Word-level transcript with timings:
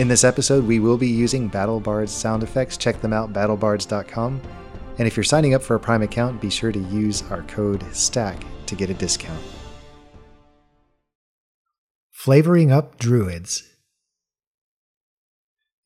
In 0.00 0.08
this 0.08 0.24
episode, 0.24 0.64
we 0.64 0.78
will 0.78 0.96
be 0.96 1.08
using 1.08 1.50
BattleBards 1.50 2.08
sound 2.08 2.42
effects. 2.42 2.78
Check 2.78 3.02
them 3.02 3.12
out, 3.12 3.34
battlebards.com. 3.34 4.40
And 4.96 5.06
if 5.06 5.14
you're 5.14 5.24
signing 5.24 5.52
up 5.52 5.60
for 5.60 5.74
a 5.74 5.78
Prime 5.78 6.00
account, 6.00 6.40
be 6.40 6.48
sure 6.48 6.72
to 6.72 6.78
use 6.78 7.22
our 7.30 7.42
code 7.42 7.84
STACK 7.94 8.42
to 8.64 8.74
get 8.74 8.88
a 8.88 8.94
discount. 8.94 9.42
Flavoring 12.12 12.72
up 12.72 12.98
druids. 12.98 13.62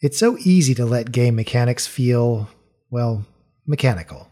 It's 0.00 0.20
so 0.20 0.38
easy 0.38 0.76
to 0.76 0.86
let 0.86 1.10
game 1.10 1.34
mechanics 1.34 1.88
feel, 1.88 2.48
well, 2.90 3.26
mechanical. 3.66 4.28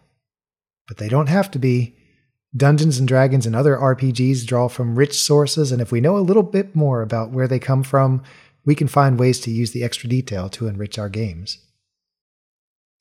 But 0.87 0.99
they 0.99 1.09
don't 1.09 1.29
have 1.29 1.51
to 1.51 1.59
be. 1.59 1.96
Dungeons 2.57 3.01
and 3.01 3.09
Dragons 3.09 3.46
and 3.46 3.57
other 3.57 3.77
RPGs 3.77 4.46
draw 4.46 4.69
from 4.69 4.95
rich 4.95 5.19
sources, 5.19 5.73
and 5.73 5.83
if 5.83 5.91
we 5.91 6.01
know 6.01 6.17
a 6.17 6.21
little 6.21 6.45
bit 6.45 6.77
more 6.77 7.03
about 7.03 7.30
where 7.30 7.49
they 7.49 7.59
come 7.59 7.83
from, 7.83 8.23
we 8.64 8.74
can 8.74 8.88
find 8.88 9.18
ways 9.18 9.40
to 9.40 9.50
use 9.50 9.72
the 9.72 9.82
extra 9.82 10.08
detail 10.08 10.48
to 10.50 10.66
enrich 10.66 10.98
our 10.98 11.08
games. 11.08 11.58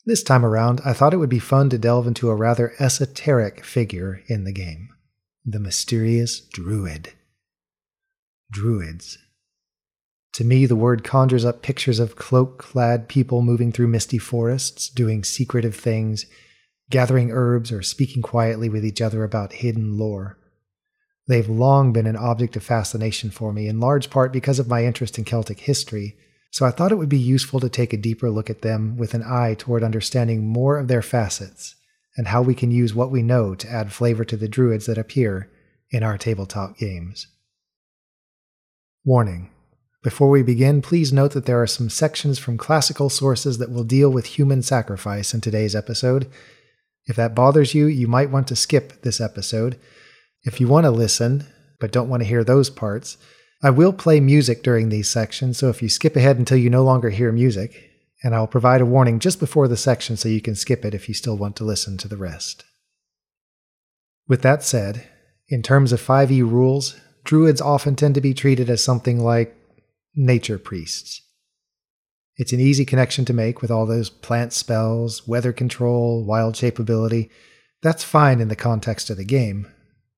This 0.06 0.24
time 0.24 0.44
around, 0.44 0.82
I 0.84 0.94
thought 0.94 1.14
it 1.14 1.18
would 1.18 1.30
be 1.30 1.40
fun 1.40 1.70
to 1.70 1.78
delve 1.78 2.08
into 2.08 2.30
a 2.30 2.36
rather 2.36 2.74
esoteric 2.80 3.64
figure 3.64 4.24
in 4.28 4.44
the 4.44 4.54
game 4.54 4.90
the 5.44 5.60
mysterious 5.60 6.40
Druid. 6.40 7.14
Druids. 8.52 9.18
To 10.34 10.44
me, 10.44 10.66
the 10.66 10.76
word 10.76 11.04
conjures 11.04 11.44
up 11.44 11.62
pictures 11.62 12.00
of 12.00 12.16
cloak 12.16 12.60
clad 12.60 13.08
people 13.08 13.42
moving 13.42 13.72
through 13.72 13.88
misty 13.88 14.18
forests, 14.18 14.88
doing 14.88 15.24
secretive 15.24 15.76
things, 15.76 16.26
gathering 16.90 17.32
herbs, 17.32 17.72
or 17.72 17.82
speaking 17.82 18.22
quietly 18.22 18.70
with 18.70 18.86
each 18.86 19.02
other 19.02 19.24
about 19.24 19.54
hidden 19.54 19.98
lore. 19.98 20.38
They've 21.32 21.48
long 21.48 21.94
been 21.94 22.08
an 22.08 22.18
object 22.18 22.58
of 22.58 22.64
fascination 22.64 23.30
for 23.30 23.54
me, 23.54 23.70
in 23.70 23.80
large 23.80 24.10
part 24.10 24.34
because 24.34 24.60
of 24.60 24.68
my 24.68 24.84
interest 24.84 25.18
in 25.18 25.24
Celtic 25.24 25.62
history, 25.62 26.18
so 26.52 26.66
I 26.66 26.72
thought 26.72 26.92
it 26.92 26.98
would 26.98 27.08
be 27.08 27.18
useful 27.18 27.62
to 27.62 27.70
take 27.70 27.94
a 27.94 27.98
deeper 27.98 28.30
look 28.30 28.50
at 28.50 28.64
them 28.64 28.98
with 28.98 29.14
an 29.14 29.24
eye 29.24 29.56
toward 29.58 29.82
understanding 29.82 30.46
more 30.46 30.78
of 30.78 30.90
their 30.90 31.02
facets 31.02 31.76
and 32.18 32.28
how 32.28 32.42
we 32.42 32.54
can 32.54 32.70
use 32.70 32.94
what 32.94 33.12
we 33.12 33.22
know 33.22 33.56
to 33.56 33.72
add 33.72 33.94
flavor 33.94 34.26
to 34.26 34.36
the 34.36 34.50
druids 34.50 34.88
that 34.88 34.98
appear 34.98 35.50
in 35.90 36.04
our 36.04 36.18
tabletop 36.18 36.78
games. 36.78 37.28
Warning 39.06 39.52
before 40.04 40.30
we 40.30 40.44
begin, 40.44 40.82
please 40.82 41.14
note 41.14 41.32
that 41.32 41.46
there 41.46 41.62
are 41.62 41.68
some 41.68 41.90
sections 41.90 42.40
from 42.40 42.58
classical 42.58 43.08
sources 43.10 43.58
that 43.58 43.72
will 43.72 43.86
deal 43.86 44.10
with 44.10 44.26
human 44.26 44.64
sacrifice 44.64 45.34
in 45.34 45.40
today's 45.40 45.78
episode. 45.78 46.30
If 47.06 47.16
that 47.16 47.36
bothers 47.36 47.74
you, 47.74 47.86
you 47.86 48.10
might 48.10 48.32
want 48.32 48.50
to 48.50 48.56
skip 48.58 49.04
this 49.04 49.22
episode. 49.22 49.80
If 50.44 50.60
you 50.60 50.68
want 50.68 50.86
to 50.86 50.92
listen, 50.92 51.46
but 51.80 51.92
don't 51.92 52.10
want 52.10 52.22
to 52.24 52.28
hear 52.28 52.44
those 52.44 52.70
parts, 52.70 53.18
I 53.64 53.70
will 53.70 53.94
play 53.94 54.20
music 54.20 54.64
during 54.64 54.90
these 54.90 55.10
sections, 55.10 55.58
so 55.58 55.70
if 55.70 55.82
you 55.82 55.90
skip 55.90 56.16
ahead 56.16 56.38
until 56.38 56.58
you 56.58 56.70
no 56.70 56.84
longer 56.84 57.12
hear 57.12 57.32
music, 57.32 57.90
and 58.24 58.34
I'll 58.34 58.48
provide 58.48 58.82
a 58.82 58.86
warning 58.86 59.20
just 59.20 59.40
before 59.40 59.68
the 59.68 59.78
section 59.78 60.18
so 60.18 60.30
you 60.30 60.42
can 60.42 60.56
skip 60.56 60.84
it 60.84 60.94
if 60.94 61.08
you 61.08 61.14
still 61.14 61.38
want 61.38 61.56
to 61.58 61.64
listen 61.64 61.98
to 62.00 62.08
the 62.08 62.18
rest. 62.18 62.64
With 64.28 64.42
that 64.42 64.64
said, 64.64 65.08
in 65.48 65.62
terms 65.62 65.92
of 65.92 66.02
5e 66.02 66.42
rules, 66.42 67.00
druids 67.24 67.62
often 67.62 67.96
tend 67.96 68.16
to 68.16 68.22
be 68.22 68.34
treated 68.34 68.70
as 68.70 68.84
something 68.84 69.20
like 69.20 69.56
nature 70.16 70.58
priests. 70.58 71.22
It's 72.38 72.54
an 72.54 72.60
easy 72.60 72.86
connection 72.86 73.26
to 73.26 73.34
make 73.34 73.62
with 73.62 73.70
all 73.70 73.86
those 73.86 74.10
plant 74.10 74.54
spells, 74.54 75.28
weather 75.28 75.54
control, 75.54 76.26
wild 76.26 76.56
shape 76.56 76.80
ability. 76.80 77.30
That's 77.84 78.04
fine 78.04 78.40
in 78.40 78.48
the 78.48 78.56
context 78.56 79.10
of 79.10 79.18
the 79.18 79.26
game, 79.26 79.68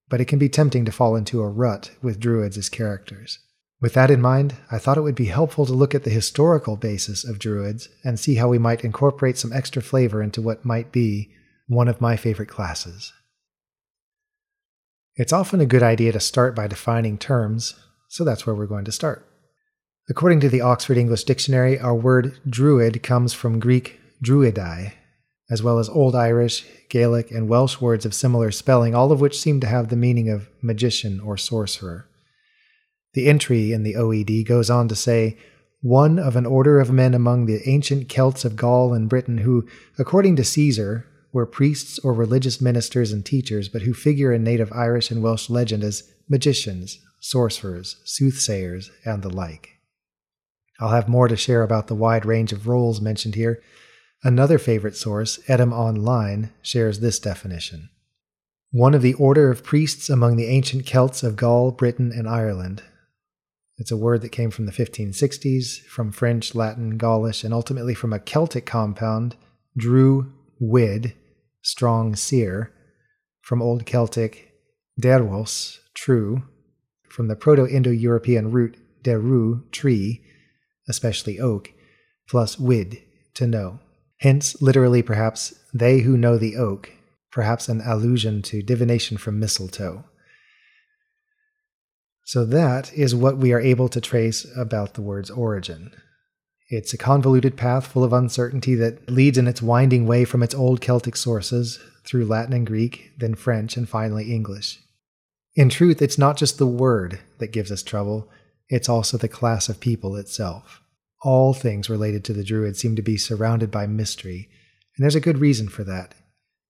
but 0.10 0.22
it 0.22 0.26
can 0.26 0.40
be 0.40 0.50
tempting 0.50 0.86
to 0.86 0.92
fall 0.92 1.16
into 1.16 1.42
a 1.42 1.50
rut 1.50 1.92
with 2.02 2.20
druids 2.20 2.58
as 2.58 2.70
characters. 2.70 3.40
With 3.82 3.94
that 3.96 4.12
in 4.12 4.22
mind, 4.22 4.56
I 4.72 4.78
thought 4.78 4.98
it 4.98 5.02
would 5.02 5.16
be 5.16 5.26
helpful 5.26 5.66
to 5.66 5.74
look 5.74 5.94
at 5.94 6.04
the 6.04 6.10
historical 6.10 6.78
basis 6.78 7.26
of 7.26 7.40
druids 7.40 7.90
and 8.04 8.20
see 8.20 8.36
how 8.36 8.48
we 8.48 8.58
might 8.58 8.86
incorporate 8.86 9.38
some 9.38 9.52
extra 9.52 9.82
flavor 9.82 10.24
into 10.24 10.42
what 10.42 10.64
might 10.64 10.92
be 10.92 11.32
one 11.68 11.88
of 11.88 12.00
my 12.00 12.16
favorite 12.16 12.50
classes. 12.50 13.12
It's 15.16 15.34
often 15.34 15.60
a 15.60 15.66
good 15.66 15.84
idea 15.84 16.12
to 16.14 16.20
start 16.20 16.56
by 16.56 16.68
defining 16.68 17.18
terms, 17.18 17.76
so 18.08 18.24
that's 18.24 18.48
where 18.48 18.56
we're 18.56 18.68
going 18.68 18.86
to 18.86 18.92
start. 18.92 19.28
According 20.10 20.40
to 20.42 20.50
the 20.50 20.62
Oxford 20.62 20.98
English 20.98 21.24
Dictionary, 21.26 21.80
our 21.80 21.96
word 21.96 22.40
druid 22.50 23.04
comes 23.04 23.34
from 23.34 23.60
Greek 23.60 24.00
druidai, 24.24 24.94
as 25.50 25.62
well 25.62 25.80
as 25.80 25.90
Old 25.90 26.16
Irish, 26.16 26.66
Gaelic, 26.90 27.32
and 27.32 27.50
Welsh 27.50 27.82
words 27.82 28.06
of 28.06 28.14
similar 28.14 28.52
spelling, 28.52 28.96
all 28.96 29.12
of 29.12 29.22
which 29.22 29.40
seem 29.40 29.60
to 29.60 29.68
have 29.68 29.90
the 29.90 29.96
meaning 29.96 30.30
of 30.30 30.50
magician 30.62 31.20
or 31.20 31.38
sorcerer. 31.38 32.08
The 33.14 33.28
entry 33.28 33.72
in 33.72 33.84
the 33.84 33.94
OED 33.96 34.48
goes 34.48 34.70
on 34.70 34.88
to 34.88 34.96
say, 34.96 35.38
one 35.82 36.18
of 36.18 36.38
an 36.38 36.46
order 36.46 36.80
of 36.80 36.92
men 36.92 37.14
among 37.14 37.46
the 37.46 37.68
ancient 37.68 38.08
Celts 38.08 38.46
of 38.46 38.56
Gaul 38.56 38.94
and 38.94 39.10
Britain 39.10 39.40
who, 39.40 39.68
according 40.00 40.38
to 40.38 40.44
Caesar, 40.44 41.06
were 41.34 41.46
priests 41.46 42.00
or 42.00 42.14
religious 42.14 42.62
ministers 42.62 43.12
and 43.12 43.26
teachers, 43.26 43.68
but 43.68 43.82
who 43.82 43.94
figure 43.94 44.32
in 44.32 44.44
native 44.44 44.72
Irish 44.72 45.12
and 45.12 45.22
Welsh 45.22 45.50
legend 45.50 45.84
as 45.84 46.10
magicians, 46.30 47.00
sorcerers, 47.20 47.98
soothsayers, 48.06 48.92
and 49.04 49.24
the 49.24 49.30
like. 49.30 49.72
I'll 50.80 50.90
have 50.90 51.10
more 51.10 51.28
to 51.28 51.36
share 51.36 51.64
about 51.64 51.88
the 51.88 51.96
wide 51.96 52.26
range 52.26 52.54
of 52.54 52.68
roles 52.68 53.02
mentioned 53.02 53.36
here. 53.36 53.62
Another 54.24 54.58
favorite 54.58 54.96
source, 54.96 55.38
Etymonline, 55.50 56.52
shares 56.62 57.02
this 57.02 57.20
definition. 57.20 57.90
One 58.72 58.94
of 58.94 59.02
the 59.02 59.16
order 59.16 59.52
of 59.52 59.64
priests 59.64 60.10
among 60.10 60.38
the 60.38 60.48
ancient 60.48 60.86
Celts 60.86 61.24
of 61.24 61.36
Gaul, 61.36 61.72
Britain, 61.72 62.12
and 62.16 62.28
Ireland. 62.28 62.84
It's 63.78 63.92
a 63.92 63.98
word 63.98 64.22
that 64.22 64.30
came 64.30 64.50
from 64.50 64.66
the 64.66 64.72
1560s, 64.72 65.82
from 65.82 66.12
French, 66.12 66.56
Latin, 66.56 66.98
Gaulish, 66.98 67.44
and 67.44 67.54
ultimately 67.54 67.94
from 67.94 68.14
a 68.14 68.20
Celtic 68.20 68.66
compound, 68.66 69.36
Drew, 69.76 70.32
Wid, 70.60 71.14
strong 71.62 72.16
seer, 72.16 72.72
from 73.42 73.62
Old 73.62 73.86
Celtic, 73.86 74.54
derwos, 75.02 75.80
true, 75.94 76.44
from 77.10 77.28
the 77.28 77.36
Proto 77.36 77.68
Indo 77.68 77.92
European 77.92 78.52
root 78.52 78.78
deru, 79.04 79.64
tree, 79.72 80.24
especially 80.88 81.40
oak, 81.40 81.72
plus 82.30 82.58
wid, 82.58 83.02
to 83.34 83.46
know. 83.46 83.80
Hence, 84.24 84.62
literally, 84.62 85.02
perhaps, 85.02 85.54
they 85.74 86.00
who 86.00 86.16
know 86.16 86.38
the 86.38 86.56
oak, 86.56 86.94
perhaps 87.30 87.68
an 87.68 87.82
allusion 87.82 88.42
to 88.44 88.64
divination 88.64 89.18
from 89.18 89.38
mistletoe. 89.38 90.06
So, 92.24 92.46
that 92.46 92.94
is 92.94 93.14
what 93.14 93.38
we 93.38 93.52
are 93.52 93.60
able 93.60 93.90
to 93.90 94.00
trace 94.00 94.48
about 94.56 94.94
the 94.94 95.02
word's 95.02 95.30
origin. 95.30 95.92
It's 96.70 96.94
a 96.94 96.98
convoluted 96.98 97.58
path 97.58 97.86
full 97.86 98.06
of 98.06 98.14
uncertainty 98.14 98.76
that 98.76 99.10
leads 99.12 99.38
in 99.38 99.46
its 99.46 99.62
winding 99.62 100.08
way 100.08 100.24
from 100.24 100.42
its 100.42 100.56
old 100.56 100.80
Celtic 100.80 101.18
sources 101.18 101.82
through 102.06 102.24
Latin 102.24 102.54
and 102.54 102.66
Greek, 102.66 103.12
then 103.18 103.36
French, 103.36 103.76
and 103.76 103.90
finally 103.90 104.34
English. 104.34 104.80
In 105.56 105.68
truth, 105.68 106.02
it's 106.02 106.18
not 106.18 106.38
just 106.38 106.60
the 106.60 106.66
word 106.66 107.20
that 107.40 107.52
gives 107.52 107.74
us 107.74 107.84
trouble, 107.84 108.32
it's 108.70 108.88
also 108.88 109.18
the 109.18 109.28
class 109.28 109.68
of 109.68 109.82
people 109.82 110.16
itself. 110.16 110.80
All 111.24 111.54
things 111.54 111.90
related 111.90 112.26
to 112.26 112.34
the 112.34 112.44
Druids 112.44 112.80
seem 112.80 112.98
to 112.98 113.02
be 113.02 113.18
surrounded 113.18 113.72
by 113.72 113.88
mystery, 113.88 114.50
and 114.96 115.04
there's 115.04 115.16
a 115.16 115.22
good 115.22 115.40
reason 115.40 115.70
for 115.70 115.86
that. 115.86 116.16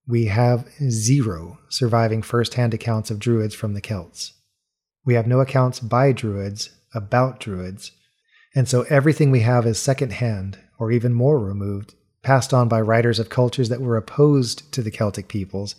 We 0.07 0.25
have 0.25 0.69
zero 0.89 1.59
surviving 1.69 2.21
first 2.21 2.53
hand 2.53 2.73
accounts 2.73 3.09
of 3.09 3.19
Druids 3.19 3.55
from 3.55 3.73
the 3.73 3.81
Celts. 3.81 4.33
We 5.05 5.15
have 5.15 5.25
no 5.25 5.39
accounts 5.39 5.79
by 5.79 6.11
Druids 6.11 6.69
about 6.93 7.39
Druids, 7.39 7.91
and 8.55 8.69
so 8.69 8.83
everything 8.83 9.31
we 9.31 9.39
have 9.39 9.65
is 9.65 9.79
second 9.79 10.13
hand, 10.13 10.59
or 10.77 10.91
even 10.91 11.13
more 11.13 11.39
removed, 11.39 11.95
passed 12.21 12.53
on 12.53 12.67
by 12.67 12.79
writers 12.79 13.17
of 13.17 13.29
cultures 13.29 13.69
that 13.69 13.81
were 13.81 13.97
opposed 13.97 14.71
to 14.73 14.83
the 14.83 14.91
Celtic 14.91 15.27
peoples, 15.27 15.75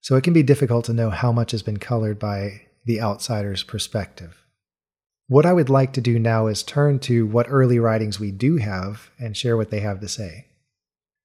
so 0.00 0.16
it 0.16 0.24
can 0.24 0.32
be 0.32 0.42
difficult 0.42 0.84
to 0.86 0.92
know 0.92 1.10
how 1.10 1.30
much 1.30 1.52
has 1.52 1.62
been 1.62 1.78
colored 1.78 2.18
by 2.18 2.62
the 2.84 3.00
outsider's 3.00 3.62
perspective. 3.62 4.43
What 5.26 5.46
I 5.46 5.54
would 5.54 5.70
like 5.70 5.92
to 5.94 6.02
do 6.02 6.18
now 6.18 6.48
is 6.48 6.62
turn 6.62 6.98
to 7.00 7.26
what 7.26 7.46
early 7.48 7.78
writings 7.78 8.20
we 8.20 8.30
do 8.30 8.56
have 8.56 9.10
and 9.18 9.36
share 9.36 9.56
what 9.56 9.70
they 9.70 9.80
have 9.80 10.00
to 10.00 10.08
say. 10.08 10.46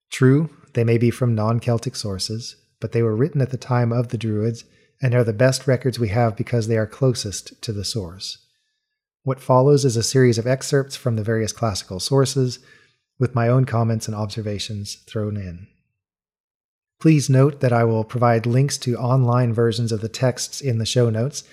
True, 0.10 0.50
they 0.74 0.84
may 0.84 0.98
be 0.98 1.12
from 1.12 1.36
non 1.36 1.60
Celtic 1.60 1.96
sources, 1.96 2.56
but 2.80 2.94
they 2.94 3.04
were 3.04 3.16
written 3.16 3.42
at 3.42 3.50
the 3.50 3.58
time 3.58 3.92
of 3.92 4.10
the 4.10 4.18
Druids 4.18 4.64
and 5.02 5.14
are 5.14 5.24
the 5.24 5.34
best 5.34 5.68
records 5.68 6.00
we 6.00 6.10
have 6.10 6.38
because 6.38 6.68
they 6.68 6.78
are 6.78 6.88
closest 6.88 7.62
to 7.62 7.74
the 7.74 7.84
source. 7.84 8.38
What 9.24 9.42
follows 9.42 9.84
is 9.84 9.98
a 9.98 10.04
series 10.04 10.38
of 10.38 10.48
excerpts 10.48 10.96
from 10.96 11.16
the 11.16 11.24
various 11.24 11.52
classical 11.52 12.00
sources, 12.00 12.60
with 13.20 13.36
my 13.36 13.50
own 13.50 13.66
comments 13.66 14.08
and 14.08 14.16
observations 14.16 14.96
thrown 15.08 15.36
in. 15.36 15.68
Please 17.02 17.30
note 17.30 17.60
that 17.60 17.74
I 17.74 17.84
will 17.84 18.06
provide 18.06 18.46
links 18.46 18.78
to 18.80 18.98
online 18.98 19.54
versions 19.54 19.92
of 19.92 20.00
the 20.02 20.10
texts 20.10 20.62
in 20.62 20.78
the 20.78 20.86
show 20.86 21.10
notes 21.10 21.44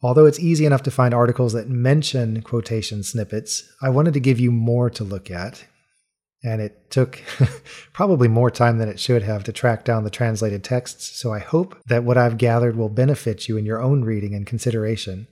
Although 0.00 0.26
it's 0.26 0.38
easy 0.38 0.64
enough 0.64 0.84
to 0.84 0.90
find 0.90 1.12
articles 1.12 1.52
that 1.54 1.68
mention 1.68 2.42
quotation 2.42 3.02
snippets, 3.02 3.68
I 3.82 3.88
wanted 3.90 4.14
to 4.14 4.20
give 4.20 4.38
you 4.38 4.52
more 4.52 4.90
to 4.90 5.02
look 5.02 5.30
at. 5.30 5.64
And 6.44 6.60
it 6.60 6.88
took 6.90 7.20
probably 7.92 8.28
more 8.28 8.50
time 8.50 8.78
than 8.78 8.88
it 8.88 9.00
should 9.00 9.24
have 9.24 9.42
to 9.44 9.52
track 9.52 9.84
down 9.84 10.04
the 10.04 10.10
translated 10.10 10.62
texts, 10.62 11.18
so 11.20 11.32
I 11.32 11.40
hope 11.40 11.76
that 11.86 12.04
what 12.04 12.16
I've 12.16 12.38
gathered 12.38 12.76
will 12.76 12.88
benefit 12.88 13.48
you 13.48 13.56
in 13.56 13.66
your 13.66 13.82
own 13.82 14.04
reading 14.04 14.34
and 14.34 14.46
consideration. 14.46 15.26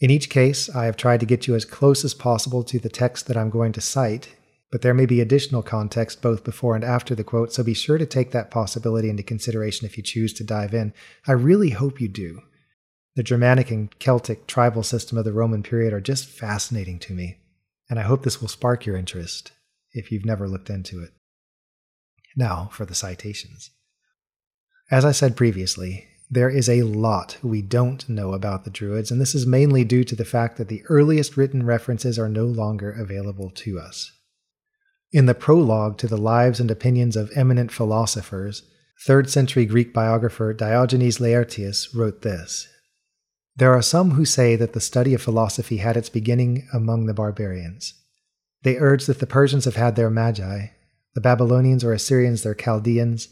In 0.00 0.10
each 0.10 0.30
case, 0.30 0.74
I 0.74 0.86
have 0.86 0.96
tried 0.96 1.20
to 1.20 1.26
get 1.26 1.46
you 1.46 1.54
as 1.54 1.66
close 1.66 2.02
as 2.02 2.14
possible 2.14 2.64
to 2.64 2.78
the 2.78 2.88
text 2.88 3.26
that 3.26 3.36
I'm 3.36 3.50
going 3.50 3.72
to 3.72 3.82
cite, 3.82 4.34
but 4.70 4.80
there 4.80 4.94
may 4.94 5.04
be 5.04 5.20
additional 5.20 5.62
context 5.62 6.22
both 6.22 6.44
before 6.44 6.74
and 6.74 6.82
after 6.82 7.14
the 7.14 7.22
quote, 7.24 7.52
so 7.52 7.62
be 7.62 7.74
sure 7.74 7.98
to 7.98 8.06
take 8.06 8.30
that 8.30 8.50
possibility 8.50 9.10
into 9.10 9.22
consideration 9.22 9.84
if 9.84 9.98
you 9.98 10.02
choose 10.02 10.32
to 10.32 10.44
dive 10.44 10.72
in. 10.72 10.94
I 11.28 11.32
really 11.32 11.70
hope 11.70 12.00
you 12.00 12.08
do. 12.08 12.40
The 13.14 13.22
Germanic 13.22 13.70
and 13.70 13.96
Celtic 13.98 14.46
tribal 14.46 14.82
system 14.82 15.18
of 15.18 15.24
the 15.24 15.32
Roman 15.32 15.62
period 15.62 15.92
are 15.92 16.00
just 16.00 16.26
fascinating 16.26 16.98
to 17.00 17.12
me, 17.12 17.38
and 17.90 17.98
I 17.98 18.02
hope 18.02 18.22
this 18.22 18.40
will 18.40 18.48
spark 18.48 18.86
your 18.86 18.96
interest 18.96 19.52
if 19.92 20.10
you've 20.10 20.24
never 20.24 20.48
looked 20.48 20.70
into 20.70 21.02
it. 21.02 21.10
Now 22.36 22.70
for 22.72 22.86
the 22.86 22.94
citations. 22.94 23.70
As 24.90 25.04
I 25.04 25.12
said 25.12 25.36
previously, 25.36 26.06
there 26.30 26.48
is 26.48 26.70
a 26.70 26.82
lot 26.82 27.36
we 27.42 27.60
don't 27.60 28.08
know 28.08 28.32
about 28.32 28.64
the 28.64 28.70
Druids, 28.70 29.10
and 29.10 29.20
this 29.20 29.34
is 29.34 29.46
mainly 29.46 29.84
due 29.84 30.04
to 30.04 30.16
the 30.16 30.24
fact 30.24 30.56
that 30.56 30.68
the 30.68 30.82
earliest 30.88 31.36
written 31.36 31.66
references 31.66 32.18
are 32.18 32.30
no 32.30 32.46
longer 32.46 32.90
available 32.90 33.50
to 33.50 33.78
us. 33.78 34.10
In 35.12 35.26
the 35.26 35.34
prologue 35.34 35.98
to 35.98 36.06
the 36.06 36.16
lives 36.16 36.58
and 36.58 36.70
opinions 36.70 37.16
of 37.16 37.30
eminent 37.36 37.70
philosophers, 37.70 38.62
3rd 39.06 39.28
century 39.28 39.66
Greek 39.66 39.92
biographer 39.92 40.54
Diogenes 40.54 41.20
Laertius 41.20 41.94
wrote 41.94 42.22
this 42.22 42.66
There 43.56 43.72
are 43.72 43.82
some 43.82 44.12
who 44.12 44.24
say 44.24 44.56
that 44.56 44.72
the 44.72 44.80
study 44.80 45.14
of 45.14 45.22
philosophy 45.22 45.78
had 45.78 45.96
its 45.96 46.08
beginning 46.08 46.68
among 46.72 47.06
the 47.06 47.14
barbarians. 47.14 47.94
They 48.62 48.78
urge 48.78 49.06
that 49.06 49.18
the 49.18 49.26
Persians 49.26 49.64
have 49.66 49.76
had 49.76 49.96
their 49.96 50.10
magi, 50.10 50.68
the 51.14 51.20
Babylonians 51.20 51.84
or 51.84 51.92
Assyrians 51.92 52.42
their 52.42 52.54
Chaldeans, 52.54 53.28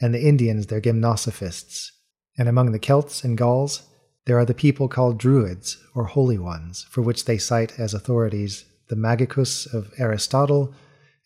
and 0.00 0.14
the 0.14 0.22
Indians 0.22 0.66
their 0.66 0.80
gymnosophists 0.80 1.90
and 2.38 2.48
among 2.48 2.72
the 2.72 2.78
Celts 2.78 3.24
and 3.24 3.36
Gauls, 3.36 3.82
there 4.26 4.38
are 4.38 4.44
the 4.44 4.54
people 4.54 4.88
called 4.88 5.18
Druids, 5.18 5.78
or 5.94 6.04
Holy 6.04 6.38
Ones, 6.38 6.86
for 6.90 7.02
which 7.02 7.24
they 7.24 7.38
cite 7.38 7.78
as 7.78 7.94
authorities 7.94 8.64
the 8.88 8.96
Magicus 8.96 9.66
of 9.72 9.92
Aristotle 9.98 10.72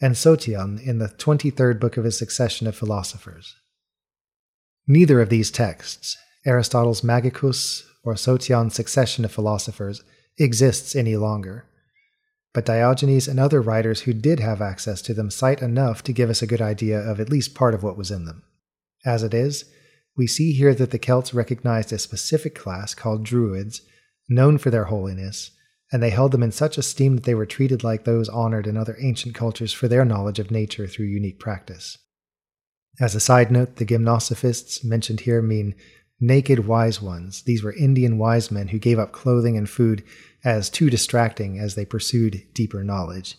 and 0.00 0.14
Sotion 0.14 0.80
in 0.82 0.98
the 0.98 1.08
23rd 1.08 1.78
book 1.78 1.96
of 1.96 2.04
his 2.04 2.16
succession 2.16 2.66
of 2.66 2.76
philosophers. 2.76 3.54
Neither 4.86 5.20
of 5.20 5.28
these 5.28 5.50
texts, 5.50 6.16
Aristotle's 6.46 7.02
Magicus 7.02 7.84
or 8.02 8.16
Sotion's 8.16 8.74
succession 8.74 9.24
of 9.24 9.32
philosophers, 9.32 10.02
exists 10.38 10.96
any 10.96 11.16
longer. 11.16 11.66
But 12.52 12.66
Diogenes 12.66 13.28
and 13.28 13.38
other 13.38 13.60
writers 13.60 14.02
who 14.02 14.12
did 14.12 14.40
have 14.40 14.60
access 14.60 15.02
to 15.02 15.14
them 15.14 15.30
cite 15.30 15.62
enough 15.62 16.02
to 16.04 16.12
give 16.12 16.30
us 16.30 16.42
a 16.42 16.46
good 16.46 16.60
idea 16.62 16.98
of 16.98 17.20
at 17.20 17.30
least 17.30 17.54
part 17.54 17.74
of 17.74 17.82
what 17.82 17.96
was 17.96 18.10
in 18.10 18.24
them. 18.24 18.42
As 19.04 19.22
it 19.22 19.34
is, 19.34 19.64
we 20.16 20.26
see 20.26 20.52
here 20.52 20.74
that 20.74 20.90
the 20.90 20.98
Celts 20.98 21.32
recognized 21.32 21.92
a 21.92 21.98
specific 21.98 22.54
class 22.54 22.94
called 22.94 23.24
Druids, 23.24 23.82
known 24.28 24.58
for 24.58 24.70
their 24.70 24.84
holiness, 24.84 25.52
and 25.92 26.02
they 26.02 26.10
held 26.10 26.32
them 26.32 26.42
in 26.42 26.52
such 26.52 26.78
esteem 26.78 27.16
that 27.16 27.24
they 27.24 27.34
were 27.34 27.46
treated 27.46 27.82
like 27.82 28.04
those 28.04 28.28
honored 28.28 28.66
in 28.66 28.76
other 28.76 28.96
ancient 29.00 29.34
cultures 29.34 29.72
for 29.72 29.88
their 29.88 30.04
knowledge 30.04 30.38
of 30.38 30.50
nature 30.50 30.86
through 30.86 31.06
unique 31.06 31.38
practice. 31.38 31.98
As 33.00 33.14
a 33.14 33.20
side 33.20 33.50
note, 33.50 33.76
the 33.76 33.86
gymnosophists 33.86 34.84
mentioned 34.84 35.20
here 35.20 35.40
mean 35.40 35.74
naked 36.20 36.66
wise 36.66 37.00
ones. 37.00 37.42
These 37.42 37.62
were 37.62 37.72
Indian 37.72 38.18
wise 38.18 38.50
men 38.50 38.68
who 38.68 38.78
gave 38.78 38.98
up 38.98 39.12
clothing 39.12 39.56
and 39.56 39.68
food 39.68 40.04
as 40.44 40.70
too 40.70 40.90
distracting 40.90 41.58
as 41.58 41.74
they 41.74 41.84
pursued 41.84 42.42
deeper 42.52 42.84
knowledge. 42.84 43.36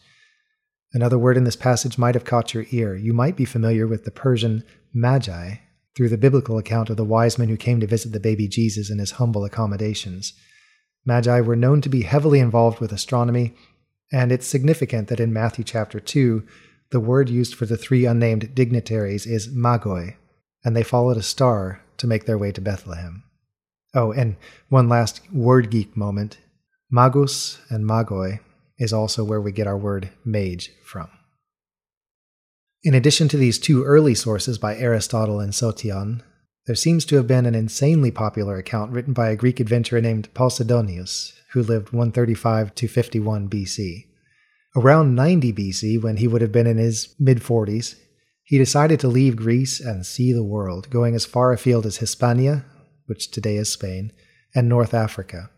Another 0.94 1.18
word 1.18 1.38
in 1.38 1.46
this 1.46 1.56
passage 1.56 1.98
might 1.98 2.16
have 2.16 2.26
caught 2.26 2.54
your 2.54 2.66
ear. 2.72 2.96
You 2.96 3.14
might 3.14 3.38
be 3.38 3.46
familiar 3.46 3.88
with 3.88 4.04
the 4.04 4.12
Persian 4.12 4.64
magi, 4.94 5.56
through 5.96 6.10
the 6.10 6.18
biblical 6.18 6.58
account 6.58 6.90
of 6.90 6.98
the 6.98 7.06
wise 7.06 7.38
men 7.38 7.50
who 7.50 7.58
came 7.58 7.80
to 7.80 7.88
visit 7.88 8.12
the 8.12 8.20
baby 8.20 8.48
Jesus 8.48 8.90
in 8.90 9.00
his 9.00 9.12
humble 9.12 9.44
accommodations. 9.44 10.34
Magi 11.06 11.42
were 11.42 11.56
known 11.56 11.82
to 11.82 11.90
be 11.90 12.04
heavily 12.04 12.40
involved 12.40 12.80
with 12.80 12.92
astronomy, 12.92 13.54
and 14.12 14.32
it's 14.32 14.46
significant 14.46 15.08
that 15.08 15.20
in 15.20 15.34
Matthew 15.34 15.64
chapter 15.64 16.00
2, 16.00 16.44
the 16.92 17.00
word 17.00 17.30
used 17.30 17.56
for 17.56 17.66
the 17.66 17.78
three 17.78 18.06
unnamed 18.06 18.54
dignitaries 18.54 19.26
is 19.26 19.48
magoi, 19.48 20.16
and 20.64 20.76
they 20.76 20.84
followed 20.84 21.18
a 21.18 21.24
star 21.24 21.82
to 22.02 22.08
make 22.08 22.26
their 22.26 22.38
way 22.38 22.52
to 22.52 22.62
Bethlehem. 22.62 23.24
Oh, 23.94 24.12
and 24.12 24.36
one 24.70 24.90
last 24.90 25.22
word 25.32 25.70
geek 25.70 25.96
moment. 25.96 26.38
Magus 26.90 27.60
and 27.70 27.86
magoi 27.86 28.40
is 28.78 28.92
also 28.92 29.24
where 29.24 29.40
we 29.40 29.52
get 29.52 29.68
our 29.68 29.78
word 29.78 30.10
mage 30.26 30.72
from. 30.84 31.10
In 32.84 32.96
addition 32.96 33.28
to 33.30 33.38
these 33.38 33.60
two 33.60 33.84
early 33.84 34.16
sources 34.16 34.58
by 34.58 34.76
Aristotle 34.76 35.40
and 35.40 35.54
Sotion, 35.54 36.22
there 36.66 36.76
seems 36.76 37.06
to 37.06 37.16
have 37.18 37.28
been 37.28 37.46
an 37.46 37.56
insanely 37.56 38.12
popular 38.12 38.58
account 38.58 38.92
written 38.92 39.14
by 39.14 39.30
a 39.30 39.36
Greek 39.36 39.60
adventurer 39.60 40.02
named 40.02 40.34
Posidonius, 40.34 41.34
who 41.52 41.62
lived 41.62 41.92
135 41.92 42.74
to 42.76 42.88
51 42.88 43.50
BC. 43.50 44.06
Around 44.76 45.16
90 45.16 45.54
BC, 45.54 46.02
when 46.02 46.18
he 46.18 46.28
would 46.28 46.42
have 46.42 46.52
been 46.52 46.68
in 46.68 46.78
his 46.78 47.14
mid 47.20 47.40
40s, 47.40 47.96
he 48.52 48.58
decided 48.58 49.00
to 49.00 49.08
leave 49.08 49.38
Greece 49.38 49.80
and 49.80 50.06
see 50.06 50.34
the 50.34 50.44
world, 50.44 50.90
going 50.90 51.16
as 51.16 51.24
far 51.24 51.54
afield 51.54 51.86
as 51.86 52.00
Hispania, 52.00 52.66
which 53.06 53.32
today 53.32 53.56
is 53.56 53.72
Spain, 53.72 54.12
and 54.54 54.68
North 54.68 54.94
Africa. 54.94 55.50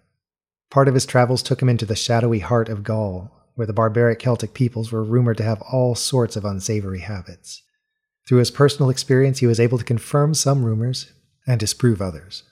Part 0.70 0.88
of 0.88 0.94
his 0.94 1.08
travels 1.08 1.42
took 1.42 1.60
him 1.60 1.70
into 1.70 1.88
the 1.88 1.96
shadowy 1.96 2.38
heart 2.38 2.70
of 2.70 2.84
Gaul, 2.84 3.32
where 3.56 3.66
the 3.66 3.74
barbaric 3.74 4.20
Celtic 4.20 4.54
peoples 4.54 4.92
were 4.92 5.04
rumored 5.04 5.38
to 5.38 5.44
have 5.44 5.60
all 5.64 5.96
sorts 5.96 6.36
of 6.36 6.46
unsavory 6.46 7.00
habits. 7.00 7.64
Through 8.28 8.38
his 8.38 8.52
personal 8.52 8.92
experience, 8.92 9.40
he 9.40 9.48
was 9.48 9.60
able 9.60 9.80
to 9.80 9.84
confirm 9.84 10.36
some 10.36 10.64
rumors 10.64 11.12
and 11.48 11.60
disprove 11.60 12.00
others. 12.00 12.44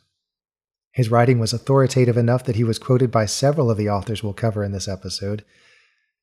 His 0.92 1.12
writing 1.12 1.38
was 1.38 1.54
authoritative 1.54 2.18
enough 2.18 2.46
that 2.46 2.56
he 2.56 2.64
was 2.64 2.80
quoted 2.80 3.12
by 3.12 3.28
several 3.28 3.70
of 3.70 3.78
the 3.78 3.92
authors 3.92 4.24
we'll 4.24 4.34
cover 4.34 4.64
in 4.64 4.72
this 4.72 4.88
episode. 4.88 5.46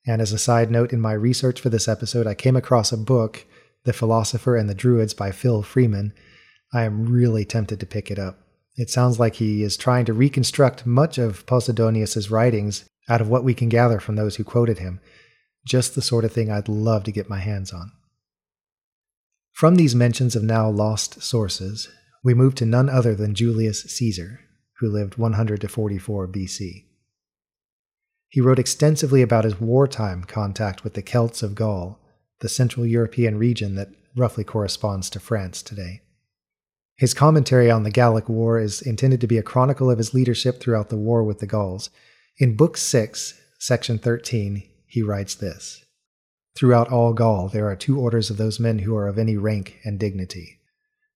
And 0.04 0.20
as 0.20 0.32
a 0.32 0.38
side 0.38 0.72
note, 0.72 0.92
in 0.92 1.00
my 1.00 1.12
research 1.12 1.60
for 1.60 1.68
this 1.68 1.86
episode, 1.86 2.26
I 2.26 2.34
came 2.34 2.56
across 2.56 2.90
a 2.90 2.96
book, 2.96 3.46
The 3.84 3.92
Philosopher 3.92 4.56
and 4.56 4.68
the 4.68 4.74
Druids 4.74 5.14
by 5.14 5.30
Phil 5.30 5.62
Freeman. 5.62 6.12
I 6.72 6.82
am 6.82 7.06
really 7.06 7.44
tempted 7.44 7.80
to 7.80 7.86
pick 7.86 8.10
it 8.10 8.18
up. 8.18 8.38
It 8.76 8.90
sounds 8.90 9.18
like 9.18 9.36
he 9.36 9.62
is 9.62 9.76
trying 9.76 10.04
to 10.04 10.12
reconstruct 10.12 10.86
much 10.86 11.18
of 11.18 11.46
Posidonius's 11.46 12.30
writings 12.30 12.84
out 13.08 13.20
of 13.20 13.28
what 13.28 13.44
we 13.44 13.54
can 13.54 13.68
gather 13.68 13.98
from 13.98 14.16
those 14.16 14.36
who 14.36 14.44
quoted 14.44 14.78
him, 14.78 15.00
just 15.66 15.94
the 15.94 16.02
sort 16.02 16.24
of 16.24 16.32
thing 16.32 16.50
I'd 16.50 16.68
love 16.68 17.04
to 17.04 17.12
get 17.12 17.28
my 17.28 17.38
hands 17.38 17.72
on. 17.72 17.90
From 19.52 19.74
these 19.74 19.94
mentions 19.94 20.36
of 20.36 20.44
now 20.44 20.68
lost 20.70 21.22
sources, 21.22 21.88
we 22.22 22.34
move 22.34 22.54
to 22.56 22.66
none 22.66 22.88
other 22.88 23.14
than 23.14 23.34
Julius 23.34 23.82
Caesar, 23.82 24.40
who 24.78 24.88
lived 24.88 25.18
100 25.18 25.60
to 25.62 25.68
44 25.68 26.28
BC. 26.28 26.84
He 28.28 28.40
wrote 28.40 28.58
extensively 28.58 29.22
about 29.22 29.44
his 29.44 29.60
wartime 29.60 30.22
contact 30.22 30.84
with 30.84 30.94
the 30.94 31.02
Celts 31.02 31.42
of 31.42 31.54
Gaul, 31.54 31.98
the 32.40 32.48
Central 32.48 32.86
European 32.86 33.38
region 33.38 33.74
that 33.74 33.90
roughly 34.16 34.44
corresponds 34.44 35.10
to 35.10 35.20
France 35.20 35.62
today. 35.62 36.02
His 36.96 37.14
commentary 37.14 37.70
on 37.70 37.84
the 37.84 37.90
Gallic 37.90 38.28
War 38.28 38.58
is 38.58 38.82
intended 38.82 39.20
to 39.20 39.26
be 39.26 39.38
a 39.38 39.42
chronicle 39.42 39.90
of 39.90 39.98
his 39.98 40.14
leadership 40.14 40.60
throughout 40.60 40.88
the 40.88 40.96
war 40.96 41.22
with 41.22 41.38
the 41.38 41.46
Gauls, 41.46 41.90
in 42.40 42.54
Book 42.54 42.76
6, 42.76 43.34
Section 43.58 43.98
13, 43.98 44.62
he 44.86 45.02
writes 45.02 45.34
this 45.34 45.84
Throughout 46.56 46.88
all 46.88 47.12
Gaul, 47.12 47.48
there 47.48 47.68
are 47.68 47.74
two 47.74 47.98
orders 47.98 48.30
of 48.30 48.36
those 48.36 48.60
men 48.60 48.80
who 48.80 48.94
are 48.94 49.08
of 49.08 49.18
any 49.18 49.36
rank 49.36 49.78
and 49.84 49.98
dignity. 49.98 50.60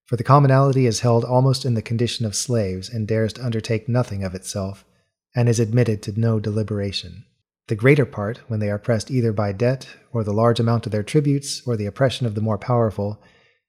For 0.04 0.16
the 0.16 0.24
commonalty 0.24 0.86
is 0.86 1.00
held 1.00 1.24
almost 1.24 1.64
in 1.64 1.74
the 1.74 1.82
condition 1.82 2.26
of 2.26 2.34
slaves, 2.34 2.88
and 2.88 3.06
dares 3.06 3.32
to 3.34 3.44
undertake 3.44 3.88
nothing 3.88 4.24
of 4.24 4.34
itself, 4.34 4.84
and 5.34 5.48
is 5.48 5.60
admitted 5.60 6.02
to 6.02 6.20
no 6.20 6.40
deliberation. 6.40 7.24
The 7.68 7.76
greater 7.76 8.04
part, 8.04 8.38
when 8.48 8.60
they 8.60 8.70
are 8.70 8.78
pressed 8.78 9.10
either 9.10 9.32
by 9.32 9.52
debt, 9.52 9.88
or 10.12 10.24
the 10.24 10.32
large 10.32 10.58
amount 10.58 10.86
of 10.86 10.92
their 10.92 11.02
tributes, 11.02 11.62
or 11.66 11.76
the 11.76 11.86
oppression 11.86 12.26
of 12.26 12.34
the 12.34 12.40
more 12.40 12.58
powerful, 12.58 13.22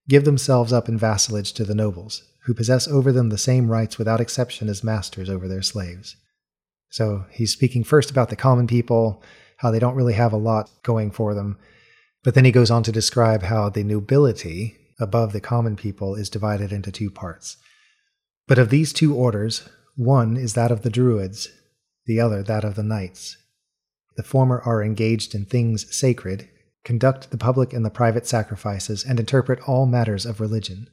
give 0.09 0.25
themselves 0.25 0.73
up 0.73 0.89
in 0.89 0.97
vassalage 0.97 1.53
to 1.53 1.63
the 1.63 1.75
nobles, 1.75 2.23
who 2.45 2.53
possess 2.53 2.88
over 2.88 3.12
them 3.12 3.29
the 3.29 3.38
same 3.38 3.69
rights 3.69 3.97
without 3.97 4.19
exception 4.19 4.67
as 4.67 4.83
masters 4.83 5.29
over 5.29 5.47
their 5.47 5.62
slaves. 5.62 6.15
So 6.89 7.25
he's 7.31 7.51
speaking 7.51 7.83
first 7.83 8.12
about 8.12 8.29
the 8.29 8.35
common 8.35 8.67
people, 8.67 9.23
how 9.57 9.71
they 9.71 9.79
don't 9.79 9.95
really 9.95 10.13
have 10.13 10.33
a 10.33 10.38
lot 10.38 10.69
going 10.83 11.12
for 11.12 11.33
them. 11.33 11.57
But 12.23 12.35
then 12.35 12.45
he 12.45 12.51
goes 12.51 12.71
on 12.71 12.83
to 12.83 12.91
describe 12.91 13.43
how 13.43 13.69
the 13.69 13.83
nobility 13.83 14.77
above 15.00 15.33
the 15.33 15.41
common 15.41 15.75
people 15.75 16.15
is 16.15 16.29
divided 16.29 16.71
into 16.71 16.91
two 16.91 17.09
parts. 17.09 17.57
But 18.47 18.59
of 18.59 18.69
these 18.69 18.93
two 18.93 19.15
orders, 19.15 19.67
one 19.95 20.38
is 20.38 20.53
that 20.53 20.71
of 20.71 20.81
the 20.81 20.89
Druids, 20.89 21.50
the 22.05 22.19
other 22.19 22.43
that 22.43 22.63
of 22.63 22.75
the 22.75 22.83
Knights. 22.83 23.38
The 24.15 24.24
former 24.24 24.62
are 24.62 24.84
engaged 24.84 25.34
in 25.34 25.46
things 25.46 25.93
sacred, 25.96 26.50
conduct 26.84 27.32
the 27.32 27.38
public 27.38 27.74
and 27.74 27.86
the 27.86 27.89
private 27.89 28.27
sacrifices, 28.27 29.03
and 29.03 29.20
interpret 29.20 29.67
all 29.67 29.86
matters 29.86 30.25
of 30.25 30.39
religion. 30.39 30.89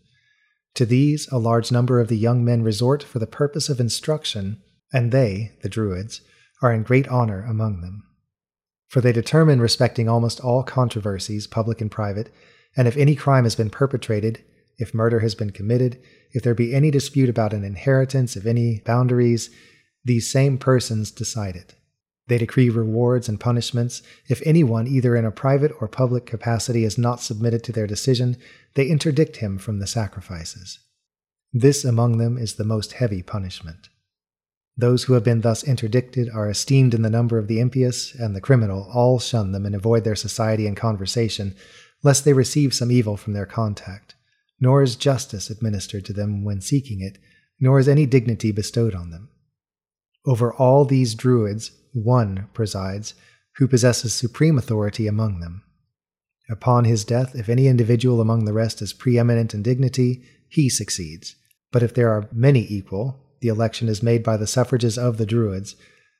To 0.75 0.87
these, 0.87 1.29
a 1.29 1.39
large 1.39 1.73
number 1.73 2.01
of 2.01 2.09
the 2.09 2.17
young 2.17 2.45
men 2.45 2.63
resort 2.63 3.03
for 3.03 3.19
the 3.19 3.27
purpose 3.27 3.69
of 3.69 3.81
instruction 3.81 4.63
and 4.93 5.13
they, 5.13 5.53
the 5.63 5.69
Druids, 5.69 6.21
are 6.63 6.73
in 6.73 6.83
great 6.83 7.09
honor 7.09 7.45
among 7.49 7.81
them. 7.81 8.05
For 8.89 9.01
they 9.01 9.13
determine 9.13 9.61
respecting 9.61 10.09
almost 10.09 10.41
all 10.41 10.63
controversies, 10.63 11.47
public 11.47 11.81
and 11.81 11.91
private, 11.91 12.33
and 12.77 12.89
if 12.89 12.97
any 12.97 13.15
crime 13.15 13.45
has 13.45 13.55
been 13.55 13.71
perpetrated, 13.71 14.43
if 14.79 14.95
murder 14.95 15.21
has 15.21 15.35
been 15.35 15.51
committed, 15.51 16.01
if 16.33 16.43
there 16.43 16.55
be 16.55 16.75
any 16.75 16.91
dispute 16.91 17.29
about 17.29 17.53
an 17.53 17.65
inheritance, 17.65 18.37
of 18.37 18.47
any 18.47 18.81
boundaries, 18.85 19.51
These 20.05 20.31
same 20.31 20.59
persons 20.59 21.11
decide 21.11 21.57
it. 21.57 21.75
They 22.31 22.39
decree 22.39 22.71
rewards 22.71 23.29
and 23.29 23.41
punishments. 23.41 24.03
If 24.29 24.41
anyone, 24.47 24.87
either 24.87 25.17
in 25.17 25.25
a 25.25 25.33
private 25.33 25.73
or 25.81 25.89
public 25.89 26.27
capacity, 26.27 26.85
is 26.85 26.97
not 26.97 27.21
submitted 27.21 27.65
to 27.65 27.73
their 27.73 27.89
decision, 27.89 28.37
they 28.75 28.87
interdict 28.87 29.39
him 29.39 29.59
from 29.59 29.81
the 29.81 29.87
sacrifices. 29.89 30.79
This 31.53 31.85
among 31.85 32.19
them 32.19 32.39
is 32.39 32.55
the 32.55 32.63
most 32.63 32.93
heavy 32.93 33.21
punishment. 33.21 33.89
Those 34.77 35.03
who 35.03 35.15
have 35.15 35.25
been 35.25 35.41
thus 35.41 35.65
interdicted 35.65 36.31
are 36.31 36.49
esteemed 36.49 36.95
in 36.95 37.03
the 37.03 37.11
number 37.11 37.37
of 37.37 37.49
the 37.49 37.59
impious, 37.59 38.15
and 38.15 38.37
the 38.37 38.41
criminal 38.41 38.89
all 38.95 39.19
shun 39.19 39.51
them 39.51 39.67
and 39.67 39.75
avoid 39.75 40.05
their 40.05 40.15
society 40.15 40.69
and 40.69 40.77
conversation, 40.77 41.57
lest 42.05 42.25
they 42.25 42.33
receive 42.33 42.73
some 42.73 42.93
evil 42.93 43.17
from 43.17 43.33
their 43.33 43.45
contact. 43.45 44.15
Nor 44.61 44.85
is 44.85 44.95
justice 44.95 45.51
administered 45.51 46.05
to 46.05 46.13
them 46.13 46.45
when 46.45 46.61
seeking 46.61 47.01
it, 47.01 47.19
nor 47.59 47.81
is 47.81 47.89
any 47.89 48.07
dignity 48.07 48.53
bestowed 48.53 48.95
on 48.95 49.11
them. 49.11 49.31
Over 50.25 50.55
all 50.55 50.85
these 50.85 51.17
druids, 51.17 51.73
one 51.93 52.49
presides, 52.55 53.15
who 53.57 53.69
possesses 53.69 54.15
supreme 54.15 54.59
authority 54.59 55.07
among 55.07 55.41
them. 55.41 55.63
Upon 56.51 56.85
his 56.85 57.05
death, 57.05 57.35
if 57.35 57.49
any 57.49 57.69
individual 57.69 58.21
among 58.21 58.45
the 58.45 58.53
rest 58.53 58.83
is 58.83 58.93
preeminent 58.93 59.55
in 59.55 59.63
dignity, 59.63 60.23
he 60.49 60.69
succeeds. 60.69 61.37
But 61.71 61.83
if 61.83 61.95
there 61.95 62.11
are 62.11 62.29
many 62.33 62.67
equal, 62.69 63.25
the 63.41 63.49
election 63.49 63.89
is 63.89 64.03
made 64.03 64.23
by 64.23 64.37
the 64.37 64.47
suffrages 64.47 64.99
of 64.99 65.17
the 65.17 65.27
Druids. 65.27 65.77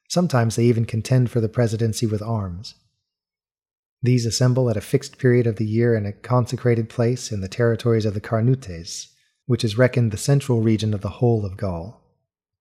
Sometimes 0.09 0.57
they 0.57 0.65
even 0.65 0.85
contend 0.85 1.31
for 1.31 1.41
the 1.41 1.49
presidency 1.49 2.07
with 2.07 2.23
arms. 2.23 2.75
These 4.03 4.25
assemble 4.25 4.71
at 4.71 4.77
a 4.77 4.81
fixed 4.81 5.19
period 5.19 5.47
of 5.47 5.57
the 5.57 5.67
year 5.67 5.95
in 5.95 6.07
a 6.07 6.13
consecrated 6.13 6.89
place 6.89 7.31
in 7.31 7.41
the 7.41 7.49
territories 7.49 8.07
of 8.07 8.15
the 8.15 8.21
Carnutes, 8.21 9.09
which 9.47 9.65
is 9.65 9.77
reckoned 9.77 10.11
the 10.11 10.17
central 10.17 10.63
region 10.63 10.95
of 10.95 11.01
the 11.01 11.09
whole 11.09 11.45
of 11.45 11.57
Gaul. 11.57 12.01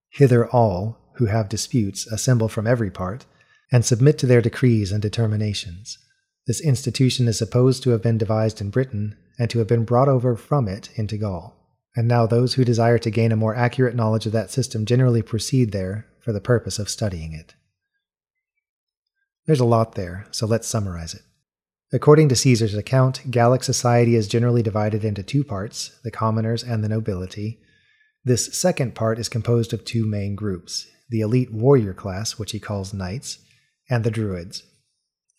Hither 0.09 0.47
all, 0.47 0.97
who 1.19 1.27
have 1.27 1.47
disputes, 1.47 2.07
assemble 2.07 2.49
from 2.49 2.67
every 2.67 2.91
part, 2.91 3.25
and 3.71 3.85
submit 3.85 4.17
to 4.17 4.25
their 4.25 4.41
decrees 4.41 4.91
and 4.91 5.01
determinations. 5.01 5.97
This 6.47 6.59
institution 6.59 7.27
is 7.27 7.37
supposed 7.37 7.83
to 7.83 7.91
have 7.91 8.01
been 8.01 8.17
devised 8.17 8.59
in 8.59 8.71
Britain, 8.71 9.15
and 9.37 9.49
to 9.51 9.59
have 9.59 9.67
been 9.67 9.85
brought 9.85 10.09
over 10.09 10.35
from 10.35 10.67
it 10.67 10.89
into 10.95 11.17
Gaul 11.17 11.59
and 11.95 12.07
now 12.07 12.25
those 12.25 12.53
who 12.53 12.63
desire 12.63 12.97
to 12.99 13.11
gain 13.11 13.31
a 13.31 13.35
more 13.35 13.55
accurate 13.55 13.95
knowledge 13.95 14.25
of 14.25 14.31
that 14.31 14.51
system 14.51 14.85
generally 14.85 15.21
proceed 15.21 15.71
there 15.71 16.05
for 16.21 16.31
the 16.31 16.41
purpose 16.41 16.79
of 16.79 16.89
studying 16.89 17.33
it. 17.33 17.55
There's 19.45 19.59
a 19.59 19.65
lot 19.65 19.95
there, 19.95 20.27
so 20.31 20.45
let's 20.45 20.67
summarize 20.67 21.13
it. 21.13 21.23
According 21.91 22.29
to 22.29 22.35
Caesar's 22.35 22.75
account, 22.75 23.31
Gallic 23.31 23.63
society 23.63 24.15
is 24.15 24.27
generally 24.27 24.61
divided 24.61 25.03
into 25.03 25.23
two 25.23 25.43
parts 25.43 25.99
the 26.03 26.11
commoners 26.11 26.63
and 26.63 26.83
the 26.83 26.89
nobility. 26.89 27.59
This 28.23 28.57
second 28.57 28.93
part 28.93 29.17
is 29.17 29.27
composed 29.27 29.73
of 29.73 29.83
two 29.83 30.05
main 30.05 30.35
groups 30.35 30.87
the 31.09 31.21
elite 31.21 31.51
warrior 31.51 31.93
class, 31.93 32.37
which 32.37 32.51
he 32.51 32.59
calls 32.59 32.93
knights, 32.93 33.39
and 33.89 34.03
the 34.03 34.11
druids. 34.11 34.63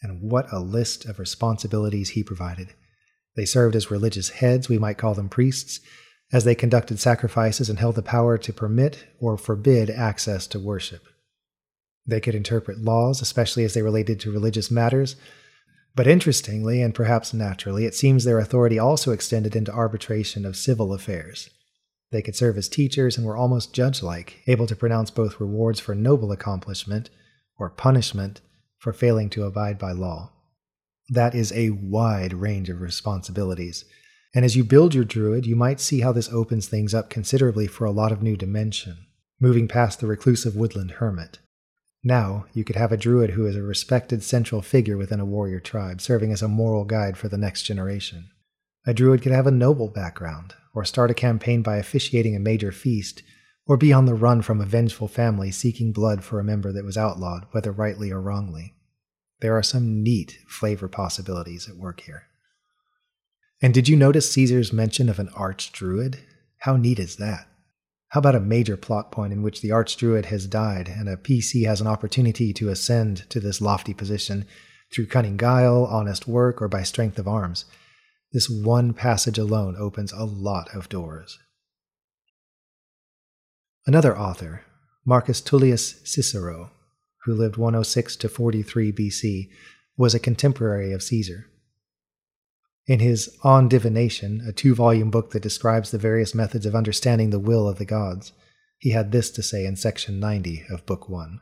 And 0.02 0.30
what 0.30 0.52
a 0.52 0.58
list 0.58 1.04
of 1.04 1.18
responsibilities 1.18 2.10
he 2.10 2.22
provided. 2.22 2.74
They 3.36 3.44
served 3.44 3.76
as 3.76 3.90
religious 3.90 4.30
heads, 4.30 4.68
we 4.68 4.78
might 4.78 4.98
call 4.98 5.14
them 5.14 5.28
priests, 5.28 5.80
as 6.32 6.44
they 6.44 6.54
conducted 6.54 6.98
sacrifices 6.98 7.68
and 7.68 7.78
held 7.78 7.94
the 7.94 8.02
power 8.02 8.38
to 8.38 8.52
permit 8.52 9.06
or 9.18 9.36
forbid 9.36 9.90
access 9.90 10.46
to 10.48 10.58
worship. 10.58 11.04
They 12.06 12.20
could 12.20 12.34
interpret 12.34 12.78
laws, 12.78 13.20
especially 13.20 13.64
as 13.64 13.74
they 13.74 13.82
related 13.82 14.20
to 14.20 14.32
religious 14.32 14.70
matters, 14.70 15.16
but 15.94 16.06
interestingly, 16.06 16.82
and 16.82 16.94
perhaps 16.94 17.34
naturally, 17.34 17.84
it 17.84 17.94
seems 17.94 18.24
their 18.24 18.38
authority 18.38 18.78
also 18.78 19.12
extended 19.12 19.56
into 19.56 19.72
arbitration 19.72 20.46
of 20.46 20.56
civil 20.56 20.92
affairs. 20.92 21.50
They 22.12 22.23
could 22.23 22.37
serve 22.37 22.57
as 22.57 22.69
teachers 22.69 23.17
and 23.17 23.26
were 23.26 23.37
almost 23.37 23.75
judge 23.75 24.02
like, 24.02 24.43
able 24.47 24.67
to 24.67 24.76
pronounce 24.76 25.11
both 25.11 25.40
rewards 25.40 25.81
for 25.81 25.95
noble 25.95 26.33
accomplishment 26.33 27.11
or 27.59 27.71
punishment 27.71 28.40
for 28.79 28.93
failing 28.93 29.31
to 29.31 29.45
abide 29.45 29.79
by 29.79 29.93
law. 29.93 30.33
That 31.09 31.35
is 31.35 31.52
a 31.52 31.71
wide 31.71 32.33
range 32.33 32.69
of 32.69 32.81
responsibilities 32.81 33.85
and 34.35 34.45
as 34.45 34.55
you 34.55 34.62
build 34.62 34.95
your 34.95 35.05
druid, 35.05 35.45
you 35.45 35.57
might 35.57 35.81
see 35.81 36.00
how 36.00 36.12
this 36.12 36.33
opens 36.33 36.69
things 36.69 36.95
up 36.95 37.11
considerably 37.11 37.67
for 37.67 37.85
a 37.85 37.90
lot 37.90 38.12
of 38.12 38.23
new 38.23 38.37
dimension, 38.37 39.07
moving 39.40 39.67
past 39.67 40.00
the 40.00 40.07
reclusive 40.07 40.55
woodland 40.55 40.93
hermit. 40.93 41.38
Now, 42.05 42.47
you 42.55 42.64
could 42.64 42.76
have 42.76 42.93
a 42.93 42.97
druid 42.97 43.31
who 43.31 43.47
is 43.47 43.57
a 43.57 43.62
respected 43.62 44.23
central 44.23 44.62
figure 44.62 44.97
within 44.97 45.21
a 45.21 45.25
warrior 45.25 45.61
tribe, 45.61 46.00
serving 46.00 46.33
as 46.33 46.43
a 46.43 46.49
moral 46.49 46.85
guide 46.85 47.19
for 47.19 47.29
the 47.29 47.37
next 47.37 47.64
generation. 47.64 48.31
A 48.87 48.95
druid 48.95 49.21
could 49.21 49.33
have 49.33 49.47
a 49.47 49.52
noble 49.52 49.88
background, 49.88 50.55
or 50.74 50.84
start 50.84 51.10
a 51.10 51.14
campaign 51.14 51.62
by 51.62 51.76
officiating 51.76 52.36
a 52.36 52.40
major 52.40 52.72
feast, 52.72 53.22
or 53.66 53.76
be 53.76 53.92
on 53.92 54.04
the 54.04 54.14
run 54.14 54.42
from 54.42 54.60
a 54.60 54.66
vengeful 54.66 55.08
family 55.08 55.50
seeking 55.50 55.92
blood 55.92 56.24
for 56.24 56.40
a 56.40 56.44
member 56.44 56.72
that 56.72 56.84
was 56.84 56.96
outlawed, 56.96 57.46
whether 57.52 57.72
rightly 57.72 58.10
or 58.10 58.20
wrongly. 58.20 58.74
There 59.40 59.56
are 59.56 59.62
some 59.62 60.02
neat 60.02 60.38
flavor 60.46 60.88
possibilities 60.88 61.68
at 61.68 61.76
work 61.76 62.00
here. 62.00 62.24
And 63.62 63.74
did 63.74 63.88
you 63.88 63.96
notice 63.96 64.30
Caesar's 64.30 64.72
mention 64.72 65.08
of 65.08 65.18
an 65.18 65.28
archdruid? 65.28 66.18
How 66.58 66.76
neat 66.76 66.98
is 66.98 67.16
that? 67.16 67.46
How 68.08 68.18
about 68.18 68.34
a 68.34 68.40
major 68.40 68.76
plot 68.76 69.12
point 69.12 69.32
in 69.32 69.42
which 69.42 69.60
the 69.60 69.68
archdruid 69.68 70.26
has 70.26 70.46
died 70.46 70.88
and 70.88 71.08
a 71.08 71.16
PC 71.16 71.64
has 71.66 71.80
an 71.80 71.86
opportunity 71.86 72.52
to 72.54 72.68
ascend 72.68 73.28
to 73.30 73.38
this 73.38 73.60
lofty 73.60 73.94
position 73.94 74.46
through 74.92 75.06
cunning 75.06 75.36
guile, 75.36 75.84
honest 75.84 76.26
work, 76.26 76.60
or 76.60 76.68
by 76.68 76.82
strength 76.82 77.18
of 77.18 77.28
arms? 77.28 77.66
This 78.32 78.49
one 78.49 78.94
passage 78.94 79.38
alone 79.38 79.75
opens 79.76 80.12
a 80.12 80.25
lot 80.25 80.75
of 80.75 80.88
doors. 80.88 81.38
Another 83.87 84.16
author, 84.16 84.64
Marcus 85.04 85.40
Tullius 85.40 86.00
Cicero, 86.04 86.70
who 87.25 87.34
lived 87.34 87.56
106 87.56 88.16
to 88.16 88.28
43 88.28 88.92
BC, 88.92 89.49
was 89.96 90.14
a 90.14 90.20
contemporary 90.20 90.92
of 90.92 91.02
Caesar. 91.02 91.46
In 92.87 93.00
his 93.00 93.37
On 93.42 93.68
Divination, 93.68 94.42
a 94.46 94.52
two 94.52 94.75
volume 94.75 95.10
book 95.10 95.30
that 95.32 95.42
describes 95.42 95.90
the 95.90 95.99
various 95.99 96.34
methods 96.34 96.66
of 96.66 96.75
understanding 96.75 97.30
the 97.30 97.38
will 97.38 97.68
of 97.68 97.78
the 97.78 97.84
gods, 97.84 98.32
he 98.78 98.90
had 98.90 99.12
this 99.12 99.30
to 99.32 99.42
say 99.42 99.66
in 99.66 99.76
section 99.76 100.20
90 100.20 100.64
of 100.70 100.87
Book 100.87 101.08
1. 101.08 101.40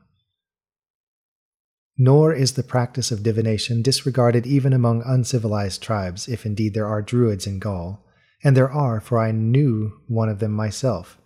Nor 2.01 2.33
is 2.33 2.53
the 2.53 2.63
practice 2.63 3.11
of 3.11 3.25
divination 3.25 3.83
disregarded 3.83 4.47
even 4.47 4.73
among 4.73 5.03
uncivilized 5.05 5.83
tribes, 5.83 6.29
if 6.29 6.47
indeed 6.47 6.73
there 6.73 6.87
are 6.87 7.03
druids 7.03 7.45
in 7.45 7.59
Gaul, 7.59 8.07
and 8.45 8.57
there 8.57 8.71
are, 8.71 9.01
for 9.01 9.19
I 9.19 9.33
knew 9.33 10.01
one 10.07 10.29
of 10.29 10.39
them 10.39 10.53
myself, 10.53 11.19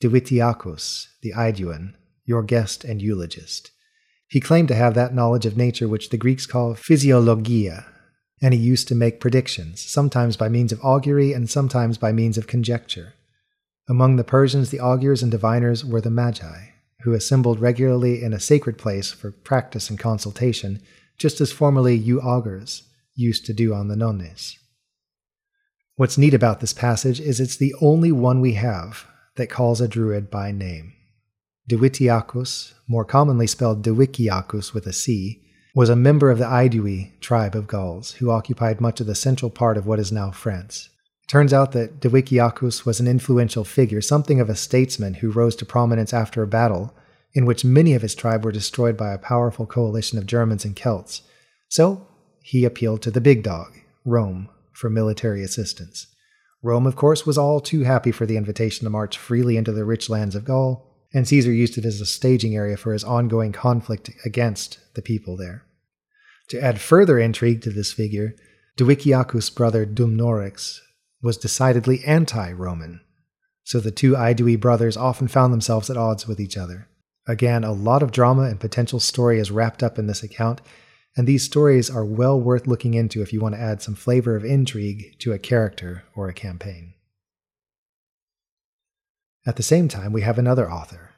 Divitiacus, 0.00 1.08
the 1.22 1.32
Aeduan, 1.32 1.94
your 2.24 2.44
guest 2.44 2.84
and 2.84 3.02
eulogist. 3.02 3.72
He 4.28 4.38
claimed 4.38 4.68
to 4.68 4.76
have 4.76 4.94
that 4.94 5.12
knowledge 5.12 5.46
of 5.46 5.56
nature 5.56 5.88
which 5.88 6.10
the 6.10 6.16
Greeks 6.16 6.46
call 6.46 6.74
physiologia, 6.74 7.86
and 8.40 8.54
he 8.54 8.60
used 8.60 8.86
to 8.88 8.94
make 8.94 9.18
predictions, 9.18 9.82
sometimes 9.82 10.36
by 10.36 10.48
means 10.48 10.70
of 10.70 10.82
augury 10.84 11.32
and 11.32 11.50
sometimes 11.50 11.98
by 11.98 12.12
means 12.12 12.38
of 12.38 12.46
conjecture. 12.46 13.14
Among 13.88 14.14
the 14.14 14.22
Persians, 14.22 14.70
the 14.70 14.78
augurs 14.78 15.24
and 15.24 15.32
diviners 15.32 15.84
were 15.84 16.00
the 16.00 16.10
magi, 16.10 16.69
who 17.02 17.12
assembled 17.12 17.60
regularly 17.60 18.22
in 18.22 18.32
a 18.32 18.40
sacred 18.40 18.78
place 18.78 19.10
for 19.10 19.30
practice 19.30 19.90
and 19.90 19.98
consultation, 19.98 20.80
just 21.18 21.40
as 21.40 21.52
formerly 21.52 21.94
you 21.94 22.20
augurs 22.20 22.84
used 23.14 23.44
to 23.46 23.52
do 23.52 23.74
on 23.74 23.88
the 23.88 23.96
nones. 23.96 24.58
What's 25.96 26.18
neat 26.18 26.34
about 26.34 26.60
this 26.60 26.72
passage 26.72 27.20
is 27.20 27.40
it's 27.40 27.56
the 27.56 27.74
only 27.80 28.10
one 28.10 28.40
we 28.40 28.54
have 28.54 29.06
that 29.36 29.50
calls 29.50 29.80
a 29.80 29.88
druid 29.88 30.30
by 30.30 30.50
name. 30.50 30.94
Divitiacus, 31.70 32.72
more 32.88 33.04
commonly 33.04 33.46
spelled 33.46 33.84
Diviciacus 33.84 34.72
with 34.72 34.86
a 34.86 34.92
C, 34.92 35.42
was 35.74 35.88
a 35.88 35.96
member 35.96 36.30
of 36.30 36.38
the 36.38 36.46
Aedui 36.46 37.20
tribe 37.20 37.54
of 37.54 37.66
Gauls, 37.66 38.12
who 38.12 38.30
occupied 38.30 38.80
much 38.80 39.00
of 39.00 39.06
the 39.06 39.14
central 39.14 39.50
part 39.50 39.76
of 39.76 39.86
what 39.86 40.00
is 40.00 40.10
now 40.10 40.30
France. 40.30 40.88
Turns 41.30 41.52
out 41.52 41.70
that 41.72 42.00
Diviciacus 42.00 42.84
was 42.84 42.98
an 42.98 43.06
influential 43.06 43.62
figure, 43.62 44.00
something 44.00 44.40
of 44.40 44.50
a 44.50 44.56
statesman 44.56 45.14
who 45.14 45.30
rose 45.30 45.54
to 45.54 45.64
prominence 45.64 46.12
after 46.12 46.42
a 46.42 46.48
battle 46.48 46.92
in 47.34 47.46
which 47.46 47.64
many 47.64 47.94
of 47.94 48.02
his 48.02 48.16
tribe 48.16 48.44
were 48.44 48.50
destroyed 48.50 48.96
by 48.96 49.12
a 49.12 49.18
powerful 49.18 49.64
coalition 49.64 50.18
of 50.18 50.26
Germans 50.26 50.64
and 50.64 50.74
Celts. 50.74 51.22
So 51.68 52.04
he 52.42 52.64
appealed 52.64 53.02
to 53.02 53.12
the 53.12 53.20
big 53.20 53.44
dog, 53.44 53.78
Rome, 54.04 54.48
for 54.72 54.90
military 54.90 55.44
assistance. 55.44 56.08
Rome, 56.64 56.84
of 56.84 56.96
course, 56.96 57.24
was 57.24 57.38
all 57.38 57.60
too 57.60 57.84
happy 57.84 58.10
for 58.10 58.26
the 58.26 58.36
invitation 58.36 58.82
to 58.82 58.90
march 58.90 59.16
freely 59.16 59.56
into 59.56 59.70
the 59.70 59.84
rich 59.84 60.10
lands 60.10 60.34
of 60.34 60.44
Gaul, 60.44 60.84
and 61.14 61.28
Caesar 61.28 61.52
used 61.52 61.78
it 61.78 61.84
as 61.84 62.00
a 62.00 62.06
staging 62.06 62.56
area 62.56 62.76
for 62.76 62.92
his 62.92 63.04
ongoing 63.04 63.52
conflict 63.52 64.10
against 64.24 64.80
the 64.94 65.02
people 65.02 65.36
there. 65.36 65.62
To 66.48 66.60
add 66.60 66.80
further 66.80 67.20
intrigue 67.20 67.62
to 67.62 67.70
this 67.70 67.92
figure, 67.92 68.34
Diviciacus' 68.76 69.54
brother 69.54 69.86
Dumnorix 69.86 70.80
was 71.22 71.36
decidedly 71.36 72.02
anti 72.04 72.52
Roman, 72.52 73.00
so 73.64 73.80
the 73.80 73.90
two 73.90 74.12
Aedui 74.12 74.58
brothers 74.58 74.96
often 74.96 75.28
found 75.28 75.52
themselves 75.52 75.90
at 75.90 75.96
odds 75.96 76.26
with 76.26 76.40
each 76.40 76.56
other. 76.56 76.88
Again, 77.26 77.64
a 77.64 77.72
lot 77.72 78.02
of 78.02 78.12
drama 78.12 78.42
and 78.42 78.58
potential 78.58 79.00
story 79.00 79.38
is 79.38 79.50
wrapped 79.50 79.82
up 79.82 79.98
in 79.98 80.06
this 80.06 80.22
account, 80.22 80.60
and 81.16 81.26
these 81.26 81.44
stories 81.44 81.90
are 81.90 82.04
well 82.04 82.40
worth 82.40 82.66
looking 82.66 82.94
into 82.94 83.22
if 83.22 83.32
you 83.32 83.40
want 83.40 83.54
to 83.54 83.60
add 83.60 83.82
some 83.82 83.94
flavor 83.94 84.36
of 84.36 84.44
intrigue 84.44 85.18
to 85.20 85.32
a 85.32 85.38
character 85.38 86.04
or 86.14 86.28
a 86.28 86.34
campaign. 86.34 86.94
At 89.46 89.56
the 89.56 89.62
same 89.62 89.88
time, 89.88 90.12
we 90.12 90.22
have 90.22 90.38
another 90.38 90.70
author, 90.70 91.10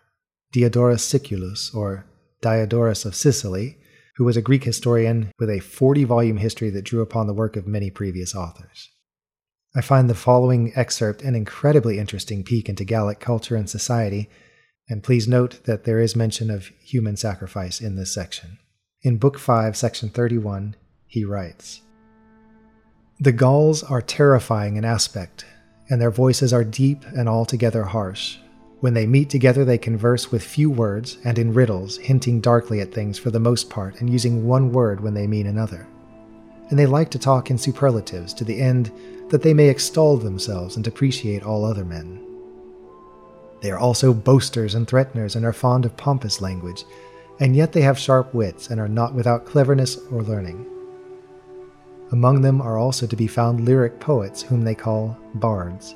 Diodorus 0.52 1.04
Siculus, 1.04 1.74
or 1.74 2.06
Diodorus 2.40 3.04
of 3.04 3.14
Sicily, 3.14 3.78
who 4.16 4.24
was 4.24 4.36
a 4.36 4.42
Greek 4.42 4.64
historian 4.64 5.32
with 5.38 5.50
a 5.50 5.60
40 5.60 6.04
volume 6.04 6.36
history 6.36 6.70
that 6.70 6.84
drew 6.84 7.00
upon 7.00 7.26
the 7.26 7.34
work 7.34 7.56
of 7.56 7.66
many 7.66 7.90
previous 7.90 8.34
authors. 8.34 8.91
I 9.74 9.80
find 9.80 10.10
the 10.10 10.14
following 10.14 10.70
excerpt 10.76 11.22
an 11.22 11.34
incredibly 11.34 11.98
interesting 11.98 12.44
peek 12.44 12.68
into 12.68 12.84
Gallic 12.84 13.20
culture 13.20 13.56
and 13.56 13.70
society, 13.70 14.28
and 14.86 15.02
please 15.02 15.26
note 15.26 15.64
that 15.64 15.84
there 15.84 15.98
is 15.98 16.14
mention 16.14 16.50
of 16.50 16.66
human 16.82 17.16
sacrifice 17.16 17.80
in 17.80 17.96
this 17.96 18.12
section. 18.12 18.58
In 19.00 19.16
Book 19.16 19.38
5, 19.38 19.74
Section 19.74 20.10
31, 20.10 20.76
he 21.06 21.24
writes 21.24 21.80
The 23.18 23.32
Gauls 23.32 23.82
are 23.82 24.02
terrifying 24.02 24.76
in 24.76 24.84
aspect, 24.84 25.46
and 25.88 26.02
their 26.02 26.10
voices 26.10 26.52
are 26.52 26.64
deep 26.64 27.06
and 27.16 27.26
altogether 27.26 27.84
harsh. 27.84 28.36
When 28.80 28.92
they 28.92 29.06
meet 29.06 29.30
together, 29.30 29.64
they 29.64 29.78
converse 29.78 30.30
with 30.30 30.44
few 30.44 30.70
words 30.70 31.16
and 31.24 31.38
in 31.38 31.54
riddles, 31.54 31.96
hinting 31.96 32.42
darkly 32.42 32.82
at 32.82 32.92
things 32.92 33.18
for 33.18 33.30
the 33.30 33.40
most 33.40 33.70
part 33.70 34.02
and 34.02 34.10
using 34.10 34.46
one 34.46 34.70
word 34.70 35.00
when 35.00 35.14
they 35.14 35.26
mean 35.26 35.46
another. 35.46 35.86
And 36.68 36.78
they 36.78 36.86
like 36.86 37.10
to 37.12 37.18
talk 37.18 37.50
in 37.50 37.56
superlatives 37.56 38.34
to 38.34 38.44
the 38.44 38.60
end 38.60 38.90
that 39.32 39.40
they 39.40 39.54
may 39.54 39.68
extol 39.68 40.18
themselves 40.18 40.76
and 40.76 40.84
depreciate 40.84 41.42
all 41.42 41.64
other 41.64 41.86
men. 41.86 42.22
They 43.62 43.70
are 43.70 43.78
also 43.78 44.12
boasters 44.12 44.74
and 44.74 44.86
threateners 44.86 45.36
and 45.36 45.46
are 45.46 45.54
fond 45.54 45.86
of 45.86 45.96
pompous 45.96 46.42
language, 46.42 46.84
and 47.40 47.56
yet 47.56 47.72
they 47.72 47.80
have 47.80 47.98
sharp 47.98 48.34
wits 48.34 48.68
and 48.68 48.78
are 48.78 48.88
not 48.88 49.14
without 49.14 49.46
cleverness 49.46 49.96
or 50.10 50.22
learning. 50.22 50.66
Among 52.10 52.42
them 52.42 52.60
are 52.60 52.76
also 52.76 53.06
to 53.06 53.16
be 53.16 53.26
found 53.26 53.64
lyric 53.64 53.98
poets, 54.00 54.42
whom 54.42 54.64
they 54.64 54.74
call 54.74 55.16
bards. 55.36 55.94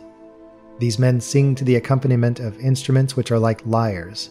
These 0.78 0.99
men 0.99 1.21
sing 1.21 1.55
to 1.57 1.64
the 1.64 1.76
accompaniment 1.76 2.40
of 2.40 2.59
instruments 2.59 3.16
which 3.16 3.31
are 3.31 3.38
like 3.38 3.66
lyres, 3.66 4.31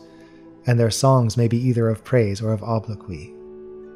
and 0.66 0.80
their 0.80 0.90
songs 0.90 1.38
may 1.38 1.48
be 1.48 1.60
either 1.60 1.90
of 1.90 2.04
praise 2.04 2.42
or 2.42 2.52
of 2.54 2.64
obloquy. 2.64 3.36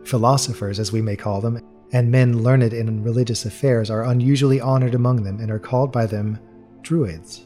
Philosophers, 0.04 0.78
as 0.78 0.92
we 0.92 1.02
may 1.02 1.16
call 1.16 1.42
them, 1.42 1.64
and 1.92 2.12
men 2.12 2.44
learned 2.44 2.74
in 2.74 3.04
religious 3.04 3.46
affairs 3.46 3.90
are 3.90 4.06
unusually 4.06 4.62
honored 4.62 4.96
among 4.96 5.24
them 5.24 5.40
and 5.40 5.50
are 5.50 5.60
called 5.60 5.92
by 5.92 6.06
them 6.06 6.40
Druids. 6.82 7.46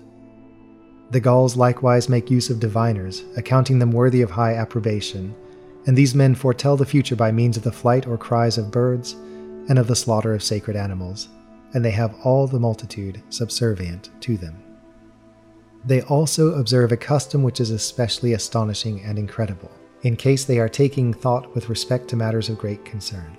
The 1.11 1.19
Gauls 1.19 1.55
likewise 1.55 2.09
make 2.09 2.31
use 2.31 2.49
of 2.49 2.59
diviners, 2.59 3.23
accounting 3.37 3.79
them 3.79 3.91
worthy 3.91 4.21
of 4.21 4.31
high 4.31 4.55
approbation, 4.55 5.35
and 5.85 5.97
these 5.97 6.15
men 6.15 6.33
foretell 6.33 6.75
the 6.75 6.85
future 6.85 7.15
by 7.15 7.31
means 7.31 7.57
of 7.57 7.63
the 7.63 7.71
flight 7.71 8.07
or 8.07 8.17
cries 8.17 8.57
of 8.57 8.71
birds 8.71 9.13
and 9.69 9.77
of 9.77 9.87
the 9.87 9.95
slaughter 9.95 10.33
of 10.33 10.43
sacred 10.43 10.75
animals, 10.75 11.29
and 11.73 11.83
they 11.83 11.91
have 11.91 12.15
all 12.23 12.47
the 12.47 12.59
multitude 12.59 13.21
subservient 13.29 14.09
to 14.21 14.37
them. 14.37 14.61
They 15.85 16.01
also 16.03 16.53
observe 16.55 16.91
a 16.91 16.97
custom 16.97 17.43
which 17.43 17.59
is 17.59 17.69
especially 17.69 18.33
astonishing 18.33 19.03
and 19.03 19.19
incredible, 19.19 19.71
in 20.01 20.15
case 20.15 20.45
they 20.45 20.59
are 20.59 20.69
taking 20.69 21.13
thought 21.13 21.53
with 21.53 21.69
respect 21.69 22.07
to 22.09 22.15
matters 22.15 22.49
of 22.49 22.57
great 22.57 22.83
concern. 22.85 23.37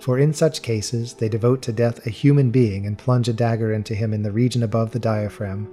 For 0.00 0.18
in 0.18 0.32
such 0.32 0.62
cases, 0.62 1.14
they 1.14 1.28
devote 1.28 1.62
to 1.62 1.72
death 1.72 2.06
a 2.06 2.10
human 2.10 2.50
being 2.50 2.86
and 2.86 2.98
plunge 2.98 3.28
a 3.28 3.32
dagger 3.32 3.72
into 3.72 3.94
him 3.94 4.12
in 4.12 4.22
the 4.22 4.32
region 4.32 4.62
above 4.62 4.90
the 4.90 4.98
diaphragm. 4.98 5.68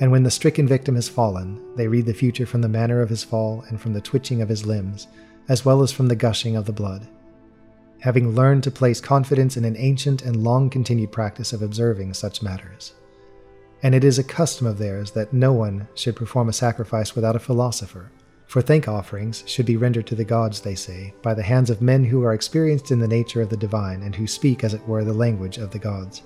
And 0.00 0.10
when 0.10 0.22
the 0.22 0.30
stricken 0.30 0.66
victim 0.66 0.96
has 0.96 1.08
fallen, 1.08 1.60
they 1.76 1.86
read 1.86 2.06
the 2.06 2.14
future 2.14 2.46
from 2.46 2.62
the 2.62 2.68
manner 2.68 3.00
of 3.00 3.10
his 3.10 3.22
fall 3.22 3.64
and 3.68 3.80
from 3.80 3.92
the 3.92 4.00
twitching 4.00 4.42
of 4.42 4.48
his 4.48 4.66
limbs, 4.66 5.06
as 5.48 5.64
well 5.64 5.82
as 5.82 5.92
from 5.92 6.08
the 6.08 6.16
gushing 6.16 6.56
of 6.56 6.66
the 6.66 6.72
blood 6.72 7.06
having 8.00 8.34
learned 8.34 8.62
to 8.64 8.70
place 8.70 9.00
confidence 9.00 9.56
in 9.56 9.64
an 9.64 9.76
ancient 9.76 10.22
and 10.22 10.42
long 10.42 10.70
continued 10.70 11.12
practice 11.12 11.52
of 11.52 11.62
observing 11.62 12.14
such 12.14 12.42
matters. 12.42 12.94
And 13.82 13.94
it 13.94 14.04
is 14.04 14.18
a 14.18 14.24
custom 14.24 14.66
of 14.66 14.78
theirs 14.78 15.12
that 15.12 15.32
no 15.32 15.52
one 15.52 15.88
should 15.94 16.16
perform 16.16 16.48
a 16.48 16.54
sacrifice 16.54 17.14
without 17.14 17.36
a 17.36 17.40
philosopher, 17.40 18.10
for 18.50 18.60
thank 18.60 18.88
offerings 18.88 19.44
should 19.46 19.64
be 19.64 19.76
rendered 19.76 20.08
to 20.08 20.16
the 20.16 20.24
gods, 20.24 20.60
they 20.60 20.74
say, 20.74 21.14
by 21.22 21.32
the 21.32 21.40
hands 21.40 21.70
of 21.70 21.80
men 21.80 22.02
who 22.02 22.24
are 22.24 22.34
experienced 22.34 22.90
in 22.90 22.98
the 22.98 23.06
nature 23.06 23.40
of 23.40 23.48
the 23.48 23.56
divine 23.56 24.02
and 24.02 24.16
who 24.16 24.26
speak, 24.26 24.64
as 24.64 24.74
it 24.74 24.84
were, 24.88 25.04
the 25.04 25.12
language 25.12 25.58
of 25.58 25.70
the 25.70 25.78
gods. 25.78 26.22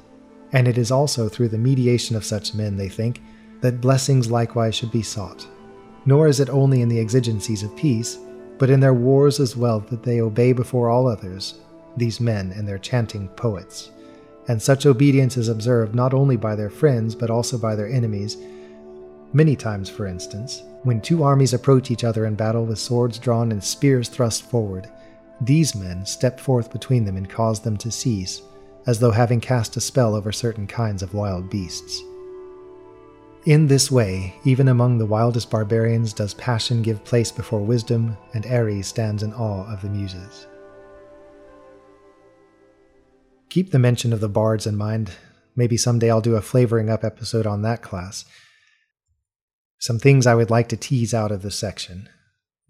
And 0.53 0.67
it 0.67 0.79
is 0.79 0.91
also 0.91 1.29
through 1.29 1.51
the 1.51 1.59
mediation 1.59 2.17
of 2.17 2.25
such 2.25 2.55
men, 2.55 2.79
they 2.79 2.89
think, 2.89 3.21
that 3.61 3.83
blessings 3.83 4.31
likewise 4.31 4.75
should 4.75 4.91
be 4.91 5.03
sought. 5.03 5.47
Nor 6.07 6.27
is 6.27 6.41
it 6.41 6.49
only 6.49 6.81
in 6.81 6.89
the 6.89 6.99
exigencies 6.99 7.63
of 7.63 7.77
peace, 7.77 8.19
but 8.57 8.71
in 8.71 8.81
their 8.81 8.95
wars 8.95 9.39
as 9.39 9.55
well 9.55 9.81
that 9.81 10.03
they 10.03 10.23
obey 10.23 10.55
before 10.55 10.89
all 10.89 11.07
others 11.07 11.59
these 11.99 12.21
men 12.21 12.53
and 12.53 12.67
their 12.67 12.79
chanting 12.79 13.29
poets. 13.37 13.91
And 14.49 14.63
such 14.63 14.87
obedience 14.87 15.37
is 15.37 15.49
observed 15.49 15.95
not 15.95 16.15
only 16.15 16.39
by 16.39 16.57
their 16.57 16.71
friends, 16.71 17.15
but 17.15 17.29
also 17.29 17.59
by 17.59 17.77
their 17.77 17.91
enemies. 17.91 18.39
Many 19.35 19.57
times, 19.57 19.91
for 19.91 20.07
instance, 20.07 20.63
when 20.85 21.01
two 21.01 21.23
armies 21.23 21.55
approach 21.55 21.91
each 21.91 22.05
other 22.05 22.27
in 22.27 22.35
battle 22.35 22.65
with 22.65 22.79
swords 22.79 23.19
drawn 23.19 23.51
and 23.51 23.65
spears 23.65 24.09
thrust 24.09 24.49
forward, 24.49 24.89
these 25.41 25.75
men 25.75 26.07
step 26.07 26.39
forth 26.39 26.71
between 26.71 27.05
them 27.05 27.17
and 27.17 27.29
cause 27.29 27.61
them 27.61 27.77
to 27.79 27.91
cease, 27.91 28.43
as 28.87 29.01
though 29.01 29.11
having 29.11 29.41
cast 29.41 29.77
a 29.77 29.81
spell 29.81 30.15
over 30.15 30.31
certain 30.31 30.67
kinds 30.67 31.03
of 31.03 31.15
wild 31.15 31.51
beasts. 31.51 32.03
In 33.47 33.67
this 33.67 33.91
way, 33.91 34.35
even 34.45 34.69
among 34.69 34.99
the 34.99 35.07
wildest 35.07 35.51
barbarians, 35.51 36.13
does 36.13 36.35
passion 36.35 36.83
give 36.83 37.05
place 37.05 37.31
before 37.33 37.61
wisdom, 37.61 38.17
and 38.33 38.47
Ares 38.47 38.87
stands 38.87 39.23
in 39.23 39.35
awe 39.35 39.71
of 39.71 39.83
the 39.83 39.89
Muses. 39.89 40.47
Keep 43.49 43.71
the 43.71 43.79
mention 43.79 44.13
of 44.13 44.21
the 44.21 44.29
bards 44.29 44.67
in 44.67 44.77
mind. 44.77 45.13
Maybe 45.57 45.77
someday 45.77 46.11
I'll 46.11 46.21
do 46.21 46.37
a 46.37 46.43
flavoring 46.43 46.91
up 46.91 47.05
episode 47.05 47.47
on 47.47 47.63
that 47.63 47.83
class. 47.83 48.25
Some 49.85 49.99
things 49.99 50.27
I 50.27 50.35
would 50.35 50.49
like 50.49 50.71
to 50.71 50.79
tease 50.79 51.13
out 51.13 51.31
of 51.31 51.43
this 51.43 51.57
section. 51.57 52.09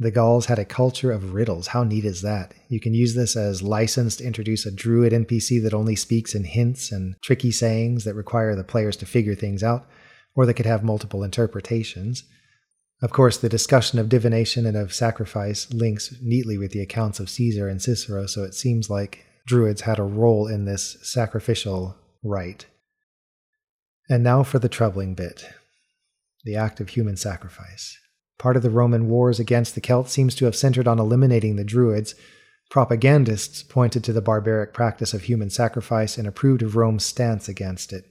The 0.01 0.11
Gauls 0.11 0.47
had 0.47 0.59
a 0.59 0.65
culture 0.65 1.13
of 1.13 1.33
riddles. 1.33 1.69
How 1.69 1.85
neat 1.85 2.05
is 2.05 2.23
that? 2.23 2.55
You 2.69 2.81
can 2.81 2.93
use 2.93 3.15
this 3.15 3.37
as 3.37 3.63
license 3.63 4.17
to 4.17 4.25
introduce 4.25 4.67
a 4.67 4.73
druid 4.73 5.13
NPC 5.13 5.63
that 5.63 5.73
only 5.73 5.95
speaks 5.95 6.35
in 6.35 6.43
hints 6.43 6.91
and 6.91 7.15
tricky 7.23 7.53
sayings 7.53 8.03
that 8.03 8.17
require 8.17 8.57
the 8.57 8.65
players 8.65 8.97
to 8.97 9.07
figure 9.07 9.37
things 9.37 9.63
out, 9.63 9.87
or 10.35 10.45
that 10.45 10.55
could 10.55 10.67
have 10.67 10.83
multiple 10.83 11.23
interpretations. 11.23 12.25
Of 13.01 13.13
course, 13.13 13.37
the 13.37 13.49
discussion 13.49 14.01
of 14.01 14.09
divination 14.09 14.67
and 14.67 14.77
of 14.77 14.93
sacrifice 14.93 15.73
links 15.73 16.17
neatly 16.21 16.59
with 16.59 16.73
the 16.73 16.83
accounts 16.83 17.21
of 17.21 17.31
Caesar 17.31 17.69
and 17.69 17.81
Cicero, 17.81 18.27
so 18.27 18.43
it 18.43 18.55
seems 18.55 18.91
like 18.91 19.25
Druids 19.47 19.83
had 19.83 20.01
a 20.01 20.03
role 20.03 20.49
in 20.49 20.65
this 20.65 20.97
sacrificial 21.03 21.97
rite. 22.25 22.67
And 24.11 24.25
now 24.25 24.43
for 24.43 24.59
the 24.59 24.69
troubling 24.69 25.15
bit 25.15 25.45
the 26.45 26.57
act 26.57 26.81
of 26.81 26.91
human 26.91 27.17
sacrifice. 27.17 27.99
Part 28.39 28.57
of 28.57 28.63
the 28.63 28.71
Roman 28.71 29.09
wars 29.09 29.41
against 29.41 29.75
the 29.75 29.81
Celts 29.81 30.13
seems 30.13 30.35
to 30.37 30.45
have 30.45 30.57
centered 30.57 30.87
on 30.87 30.99
eliminating 30.99 31.57
the 31.57 31.65
Druids. 31.65 32.15
Propagandists 32.71 33.63
pointed 33.63 34.05
to 34.05 34.13
the 34.13 34.21
barbaric 34.21 34.75
practice 34.75 35.15
of 35.15 35.23
human 35.23 35.51
sacrifice 35.51 36.19
and 36.19 36.27
approved 36.27 36.63
of 36.63 36.77
Rome's 36.77 37.05
stance 37.05 37.49
against 37.49 37.93
it, 37.93 38.05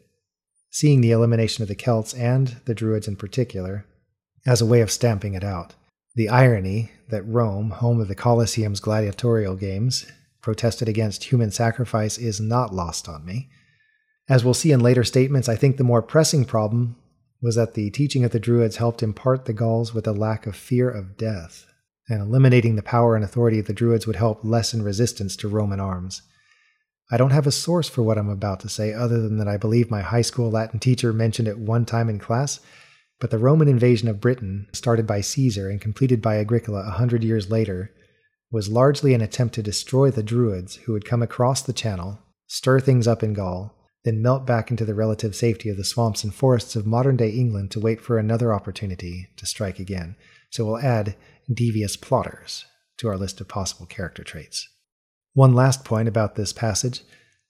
seeing 0.70 1.02
the 1.02 1.12
elimination 1.12 1.62
of 1.62 1.68
the 1.68 1.76
Celts 1.76 2.14
and 2.14 2.58
the 2.66 2.74
Druids 2.74 3.08
in 3.08 3.16
particular 3.16 3.86
as 4.46 4.62
a 4.62 4.66
way 4.66 4.82
of 4.82 4.92
stamping 4.92 5.34
it 5.34 5.44
out. 5.44 5.76
The 6.16 6.30
irony 6.30 6.92
that 7.10 7.24
Rome, 7.24 7.72
home 7.72 8.00
of 8.00 8.08
the 8.08 8.16
Colosseum's 8.16 8.80
gladiatorial 8.80 9.56
games, 9.56 10.06
protested 10.42 10.88
against 10.88 11.26
human 11.26 11.52
sacrifice 11.52 12.18
is 12.18 12.40
not 12.40 12.74
lost 12.74 13.08
on 13.08 13.26
me. 13.26 13.50
As 14.30 14.44
we'll 14.44 14.54
see 14.54 14.72
in 14.72 14.80
later 14.80 15.04
statements, 15.04 15.50
I 15.50 15.56
think 15.56 15.78
the 15.78 15.84
more 15.84 16.02
pressing 16.02 16.46
problem 16.46 16.96
was 17.44 17.56
that 17.56 17.74
the 17.74 17.90
teaching 17.90 18.24
of 18.24 18.32
the 18.32 18.40
Druids 18.40 18.78
helped 18.78 19.04
impart 19.04 19.44
the 19.44 19.52
Gauls 19.52 19.94
with 19.94 20.08
a 20.08 20.14
lack 20.14 20.48
of 20.48 20.56
fear 20.56 20.90
of 20.90 21.18
death, 21.18 21.66
and 22.08 22.22
eliminating 22.22 22.78
the 22.78 22.82
power 22.82 23.18
and 23.18 23.24
authority 23.24 23.60
of 23.60 23.68
the 23.68 23.74
Druids 23.74 24.08
would 24.08 24.16
help 24.16 24.46
lessen 24.46 24.82
resistance 24.82 25.36
to 25.36 25.50
Roman 25.50 25.82
arms. 25.82 26.22
I 27.12 27.18
don't 27.18 27.32
have 27.32 27.46
a 27.46 27.52
source 27.52 27.90
for 27.90 28.02
what 28.02 28.18
I'm 28.18 28.30
about 28.30 28.62
to 28.62 28.70
say 28.70 28.94
other 28.94 29.22
than 29.22 29.40
that 29.40 29.48
I 29.50 29.58
believe 29.58 29.92
my 29.92 30.02
high 30.02 30.22
school 30.22 30.50
Latin 30.50 30.80
teacher 30.80 31.12
mentioned 31.12 31.50
it 31.50 31.60
one 31.60 31.86
time 31.86 32.08
in 32.08 32.18
class, 32.18 32.62
but 33.20 33.30
the 33.30 33.38
Roman 33.38 33.68
invasion 33.68 34.08
of 34.08 34.22
Britain, 34.22 34.68
started 34.72 35.06
by 35.06 35.20
Caesar 35.20 35.70
and 35.70 35.82
completed 35.82 36.22
by 36.22 36.38
Agricola 36.38 36.88
a 36.88 36.92
hundred 36.92 37.26
years 37.26 37.52
later, 37.52 37.92
was 38.52 38.70
largely 38.70 39.14
an 39.14 39.22
attempt 39.22 39.54
to 39.56 39.62
destroy 39.62 40.10
the 40.10 40.24
Druids 40.24 40.78
who 40.86 40.94
had 40.94 41.04
come 41.04 41.22
across 41.22 41.62
the 41.62 41.74
channel, 41.74 42.20
stir 42.48 42.80
things 42.80 43.06
up 43.06 43.22
in 43.22 43.34
Gaul, 43.34 43.76
then 44.04 44.22
melt 44.22 44.46
back 44.46 44.70
into 44.70 44.86
the 44.86 44.94
relative 44.94 45.36
safety 45.36 45.70
of 45.70 45.78
the 45.78 45.84
swamps 45.84 46.24
and 46.24 46.34
forests 46.34 46.76
of 46.76 46.86
modern 46.86 47.16
day 47.16 47.30
England 47.30 47.72
to 47.72 47.80
wait 47.80 48.02
for 48.02 48.18
another 48.18 48.54
opportunity 48.54 49.30
to 49.38 49.46
strike 49.46 49.80
again. 49.80 50.16
So 50.50 50.66
we'll 50.66 50.80
add 50.80 51.16
devious 51.52 51.96
plotters 51.96 52.66
to 52.98 53.08
our 53.08 53.18
list 53.18 53.42
of 53.42 53.48
possible 53.48 53.86
character 53.86 54.24
traits. 54.24 54.68
One 55.34 55.54
last 55.54 55.84
point 55.86 56.08
about 56.08 56.36
this 56.36 56.54
passage 56.54 57.02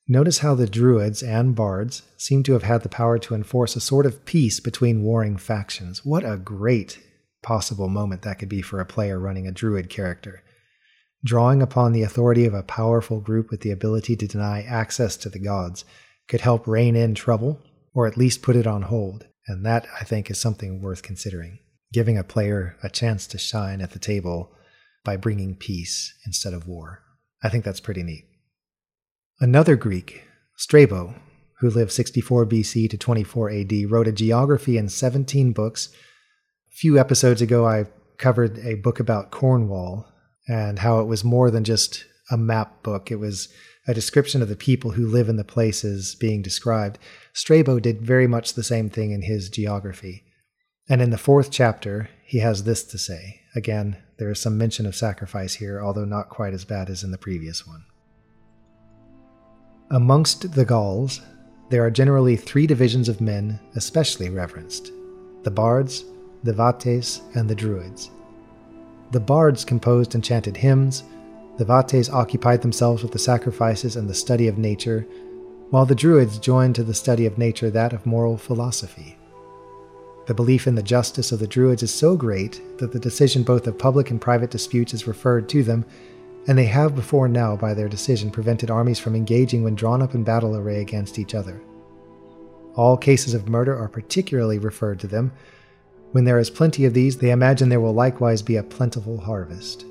notice 0.08 0.40
how 0.40 0.54
the 0.54 0.68
Druids 0.68 1.24
and 1.24 1.56
bards 1.56 2.04
seem 2.18 2.44
to 2.44 2.54
have 2.54 2.64
had 2.64 2.84
the 2.84 2.90
power 2.90 3.18
to 3.20 3.36
enforce 3.36 3.76
a 3.76 3.82
sort 3.82 4.06
of 4.06 4.26
peace 4.26 4.60
between 4.60 5.04
warring 5.04 5.38
factions. 5.38 6.06
What 6.06 6.26
a 6.26 6.38
great 6.38 7.00
possible 7.42 7.90
moment 7.90 8.22
that 8.22 8.40
could 8.40 8.50
be 8.50 8.62
for 8.62 8.80
a 8.80 8.86
player 8.86 9.20
running 9.20 9.48
a 9.48 9.52
Druid 9.52 9.90
character 9.90 10.44
drawing 11.24 11.62
upon 11.62 11.94
the 11.94 12.04
authority 12.04 12.46
of 12.46 12.54
a 12.54 12.64
powerful 12.64 13.20
group 13.20 13.50
with 13.50 13.62
the 13.62 13.72
ability 13.72 14.16
to 14.18 14.28
deny 14.28 14.62
access 14.64 15.16
to 15.18 15.30
the 15.30 15.40
gods 15.40 15.86
could 16.34 16.42
help 16.42 16.66
rein 16.66 16.96
in 16.96 17.14
trouble 17.14 17.62
or 17.94 18.08
at 18.08 18.18
least 18.18 18.42
put 18.42 18.56
it 18.56 18.66
on 18.66 18.82
hold. 18.82 19.28
And 19.46 19.64
that, 19.68 19.86
I 20.02 20.04
think, 20.04 20.32
is 20.32 20.40
something 20.40 20.82
worth 20.82 21.04
considering. 21.04 21.60
giving 21.94 22.18
a 22.18 22.24
player 22.24 22.76
a 22.84 22.90
chance 22.90 23.28
to 23.28 23.38
shine 23.38 23.80
at 23.80 23.92
the 23.92 24.00
table 24.00 24.52
by 25.06 25.16
bringing 25.16 25.56
peace 25.56 26.14
instead 26.26 26.54
of 26.54 26.68
war. 26.68 27.04
I 27.44 27.50
think 27.50 27.64
that's 27.64 27.80
pretty 27.80 28.04
neat. 28.04 28.26
Another 29.40 29.76
Greek, 29.76 30.24
Strabo, 30.58 31.14
who 31.60 31.70
lived 31.70 31.92
64 31.92 32.48
BC 32.48 32.90
to 32.90 32.98
24 32.98 33.52
AD, 33.52 33.72
wrote 33.90 34.08
a 34.08 34.12
geography 34.12 34.78
in 34.78 34.90
17 34.90 35.54
books. 35.54 35.90
A 36.72 36.76
few 36.76 36.98
episodes 36.98 37.42
ago, 37.42 37.68
I 37.68 37.86
covered 38.18 38.58
a 38.60 38.76
book 38.76 39.00
about 39.00 39.32
Cornwall 39.32 40.08
and 40.48 40.80
how 40.80 41.00
it 41.00 41.06
was 41.06 41.24
more 41.24 41.52
than 41.52 41.64
just 41.64 42.06
a 42.32 42.38
map 42.38 42.82
book. 42.82 43.12
It 43.12 43.18
was 43.18 43.50
a 43.88 43.94
description 43.94 44.42
of 44.42 44.50
the 44.50 44.56
people 44.56 44.92
who 44.92 45.06
live 45.06 45.28
in 45.30 45.36
the 45.36 45.44
places 45.44 46.16
being 46.16 46.42
described. 46.42 46.98
Strabo 47.34 47.80
did 47.80 48.02
very 48.02 48.28
much 48.28 48.54
the 48.54 48.64
same 48.64 48.90
thing 48.90 49.12
in 49.12 49.24
his 49.24 49.50
geography. 49.50 50.24
And 50.90 51.02
in 51.02 51.10
the 51.10 51.18
fourth 51.18 51.52
chapter, 51.52 52.10
he 52.26 52.40
has 52.40 52.64
this 52.64 52.84
to 52.86 52.98
say. 52.98 53.42
Again, 53.56 53.98
there 54.18 54.32
is 54.32 54.40
some 54.40 54.58
mention 54.58 54.86
of 54.86 54.96
sacrifice 54.96 55.56
here, 55.56 55.82
although 55.82 56.06
not 56.06 56.30
quite 56.30 56.54
as 56.54 56.66
bad 56.66 56.90
as 56.90 57.04
in 57.04 57.12
the 57.12 57.18
previous 57.18 57.68
one. 57.68 57.86
Amongst 59.92 60.54
the 60.54 60.66
Gauls, 60.66 61.22
there 61.70 61.86
are 61.86 61.92
generally 61.92 62.36
three 62.36 62.68
divisions 62.68 63.10
of 63.10 63.22
men 63.22 63.60
especially 63.76 64.30
reverenced 64.30 64.92
the 65.44 65.52
bards, 65.52 66.06
the 66.44 66.54
vates, 66.54 67.22
and 67.36 67.50
the 67.50 67.56
druids. 67.56 68.10
The 69.12 69.20
bards 69.20 69.66
composed 69.66 70.16
and 70.16 70.24
chanted 70.24 70.56
hymns, 70.56 71.04
the 71.58 71.66
vates 71.66 72.10
occupied 72.10 72.62
themselves 72.62 73.04
with 73.04 73.12
the 73.12 73.20
sacrifices 73.20 73.96
and 73.96 74.10
the 74.10 74.14
study 74.14 74.48
of 74.48 74.58
nature, 74.58 75.08
while 75.70 75.86
the 75.86 75.96
druids 75.96 76.40
joined 76.40 76.76
to 76.76 76.84
the 76.84 76.94
study 76.94 77.26
of 77.26 77.38
nature 77.38 77.70
that 77.70 77.94
of 77.94 78.06
moral 78.06 78.38
philosophy. 78.38 79.18
The 80.26 80.34
belief 80.34 80.68
in 80.68 80.76
the 80.76 80.84
justice 80.84 81.34
of 81.34 81.40
the 81.40 81.48
Druids 81.48 81.84
is 81.84 81.94
so 81.94 82.16
great 82.16 82.62
that 82.78 82.94
the 82.94 83.00
decision 83.00 83.44
both 83.44 83.68
of 83.68 83.78
public 83.78 84.10
and 84.10 84.22
private 84.22 84.52
disputes 84.52 84.94
is 84.94 85.06
referred 85.06 85.50
to 85.50 85.64
them, 85.64 85.86
and 86.48 86.58
they 86.58 86.66
have 86.66 86.96
before 86.96 87.28
now, 87.28 87.58
by 87.58 87.74
their 87.74 87.90
decision, 87.90 88.32
prevented 88.32 88.72
armies 88.72 89.00
from 89.00 89.16
engaging 89.16 89.64
when 89.64 89.76
drawn 89.76 90.02
up 90.02 90.16
in 90.16 90.24
battle 90.24 90.56
array 90.56 90.80
against 90.80 91.20
each 91.20 91.36
other. 91.36 91.62
All 92.76 92.96
cases 92.96 93.34
of 93.34 93.50
murder 93.50 93.78
are 93.78 93.90
particularly 93.90 94.60
referred 94.60 95.00
to 95.02 95.08
them. 95.08 95.34
When 96.14 96.24
there 96.24 96.40
is 96.40 96.50
plenty 96.50 96.86
of 96.86 96.94
these, 96.94 97.18
they 97.18 97.32
imagine 97.32 97.68
there 97.68 97.82
will 97.82 97.94
likewise 97.94 98.42
be 98.42 98.56
a 98.56 98.64
plentiful 98.64 99.20
harvest. 99.20 99.86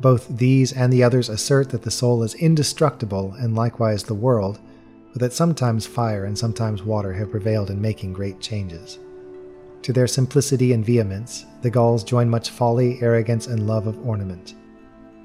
Both 0.00 0.28
these 0.28 0.72
and 0.72 0.92
the 0.92 1.02
others 1.02 1.28
assert 1.28 1.70
that 1.70 1.82
the 1.82 1.90
soul 1.90 2.22
is 2.22 2.34
indestructible, 2.34 3.34
and 3.38 3.54
likewise 3.54 4.04
the 4.04 4.14
world, 4.14 4.58
but 5.12 5.20
that 5.20 5.32
sometimes 5.32 5.86
fire 5.86 6.26
and 6.26 6.36
sometimes 6.36 6.82
water 6.82 7.12
have 7.14 7.30
prevailed 7.30 7.70
in 7.70 7.80
making 7.80 8.12
great 8.12 8.40
changes. 8.40 8.98
To 9.82 9.92
their 9.92 10.06
simplicity 10.06 10.72
and 10.72 10.84
vehemence, 10.84 11.46
the 11.62 11.70
Gauls 11.70 12.04
join 12.04 12.28
much 12.28 12.50
folly, 12.50 13.00
arrogance, 13.00 13.46
and 13.46 13.66
love 13.66 13.86
of 13.86 14.04
ornament. 14.06 14.54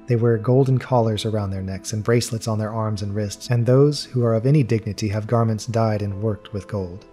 They 0.06 0.16
wear 0.16 0.38
golden 0.38 0.78
collars 0.78 1.24
around 1.26 1.50
their 1.50 1.62
necks 1.62 1.92
and 1.92 2.02
bracelets 2.02 2.48
on 2.48 2.58
their 2.58 2.72
arms 2.72 3.02
and 3.02 3.14
wrists, 3.14 3.50
and 3.50 3.66
those 3.66 4.04
who 4.04 4.24
are 4.24 4.34
of 4.34 4.46
any 4.46 4.62
dignity 4.62 5.08
have 5.08 5.26
garments 5.26 5.66
dyed 5.66 6.00
and 6.00 6.22
worked 6.22 6.52
with 6.52 6.68
gold. 6.68 7.04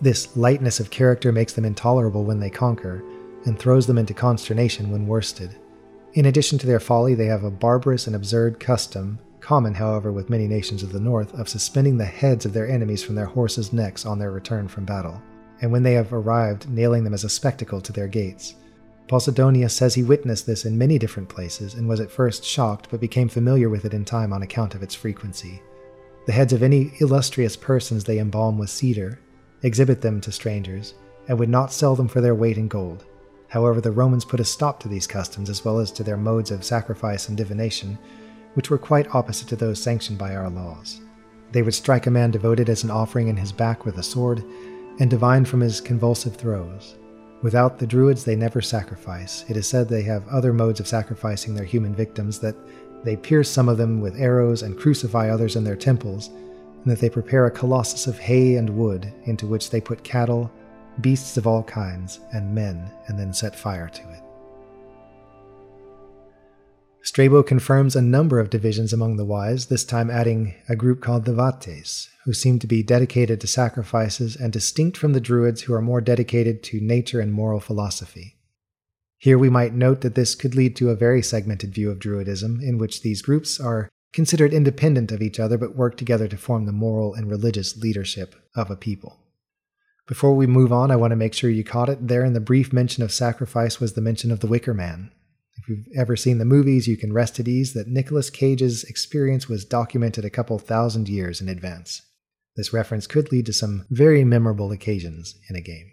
This 0.00 0.36
lightness 0.36 0.80
of 0.80 0.90
character 0.90 1.32
makes 1.32 1.54
them 1.54 1.64
intolerable 1.64 2.24
when 2.24 2.40
they 2.40 2.50
conquer, 2.50 3.02
and 3.46 3.58
throws 3.58 3.86
them 3.86 3.98
into 3.98 4.14
consternation 4.14 4.90
when 4.90 5.06
worsted. 5.06 5.56
In 6.14 6.26
addition 6.26 6.58
to 6.58 6.66
their 6.66 6.80
folly, 6.80 7.14
they 7.14 7.26
have 7.26 7.44
a 7.44 7.50
barbarous 7.50 8.06
and 8.06 8.16
absurd 8.16 8.58
custom, 8.60 9.18
common, 9.40 9.74
however, 9.74 10.10
with 10.12 10.30
many 10.30 10.48
nations 10.48 10.82
of 10.82 10.92
the 10.92 11.00
north, 11.00 11.32
of 11.34 11.48
suspending 11.48 11.98
the 11.98 12.04
heads 12.04 12.44
of 12.44 12.52
their 12.52 12.68
enemies 12.68 13.02
from 13.02 13.14
their 13.14 13.26
horses' 13.26 13.72
necks 13.72 14.06
on 14.06 14.18
their 14.18 14.30
return 14.30 14.68
from 14.68 14.84
battle 14.84 15.22
and 15.60 15.72
when 15.72 15.82
they 15.82 15.94
have 15.94 16.12
arrived, 16.12 16.68
nailing 16.70 17.04
them 17.04 17.14
as 17.14 17.24
a 17.24 17.28
spectacle 17.28 17.80
to 17.80 17.92
their 17.92 18.08
gates. 18.08 18.54
Posidonius 19.08 19.72
says 19.72 19.94
he 19.94 20.02
witnessed 20.02 20.46
this 20.46 20.64
in 20.64 20.76
many 20.76 20.98
different 20.98 21.28
places 21.28 21.74
and 21.74 21.88
was 21.88 22.00
at 22.00 22.10
first 22.10 22.44
shocked 22.44 22.88
but 22.90 23.00
became 23.00 23.28
familiar 23.28 23.68
with 23.68 23.84
it 23.84 23.94
in 23.94 24.04
time 24.04 24.32
on 24.32 24.42
account 24.42 24.74
of 24.74 24.82
its 24.82 24.94
frequency. 24.94 25.62
The 26.26 26.32
heads 26.32 26.52
of 26.52 26.62
any 26.62 26.92
illustrious 27.00 27.56
persons 27.56 28.04
they 28.04 28.18
embalm 28.18 28.58
with 28.58 28.70
cedar, 28.70 29.18
exhibit 29.62 30.02
them 30.02 30.20
to 30.20 30.32
strangers, 30.32 30.94
and 31.26 31.38
would 31.38 31.48
not 31.48 31.72
sell 31.72 31.96
them 31.96 32.08
for 32.08 32.20
their 32.20 32.34
weight 32.34 32.58
in 32.58 32.68
gold. 32.68 33.06
However, 33.48 33.80
the 33.80 33.90
Romans 33.90 34.24
put 34.24 34.40
a 34.40 34.44
stop 34.44 34.78
to 34.80 34.88
these 34.88 35.06
customs 35.06 35.50
as 35.50 35.64
well 35.64 35.78
as 35.78 35.90
to 35.92 36.02
their 36.02 36.16
modes 36.16 36.50
of 36.50 36.64
sacrifice 36.64 37.28
and 37.28 37.36
divination, 37.36 37.98
which 38.54 38.70
were 38.70 38.78
quite 38.78 39.14
opposite 39.14 39.48
to 39.48 39.56
those 39.56 39.82
sanctioned 39.82 40.18
by 40.18 40.36
our 40.36 40.50
laws. 40.50 41.00
They 41.52 41.62
would 41.62 41.74
strike 41.74 42.06
a 42.06 42.10
man 42.10 42.30
devoted 42.30 42.68
as 42.68 42.84
an 42.84 42.90
offering 42.90 43.28
in 43.28 43.36
his 43.36 43.52
back 43.52 43.84
with 43.84 43.98
a 43.98 44.02
sword, 44.02 44.44
and 45.00 45.08
divine 45.08 45.44
from 45.44 45.60
his 45.60 45.80
convulsive 45.80 46.36
throes. 46.36 46.96
Without 47.40 47.78
the 47.78 47.86
Druids, 47.86 48.24
they 48.24 48.36
never 48.36 48.60
sacrifice. 48.60 49.44
It 49.48 49.56
is 49.56 49.66
said 49.66 49.88
they 49.88 50.02
have 50.02 50.26
other 50.28 50.52
modes 50.52 50.80
of 50.80 50.88
sacrificing 50.88 51.54
their 51.54 51.64
human 51.64 51.94
victims, 51.94 52.40
that 52.40 52.56
they 53.04 53.16
pierce 53.16 53.48
some 53.48 53.68
of 53.68 53.78
them 53.78 54.00
with 54.00 54.20
arrows 54.20 54.62
and 54.62 54.78
crucify 54.78 55.30
others 55.30 55.54
in 55.54 55.62
their 55.64 55.76
temples, 55.76 56.28
and 56.28 56.86
that 56.86 56.98
they 56.98 57.08
prepare 57.08 57.46
a 57.46 57.50
colossus 57.50 58.06
of 58.06 58.18
hay 58.18 58.56
and 58.56 58.68
wood 58.68 59.12
into 59.24 59.46
which 59.46 59.70
they 59.70 59.80
put 59.80 60.02
cattle, 60.02 60.50
beasts 61.00 61.36
of 61.36 61.46
all 61.46 61.62
kinds, 61.62 62.20
and 62.32 62.54
men, 62.54 62.90
and 63.06 63.18
then 63.18 63.32
set 63.32 63.54
fire 63.54 63.88
to 63.88 64.02
it. 64.12 64.22
Strabo 67.02 67.42
confirms 67.42 67.96
a 67.96 68.02
number 68.02 68.38
of 68.38 68.50
divisions 68.50 68.92
among 68.92 69.16
the 69.16 69.24
wise, 69.24 69.66
this 69.66 69.84
time 69.84 70.10
adding 70.10 70.54
a 70.68 70.76
group 70.76 71.00
called 71.00 71.24
the 71.24 71.34
Vates, 71.34 72.10
who 72.24 72.32
seem 72.32 72.58
to 72.58 72.66
be 72.66 72.82
dedicated 72.82 73.40
to 73.40 73.46
sacrifices 73.46 74.36
and 74.36 74.52
distinct 74.52 74.96
from 74.96 75.14
the 75.14 75.20
Druids, 75.20 75.62
who 75.62 75.74
are 75.74 75.80
more 75.80 76.00
dedicated 76.00 76.62
to 76.64 76.80
nature 76.80 77.20
and 77.20 77.32
moral 77.32 77.60
philosophy. 77.60 78.36
Here 79.16 79.38
we 79.38 79.48
might 79.48 79.74
note 79.74 80.02
that 80.02 80.16
this 80.16 80.34
could 80.34 80.54
lead 80.54 80.76
to 80.76 80.90
a 80.90 80.96
very 80.96 81.22
segmented 81.22 81.74
view 81.74 81.90
of 81.90 81.98
Druidism, 81.98 82.62
in 82.62 82.78
which 82.78 83.02
these 83.02 83.22
groups 83.22 83.58
are 83.58 83.88
considered 84.12 84.52
independent 84.52 85.10
of 85.12 85.22
each 85.22 85.40
other 85.40 85.58
but 85.58 85.76
work 85.76 85.96
together 85.96 86.28
to 86.28 86.36
form 86.36 86.66
the 86.66 86.72
moral 86.72 87.14
and 87.14 87.30
religious 87.30 87.76
leadership 87.76 88.34
of 88.54 88.70
a 88.70 88.76
people. 88.76 89.17
Before 90.08 90.34
we 90.34 90.46
move 90.46 90.72
on, 90.72 90.90
I 90.90 90.96
want 90.96 91.12
to 91.12 91.16
make 91.16 91.34
sure 91.34 91.50
you 91.50 91.62
caught 91.62 91.88
it. 91.88 92.08
There 92.08 92.24
in 92.24 92.32
the 92.32 92.40
brief 92.40 92.72
mention 92.72 93.02
of 93.04 93.12
sacrifice 93.12 93.78
was 93.78 93.92
the 93.92 94.00
mention 94.00 94.32
of 94.32 94.40
the 94.40 94.46
Wicker 94.46 94.74
Man, 94.74 95.12
if 95.58 95.68
you've 95.68 95.86
ever 95.96 96.16
seen 96.16 96.38
the 96.38 96.44
movies, 96.44 96.86
you 96.86 96.96
can 96.96 97.12
rest 97.12 97.40
at 97.40 97.48
ease 97.48 97.74
that 97.74 97.88
Nicolas 97.88 98.30
Cage's 98.30 98.84
experience 98.84 99.48
was 99.48 99.64
documented 99.64 100.24
a 100.24 100.30
couple 100.30 100.58
thousand 100.58 101.08
years 101.08 101.40
in 101.40 101.48
advance. 101.48 102.02
This 102.56 102.72
reference 102.72 103.06
could 103.06 103.32
lead 103.32 103.46
to 103.46 103.52
some 103.52 103.84
very 103.90 104.24
memorable 104.24 104.72
occasions 104.72 105.34
in 105.50 105.56
a 105.56 105.60
game. 105.60 105.92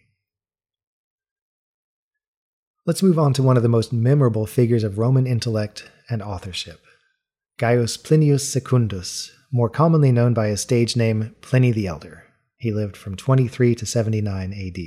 Let's 2.86 3.04
move 3.04 3.17
on 3.17 3.34
to 3.34 3.43
one 3.43 3.58
of 3.58 3.63
the 3.63 3.69
most 3.69 3.91
memorable 3.91 4.45
figures 4.45 4.84
of 4.84 4.99
Roman 4.99 5.25
intellect 5.25 5.89
and 6.10 6.21
authorship 6.21 6.82
Gaius 7.58 7.97
Plinius 7.97 8.47
Secundus, 8.47 9.32
more 9.51 9.69
commonly 9.69 10.12
known 10.12 10.34
by 10.34 10.47
his 10.47 10.62
stage 10.62 10.95
name 10.95 11.36
Pliny 11.41 11.71
the 11.71 11.88
Elder. 11.88 12.24
He 12.65 12.71
lived 12.71 12.97
from 12.97 13.15
23 13.15 13.75
to 13.75 13.86
79 13.86 14.51
AD. 14.51 14.80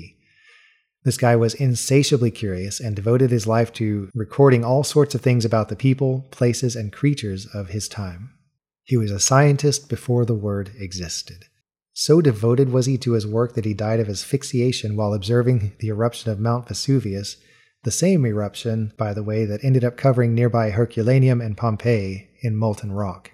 This 1.05 1.17
guy 1.17 1.37
was 1.37 1.55
insatiably 1.55 2.33
curious 2.33 2.81
and 2.81 2.97
devoted 2.97 3.31
his 3.31 3.47
life 3.47 3.73
to 3.75 4.11
recording 4.17 4.65
all 4.65 4.83
sorts 4.83 5.15
of 5.15 5.21
things 5.21 5.45
about 5.45 5.69
the 5.69 5.77
people, 5.77 6.27
places, 6.33 6.75
and 6.75 6.93
creatures 6.93 7.47
of 7.55 7.69
his 7.69 7.87
time. 7.87 8.31
He 8.83 8.97
was 8.97 9.13
a 9.13 9.21
scientist 9.21 9.89
before 9.89 10.25
the 10.25 10.35
word 10.35 10.73
existed. 10.77 11.45
So 11.93 12.21
devoted 12.21 12.73
was 12.73 12.87
he 12.87 12.99
to 12.99 13.13
his 13.13 13.29
work 13.29 13.55
that 13.55 13.65
he 13.65 13.75
died 13.75 14.01
of 14.01 14.09
asphyxiation 14.09 14.97
while 14.97 15.15
observing 15.15 15.77
the 15.79 15.91
eruption 15.91 16.33
of 16.33 16.41
Mount 16.41 16.67
Vesuvius, 16.67 17.37
the 17.85 17.93
same 17.93 18.27
eruption, 18.27 18.93
by 18.99 19.15
the 19.15 19.23
way, 19.23 19.45
that 19.45 19.63
ended 19.63 19.85
up 19.85 19.97
covering 19.97 20.35
nearby 20.35 20.71
Herculaneum 20.71 21.41
and 21.41 21.57
Pompeii 21.57 22.29
in 22.41 22.57
molten 22.57 22.91
rock. 22.91 23.31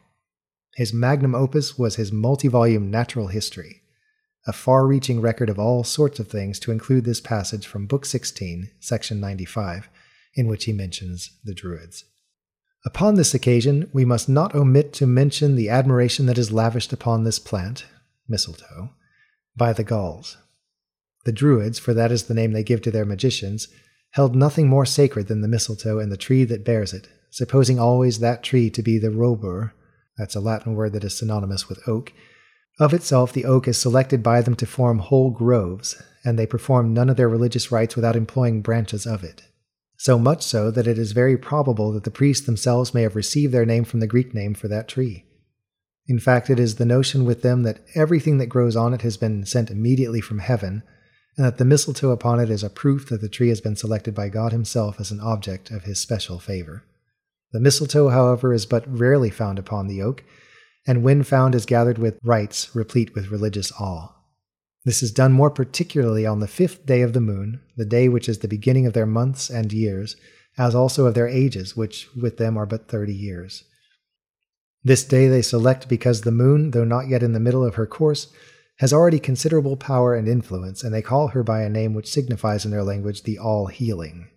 His 0.74 0.92
magnum 0.92 1.35
opus 1.35 1.78
was 1.78 1.96
his 1.96 2.12
multi 2.12 2.48
volume 2.48 2.90
Natural 2.90 3.28
History 3.28 3.80
a 4.46 4.52
far 4.52 4.87
reaching 4.87 5.20
record 5.20 5.48
of 5.48 5.59
all 5.59 5.85
sorts 5.85 6.18
of 6.18 6.28
things 6.28 6.59
to 6.61 6.70
include 6.70 7.04
this 7.04 7.20
passage 7.20 7.66
from 7.66 7.87
Book 7.87 8.04
16, 8.04 8.70
Section 8.80 9.20
95, 9.20 9.88
in 10.35 10.46
which 10.46 10.64
he 10.64 10.72
mentions 10.72 11.30
the 11.44 11.54
Druids. 11.54 12.04
Upon 12.85 13.14
this 13.14 13.33
occasion, 13.33 13.88
we 13.94 14.04
must 14.04 14.28
not 14.28 14.54
omit 14.54 14.92
to 14.94 15.07
mention 15.07 15.57
the 15.57 15.70
admiration 15.70 16.26
that 16.26 16.37
is 16.37 16.52
lavished 16.52 16.92
upon 16.92 17.24
this 17.24 17.38
plant, 17.38 17.87
mistletoe, 18.28 18.90
by 19.57 19.72
the 19.72 19.85
Gauls. 19.85 20.37
The 21.24 21.33
Druids, 21.33 21.78
for 21.78 21.94
that 21.94 22.12
is 22.12 22.24
the 22.24 22.35
name 22.35 22.52
they 22.52 22.62
give 22.62 22.83
to 22.83 22.90
their 22.90 23.07
magicians, 23.07 23.68
held 24.11 24.37
nothing 24.37 24.68
more 24.68 24.85
sacred 24.85 25.28
than 25.28 25.40
the 25.40 25.48
mistletoe 25.48 25.98
and 25.98 26.12
the 26.12 26.18
tree 26.18 26.44
that 26.44 26.64
bears 26.64 26.92
it, 26.92 27.09
supposing 27.30 27.80
always 27.80 28.18
that 28.18 28.42
tree 28.42 28.68
to 28.70 28.83
be 28.83 28.98
the 28.98 29.09
robur, 29.09 29.72
that's 30.18 30.37
a 30.37 30.40
Latin 30.40 30.74
word 30.74 30.92
that 30.92 31.04
is 31.04 31.16
synonymous 31.16 31.68
with 31.68 31.88
oak, 31.88 32.12
of 32.78 32.92
itself, 32.92 33.32
the 33.32 33.44
oak 33.44 33.68
is 33.68 33.78
selected 33.78 34.22
by 34.22 34.42
them 34.42 34.56
to 34.56 34.66
form 34.66 34.98
whole 34.98 35.30
groves, 35.30 36.02
and 36.24 36.38
they 36.38 36.46
perform 36.46 36.92
none 36.92 37.08
of 37.08 37.16
their 37.16 37.28
religious 37.28 37.70
rites 37.70 37.94
without 37.94 38.16
employing 38.16 38.62
branches 38.62 39.06
of 39.06 39.22
it. 39.22 39.42
So 39.96 40.18
much 40.18 40.42
so 40.42 40.70
that 40.72 40.87
it 40.87 40.98
is 40.98 41.12
very 41.12 41.37
probable 41.37 41.92
that 41.92 42.04
the 42.04 42.10
priests 42.10 42.44
themselves 42.44 42.92
may 42.92 43.02
have 43.02 43.14
received 43.14 43.54
their 43.54 43.64
name 43.64 43.84
from 43.84 44.00
the 44.00 44.06
Greek 44.06 44.34
name 44.34 44.54
for 44.54 44.68
that 44.68 44.88
tree. 44.88 45.24
In 46.06 46.18
fact, 46.18 46.50
it 46.50 46.58
is 46.58 46.74
the 46.74 46.84
notion 46.84 47.24
with 47.24 47.42
them 47.42 47.62
that 47.62 47.80
everything 47.94 48.38
that 48.38 48.46
grows 48.46 48.76
on 48.76 48.92
it 48.92 49.02
has 49.02 49.16
been 49.16 49.46
sent 49.46 49.70
immediately 49.70 50.20
from 50.20 50.40
heaven, 50.40 50.82
and 51.37 51.46
that 51.46 51.58
the 51.58 51.64
mistletoe 51.64 52.10
upon 52.10 52.40
it 52.40 52.50
is 52.50 52.62
a 52.62 52.70
proof 52.70 53.08
that 53.08 53.20
the 53.20 53.28
tree 53.28 53.48
has 53.48 53.60
been 53.60 53.76
selected 53.76 54.14
by 54.14 54.28
God 54.28 54.52
Himself 54.52 55.00
as 55.00 55.10
an 55.10 55.20
object 55.20 55.70
of 55.70 55.84
His 55.84 56.00
special 56.00 56.38
favor. 56.38 56.84
The 57.52 57.60
mistletoe, 57.60 58.08
however, 58.08 58.52
is 58.52 58.66
but 58.66 58.84
rarely 58.87 59.30
found 59.30 59.58
upon 59.58 59.87
the 59.87 60.02
oak, 60.02 60.24
and 60.86 61.02
when 61.02 61.22
found 61.22 61.54
is 61.54 61.66
gathered 61.66 61.98
with 61.98 62.18
rites 62.22 62.74
replete 62.74 63.14
with 63.14 63.30
religious 63.30 63.72
awe. 63.80 64.12
This 64.84 65.02
is 65.02 65.12
done 65.12 65.32
more 65.32 65.50
particularly 65.50 66.26
on 66.26 66.40
the 66.40 66.46
fifth 66.46 66.84
day 66.84 67.00
of 67.00 67.14
the 67.14 67.20
moon, 67.20 67.60
the 67.76 67.86
day 67.86 68.08
which 68.08 68.28
is 68.28 68.40
the 68.40 68.48
beginning 68.48 68.86
of 68.86 68.92
their 68.92 69.06
months 69.06 69.48
and 69.48 69.72
years, 69.72 70.16
as 70.58 70.74
also 70.74 71.06
of 71.06 71.14
their 71.14 71.28
ages, 71.28 71.76
which 71.76 72.08
with 72.14 72.36
them 72.36 72.56
are 72.56 72.66
but 72.66 72.88
thirty 72.88 73.14
years. 73.14 73.64
This 74.82 75.02
day 75.02 75.28
they 75.28 75.40
select 75.40 75.88
because 75.88 76.20
the 76.20 76.30
moon, 76.30 76.72
though 76.72 76.84
not 76.84 77.08
yet 77.08 77.22
in 77.22 77.32
the 77.32 77.40
middle 77.40 77.64
of 77.64 77.76
her 77.76 77.86
course, 77.86 78.30
has 78.78 78.92
already 78.92 79.18
considerable 79.18 79.76
power 79.76 80.14
and 80.14 80.28
influence, 80.28 80.84
and 80.84 80.92
they 80.92 81.00
call 81.00 81.28
her 81.28 81.42
by 81.42 81.62
a 81.62 81.70
name 81.70 81.94
which 81.94 82.10
signifies 82.10 82.66
in 82.66 82.70
their 82.70 82.82
language 82.82 83.22
the 83.22 83.38
all 83.38 83.66
healing. 83.66 84.28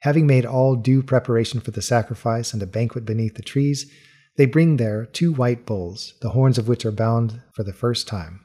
Having 0.00 0.26
made 0.26 0.44
all 0.44 0.76
due 0.76 1.02
preparation 1.02 1.60
for 1.60 1.70
the 1.70 1.82
sacrifice 1.82 2.52
and 2.52 2.62
a 2.62 2.66
banquet 2.66 3.04
beneath 3.04 3.34
the 3.34 3.42
trees, 3.42 3.90
they 4.38 4.46
bring 4.46 4.76
there 4.76 5.04
two 5.04 5.32
white 5.32 5.66
bulls, 5.66 6.14
the 6.22 6.30
horns 6.30 6.58
of 6.58 6.68
which 6.68 6.86
are 6.86 6.92
bound 6.92 7.42
for 7.52 7.64
the 7.64 7.72
first 7.72 8.06
time. 8.06 8.40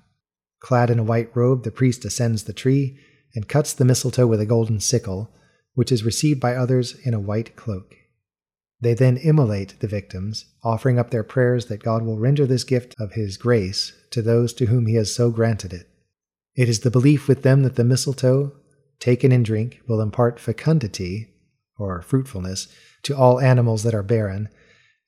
Clad 0.59 0.89
in 0.89 0.97
a 0.97 1.03
white 1.03 1.29
robe, 1.35 1.63
the 1.63 1.71
priest 1.71 2.03
ascends 2.03 2.43
the 2.43 2.51
tree 2.51 2.97
and 3.35 3.47
cuts 3.47 3.73
the 3.73 3.85
mistletoe 3.85 4.25
with 4.25 4.41
a 4.41 4.45
golden 4.45 4.79
sickle, 4.79 5.31
which 5.75 5.91
is 5.91 6.03
received 6.03 6.39
by 6.39 6.55
others 6.55 6.95
in 7.05 7.13
a 7.13 7.19
white 7.19 7.55
cloak. 7.55 7.95
They 8.81 8.95
then 8.95 9.17
immolate 9.17 9.79
the 9.81 9.87
victims, 9.87 10.45
offering 10.63 10.97
up 10.97 11.11
their 11.11 11.23
prayers 11.23 11.67
that 11.67 11.83
God 11.83 12.01
will 12.03 12.17
render 12.17 12.47
this 12.47 12.63
gift 12.63 12.95
of 12.99 13.13
His 13.13 13.37
grace 13.37 13.93
to 14.09 14.23
those 14.23 14.51
to 14.55 14.65
whom 14.65 14.87
He 14.87 14.95
has 14.95 15.13
so 15.13 15.29
granted 15.29 15.73
it. 15.73 15.87
It 16.55 16.69
is 16.69 16.79
the 16.79 16.91
belief 16.91 17.27
with 17.27 17.43
them 17.43 17.61
that 17.63 17.75
the 17.75 17.83
mistletoe, 17.83 18.51
taken 18.99 19.31
in 19.31 19.43
drink, 19.43 19.79
will 19.87 20.01
impart 20.01 20.39
fecundity, 20.39 21.29
or 21.77 22.01
fruitfulness, 22.01 22.67
to 23.03 23.15
all 23.15 23.39
animals 23.39 23.83
that 23.83 23.93
are 23.93 24.03
barren, 24.03 24.49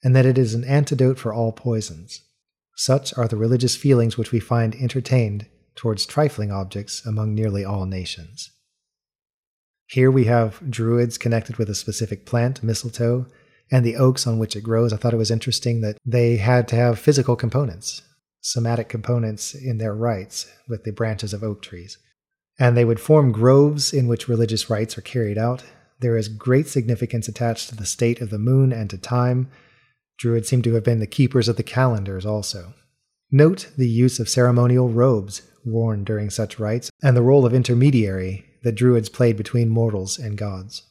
and 0.03 0.15
that 0.15 0.25
it 0.25 0.37
is 0.37 0.53
an 0.53 0.63
antidote 0.63 1.17
for 1.17 1.33
all 1.33 1.51
poisons. 1.51 2.21
Such 2.75 3.17
are 3.17 3.27
the 3.27 3.37
religious 3.37 3.75
feelings 3.75 4.17
which 4.17 4.31
we 4.31 4.39
find 4.39 4.75
entertained 4.75 5.47
towards 5.75 6.05
trifling 6.05 6.51
objects 6.51 7.05
among 7.05 7.33
nearly 7.33 7.63
all 7.63 7.85
nations. 7.85 8.51
Here 9.87 10.09
we 10.09 10.25
have 10.25 10.59
druids 10.69 11.17
connected 11.17 11.57
with 11.57 11.69
a 11.69 11.75
specific 11.75 12.25
plant, 12.25 12.63
mistletoe, 12.63 13.27
and 13.71 13.85
the 13.85 13.95
oaks 13.95 14.25
on 14.27 14.37
which 14.37 14.55
it 14.55 14.61
grows. 14.61 14.93
I 14.93 14.97
thought 14.97 15.13
it 15.13 15.17
was 15.17 15.31
interesting 15.31 15.81
that 15.81 15.97
they 16.05 16.37
had 16.37 16.67
to 16.69 16.75
have 16.75 16.99
physical 16.99 17.35
components, 17.35 18.01
somatic 18.41 18.89
components 18.89 19.53
in 19.53 19.77
their 19.77 19.93
rites 19.93 20.47
with 20.67 20.83
the 20.83 20.91
branches 20.91 21.33
of 21.33 21.43
oak 21.43 21.61
trees. 21.61 21.97
And 22.57 22.75
they 22.75 22.85
would 22.85 22.99
form 22.99 23.31
groves 23.31 23.93
in 23.93 24.07
which 24.07 24.27
religious 24.27 24.69
rites 24.69 24.97
are 24.97 25.01
carried 25.01 25.37
out. 25.37 25.63
There 25.99 26.17
is 26.17 26.29
great 26.29 26.67
significance 26.67 27.27
attached 27.27 27.69
to 27.69 27.75
the 27.75 27.85
state 27.85 28.21
of 28.21 28.29
the 28.29 28.39
moon 28.39 28.71
and 28.71 28.89
to 28.89 28.97
time. 28.97 29.49
Druids 30.17 30.47
seem 30.47 30.61
to 30.63 30.73
have 30.73 30.83
been 30.83 30.99
the 30.99 31.07
keepers 31.07 31.47
of 31.47 31.57
the 31.57 31.63
calendars 31.63 32.25
also. 32.25 32.73
Note 33.31 33.71
the 33.77 33.89
use 33.89 34.19
of 34.19 34.29
ceremonial 34.29 34.89
robes 34.89 35.41
worn 35.65 36.03
during 36.03 36.29
such 36.29 36.59
rites 36.59 36.91
and 37.01 37.17
the 37.17 37.21
role 37.21 37.45
of 37.45 37.53
intermediary 37.53 38.45
that 38.63 38.75
Druids 38.75 39.09
played 39.09 39.35
between 39.35 39.69
mortals 39.69 40.17
and 40.17 40.37
gods. 40.37 40.83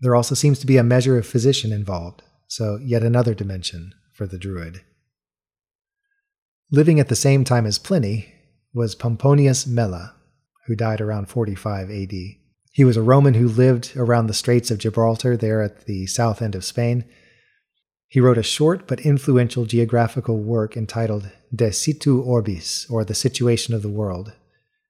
There 0.00 0.16
also 0.16 0.34
seems 0.34 0.58
to 0.60 0.66
be 0.66 0.78
a 0.78 0.82
measure 0.82 1.18
of 1.18 1.26
physician 1.26 1.72
involved, 1.72 2.22
so 2.46 2.78
yet 2.82 3.02
another 3.02 3.34
dimension 3.34 3.92
for 4.14 4.26
the 4.26 4.38
Druid. 4.38 4.80
Living 6.70 7.00
at 7.00 7.08
the 7.08 7.16
same 7.16 7.44
time 7.44 7.66
as 7.66 7.78
Pliny 7.78 8.32
was 8.72 8.94
Pomponius 8.94 9.66
Mela, 9.66 10.14
who 10.66 10.76
died 10.76 11.00
around 11.00 11.28
45 11.28 11.90
AD. 11.90 12.12
He 12.72 12.84
was 12.84 12.96
a 12.96 13.02
Roman 13.02 13.34
who 13.34 13.48
lived 13.48 13.96
around 13.96 14.28
the 14.28 14.34
Straits 14.34 14.70
of 14.70 14.78
Gibraltar, 14.78 15.36
there 15.36 15.62
at 15.62 15.86
the 15.86 16.06
south 16.06 16.40
end 16.40 16.54
of 16.54 16.64
Spain. 16.64 17.04
He 18.10 18.18
wrote 18.18 18.38
a 18.38 18.42
short 18.42 18.88
but 18.88 19.06
influential 19.06 19.66
geographical 19.66 20.38
work 20.38 20.76
entitled 20.76 21.30
De 21.54 21.72
Situ 21.72 22.20
Orbis, 22.20 22.90
or 22.90 23.04
The 23.04 23.14
Situation 23.14 23.72
of 23.72 23.82
the 23.82 23.88
World, 23.88 24.32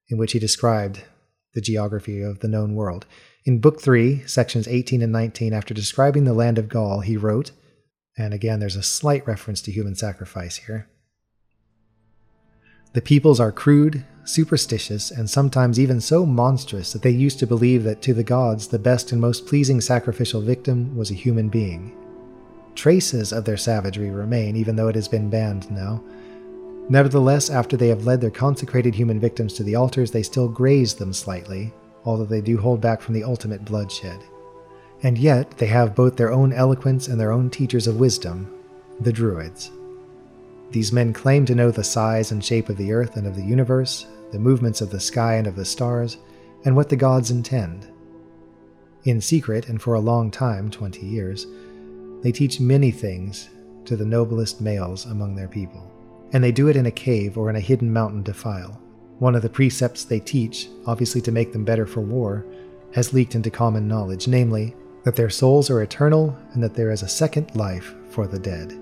in 0.09 0.17
which 0.17 0.33
he 0.33 0.39
described 0.39 1.03
the 1.53 1.61
geography 1.61 2.23
of 2.23 2.41
the 2.41 2.49
known 2.49 2.75
world. 2.75 3.05
In 3.45 3.61
Book 3.61 3.79
3, 3.79 4.27
sections 4.27 4.67
18 4.67 5.03
and 5.03 5.13
19, 5.13 5.53
after 5.53 5.75
describing 5.75 6.25
the 6.25 6.33
land 6.33 6.57
of 6.57 6.71
Gaul, 6.71 7.01
he 7.01 7.19
wrote, 7.19 7.51
and 8.17 8.33
again 8.33 8.59
there's 8.59 8.75
a 8.75 8.83
slight 8.83 9.27
reference 9.27 9.61
to 9.63 9.71
human 9.71 9.95
sacrifice 9.95 10.57
here. 10.57 10.89
The 12.95 13.03
peoples 13.03 13.39
are 13.39 13.53
crude, 13.53 14.03
superstitious, 14.25 15.11
and 15.11 15.29
sometimes 15.29 15.79
even 15.79 16.01
so 16.01 16.25
monstrous 16.25 16.95
that 16.95 17.03
they 17.03 17.11
used 17.11 17.39
to 17.41 17.47
believe 17.47 17.85
that 17.85 18.01
to 18.01 18.15
the 18.15 18.25
gods 18.25 18.69
the 18.69 18.79
best 18.79 19.13
and 19.13 19.21
most 19.21 19.47
pleasing 19.47 19.83
sacrificial 19.83 20.41
victim 20.41 20.97
was 20.97 21.11
a 21.11 21.15
human 21.15 21.51
being. 21.51 21.95
Traces 22.81 23.31
of 23.31 23.45
their 23.45 23.59
savagery 23.59 24.09
remain, 24.09 24.57
even 24.57 24.75
though 24.75 24.89
it 24.89 24.95
has 24.95 25.07
been 25.07 25.29
banned 25.29 25.71
now. 25.71 26.03
Nevertheless, 26.89 27.51
after 27.51 27.77
they 27.77 27.89
have 27.89 28.07
led 28.07 28.23
their 28.23 28.31
consecrated 28.31 28.95
human 28.95 29.21
victims 29.21 29.53
to 29.53 29.63
the 29.63 29.75
altars, 29.75 30.13
they 30.13 30.23
still 30.23 30.49
graze 30.49 30.95
them 30.95 31.13
slightly, 31.13 31.75
although 32.07 32.25
they 32.25 32.41
do 32.41 32.57
hold 32.57 32.81
back 32.81 33.03
from 33.03 33.13
the 33.13 33.23
ultimate 33.23 33.67
bloodshed. 33.67 34.19
And 35.03 35.19
yet, 35.19 35.59
they 35.59 35.67
have 35.67 35.95
both 35.95 36.17
their 36.17 36.33
own 36.33 36.55
eloquence 36.55 37.07
and 37.07 37.21
their 37.21 37.33
own 37.33 37.51
teachers 37.51 37.87
of 37.87 38.01
wisdom, 38.01 38.51
the 38.99 39.13
Druids. 39.13 39.71
These 40.71 40.91
men 40.91 41.13
claim 41.13 41.45
to 41.45 41.55
know 41.55 41.71
the 41.71 41.85
size 41.85 42.33
and 42.33 42.43
shape 42.43 42.71
of 42.71 42.79
the 42.79 42.95
earth 42.95 43.19
and 43.19 43.27
of 43.27 43.37
the 43.37 43.45
universe, 43.45 44.07
the 44.33 44.39
movements 44.39 44.81
of 44.81 44.89
the 44.89 45.01
sky 45.01 45.35
and 45.35 45.47
of 45.47 45.55
the 45.55 45.67
stars, 45.67 46.17
and 46.65 46.75
what 46.75 46.89
the 46.89 46.97
gods 46.97 47.31
intend. 47.31 47.89
In 49.05 49.21
secret, 49.21 49.69
and 49.69 49.83
for 49.83 49.93
a 49.93 50.01
long 50.01 50.31
time 50.31 50.71
20 50.71 51.05
years 51.05 51.47
they 52.23 52.33
teach 52.33 52.61
many 52.61 52.91
things 52.91 53.51
to 53.85 53.97
the 53.97 54.05
noblest 54.05 54.61
males 54.61 55.07
among 55.07 55.35
their 55.35 55.49
people, 55.49 55.91
and 56.33 56.43
they 56.43 56.53
do 56.53 56.69
it 56.69 56.77
in 56.77 56.87
a 56.87 56.91
cave 56.91 57.37
or 57.37 57.51
in 57.51 57.57
a 57.57 57.61
hidden 57.61 57.93
mountain 57.93 58.23
defile. 58.23 58.81
One 59.19 59.35
of 59.35 59.43
the 59.43 59.49
precepts 59.49 60.05
they 60.05 60.21
teach, 60.21 60.69
obviously 60.87 61.21
to 61.23 61.33
make 61.33 61.53
them 61.53 61.65
better 61.65 61.87
for 61.87 62.01
war, 62.01 62.47
has 62.95 63.13
leaked 63.13 63.35
into 63.35 63.51
common 63.51 63.87
knowledge, 63.87 64.29
namely, 64.29 64.75
that 65.05 65.17
their 65.17 65.31
souls 65.31 65.71
are 65.71 65.83
eternal 65.83 66.37
and 66.53 66.63
that 66.63 66.75
there 66.75 66.91
is 66.91 67.03
a 67.03 67.09
second 67.09 67.55
life 67.55 67.95
for 68.11 68.27
the 68.27 68.39
dead. 68.39 68.79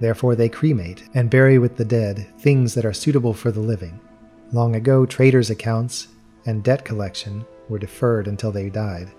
Therefore, 0.00 0.34
they 0.34 0.48
cremate 0.48 1.04
and 1.14 1.30
bury 1.30 1.58
with 1.58 1.76
the 1.76 1.84
dead 1.84 2.26
things 2.38 2.74
that 2.74 2.84
are 2.84 2.92
suitable 2.92 3.34
for 3.34 3.50
the 3.50 3.60
living. 3.60 3.98
Long 4.52 4.76
ago, 4.76 5.04
traders' 5.04 5.50
accounts 5.50 6.08
and 6.46 6.62
debt 6.62 6.84
collection 6.84 7.44
were 7.68 7.78
deferred 7.78 8.28
until 8.28 8.52
they 8.52 8.70
died, 8.70 9.10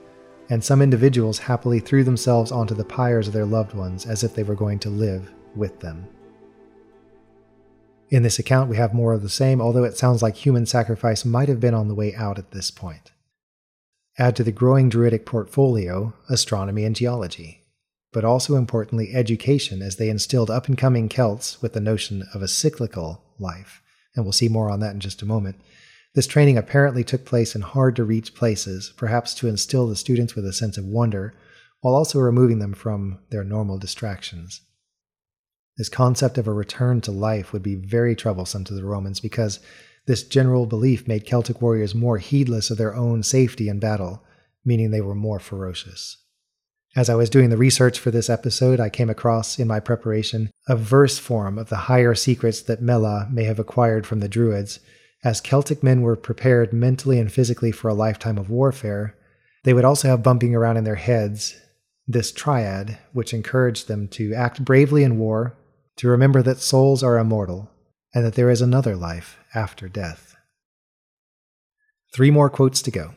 and 0.50 0.64
some 0.64 0.82
individuals 0.82 1.40
happily 1.40 1.80
threw 1.80 2.04
themselves 2.04 2.52
onto 2.52 2.74
the 2.74 2.84
pyres 2.84 3.28
of 3.28 3.34
their 3.34 3.46
loved 3.46 3.74
ones 3.74 4.06
as 4.06 4.24
if 4.24 4.34
they 4.34 4.44
were 4.44 4.56
going 4.56 4.80
to 4.80 4.90
live 4.90 5.32
with 5.56 5.80
them. 5.80 6.08
In 8.10 8.24
this 8.24 8.40
account, 8.40 8.70
we 8.70 8.78
have 8.78 8.94
more 8.94 9.14
of 9.14 9.22
the 9.22 9.30
same, 9.30 9.62
although 9.62 9.84
it 9.84 9.98
sounds 9.98 10.24
like 10.24 10.36
human 10.36 10.66
sacrifice 10.66 11.24
might 11.24 11.48
have 11.48 11.60
been 11.60 11.76
on 11.76 11.88
the 11.88 11.96
way 11.96 12.16
out 12.16 12.40
at 12.40 12.52
this 12.52 12.72
point. 12.72 13.12
Add 14.18 14.36
to 14.38 14.44
the 14.44 14.52
growing 14.52 14.90
Druidic 14.90 15.26
portfolio 15.26 16.14
astronomy 16.28 16.84
and 16.84 16.96
geology, 16.96 17.62
but 18.12 18.26
also 18.26 18.56
importantly, 18.56 19.14
education, 19.14 19.84
as 19.84 19.98
they 19.98 20.10
instilled 20.10 20.50
up 20.50 20.68
and 20.68 20.78
coming 20.78 21.08
Celts 21.08 21.62
with 21.62 21.74
the 21.74 21.80
notion 21.80 22.24
of 22.34 22.42
a 22.42 22.48
cyclical 22.48 23.24
life, 23.38 23.84
and 24.16 24.26
we'll 24.26 24.32
see 24.32 24.50
more 24.50 24.72
on 24.72 24.80
that 24.80 24.94
in 24.94 25.00
just 25.00 25.22
a 25.22 25.28
moment. 25.28 25.58
This 26.16 26.28
training 26.28 26.58
apparently 26.58 27.04
took 27.04 27.26
place 27.26 27.56
in 27.56 27.62
hard 27.62 27.96
to 27.96 28.04
reach 28.04 28.34
places, 28.34 28.94
perhaps 28.98 29.34
to 29.36 29.48
instill 29.48 29.88
the 29.88 29.96
students 29.96 30.36
with 30.36 30.46
a 30.46 30.54
sense 30.54 30.78
of 30.78 30.86
wonder, 30.86 31.36
while 31.82 31.96
also 31.96 32.20
removing 32.20 32.60
them 32.60 32.74
from 32.74 33.20
their 33.30 33.44
normal 33.44 33.78
distractions. 33.78 34.62
This 35.78 35.90
concept 35.90 36.38
of 36.38 36.48
a 36.48 36.54
return 36.54 37.00
to 37.02 37.12
life 37.12 37.54
would 37.54 37.64
be 37.64 37.76
very 37.76 38.16
troublesome 38.16 38.66
to 38.66 38.74
the 38.74 38.84
Romans 38.84 39.20
because 39.20 39.60
this 40.08 40.24
general 40.24 40.66
belief 40.66 41.08
made 41.08 41.26
Celtic 41.26 41.62
warriors 41.62 41.96
more 41.96 42.18
heedless 42.18 42.70
of 42.70 42.78
their 42.78 42.96
own 42.96 43.24
safety 43.24 43.70
in 43.70 43.80
battle, 43.80 44.24
meaning 44.66 44.92
they 44.92 45.02
were 45.02 45.16
more 45.16 45.40
ferocious. 45.40 46.18
As 46.96 47.10
I 47.10 47.16
was 47.16 47.30
doing 47.30 47.50
the 47.50 47.58
research 47.58 48.00
for 48.00 48.10
this 48.10 48.30
episode, 48.30 48.80
I 48.80 48.90
came 48.90 49.10
across 49.10 49.60
in 49.60 49.68
my 49.68 49.80
preparation 49.80 50.50
a 50.68 50.76
verse 50.76 51.20
form 51.20 51.60
of 51.60 51.70
the 51.70 51.76
higher 51.76 52.16
secrets 52.16 52.62
that 52.64 52.82
Mela 52.82 53.28
may 53.32 53.44
have 53.44 53.60
acquired 53.60 54.08
from 54.08 54.20
the 54.20 54.28
Druids. 54.28 54.80
As 55.24 55.42
Celtic 55.42 55.84
men 55.84 56.02
were 56.02 56.16
prepared 56.16 56.72
mentally 56.72 57.20
and 57.20 57.32
physically 57.32 57.72
for 57.72 57.90
a 57.90 57.94
lifetime 57.94 58.38
of 58.38 58.50
warfare, 58.50 59.16
they 59.64 59.74
would 59.74 59.86
also 59.86 60.08
have 60.08 60.24
bumping 60.24 60.56
around 60.56 60.78
in 60.78 60.86
their 60.86 60.96
heads 60.96 61.60
this 62.08 62.32
triad, 62.32 62.98
which 63.14 63.34
encouraged 63.34 63.88
them 63.88 64.08
to 64.08 64.34
act 64.34 64.66
bravely 64.66 65.04
in 65.04 65.20
war, 65.20 65.58
to 65.98 66.08
remember 66.08 66.42
that 66.42 66.60
souls 66.60 67.04
are 67.04 67.20
immortal 67.20 67.70
and 68.16 68.26
that 68.26 68.36
there 68.36 68.50
is 68.50 68.62
another 68.62 68.96
life 68.96 69.38
after 69.54 69.88
death. 69.88 70.36
Three 72.14 72.32
more 72.32 72.50
quotes 72.50 72.82
to 72.82 72.92
go. 72.92 73.14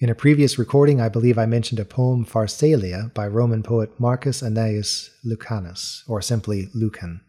In 0.00 0.10
a 0.10 0.14
previous 0.14 0.58
recording, 0.58 1.00
I 1.00 1.08
believe 1.08 1.38
I 1.38 1.46
mentioned 1.46 1.78
a 1.78 1.84
poem 1.84 2.24
Pharsalia 2.24 3.14
by 3.14 3.26
Roman 3.28 3.62
poet 3.62 4.00
Marcus 4.00 4.42
Annaeus 4.42 5.10
Lucanus, 5.24 6.02
or 6.08 6.20
simply 6.20 6.68
Lucan. 6.74 7.20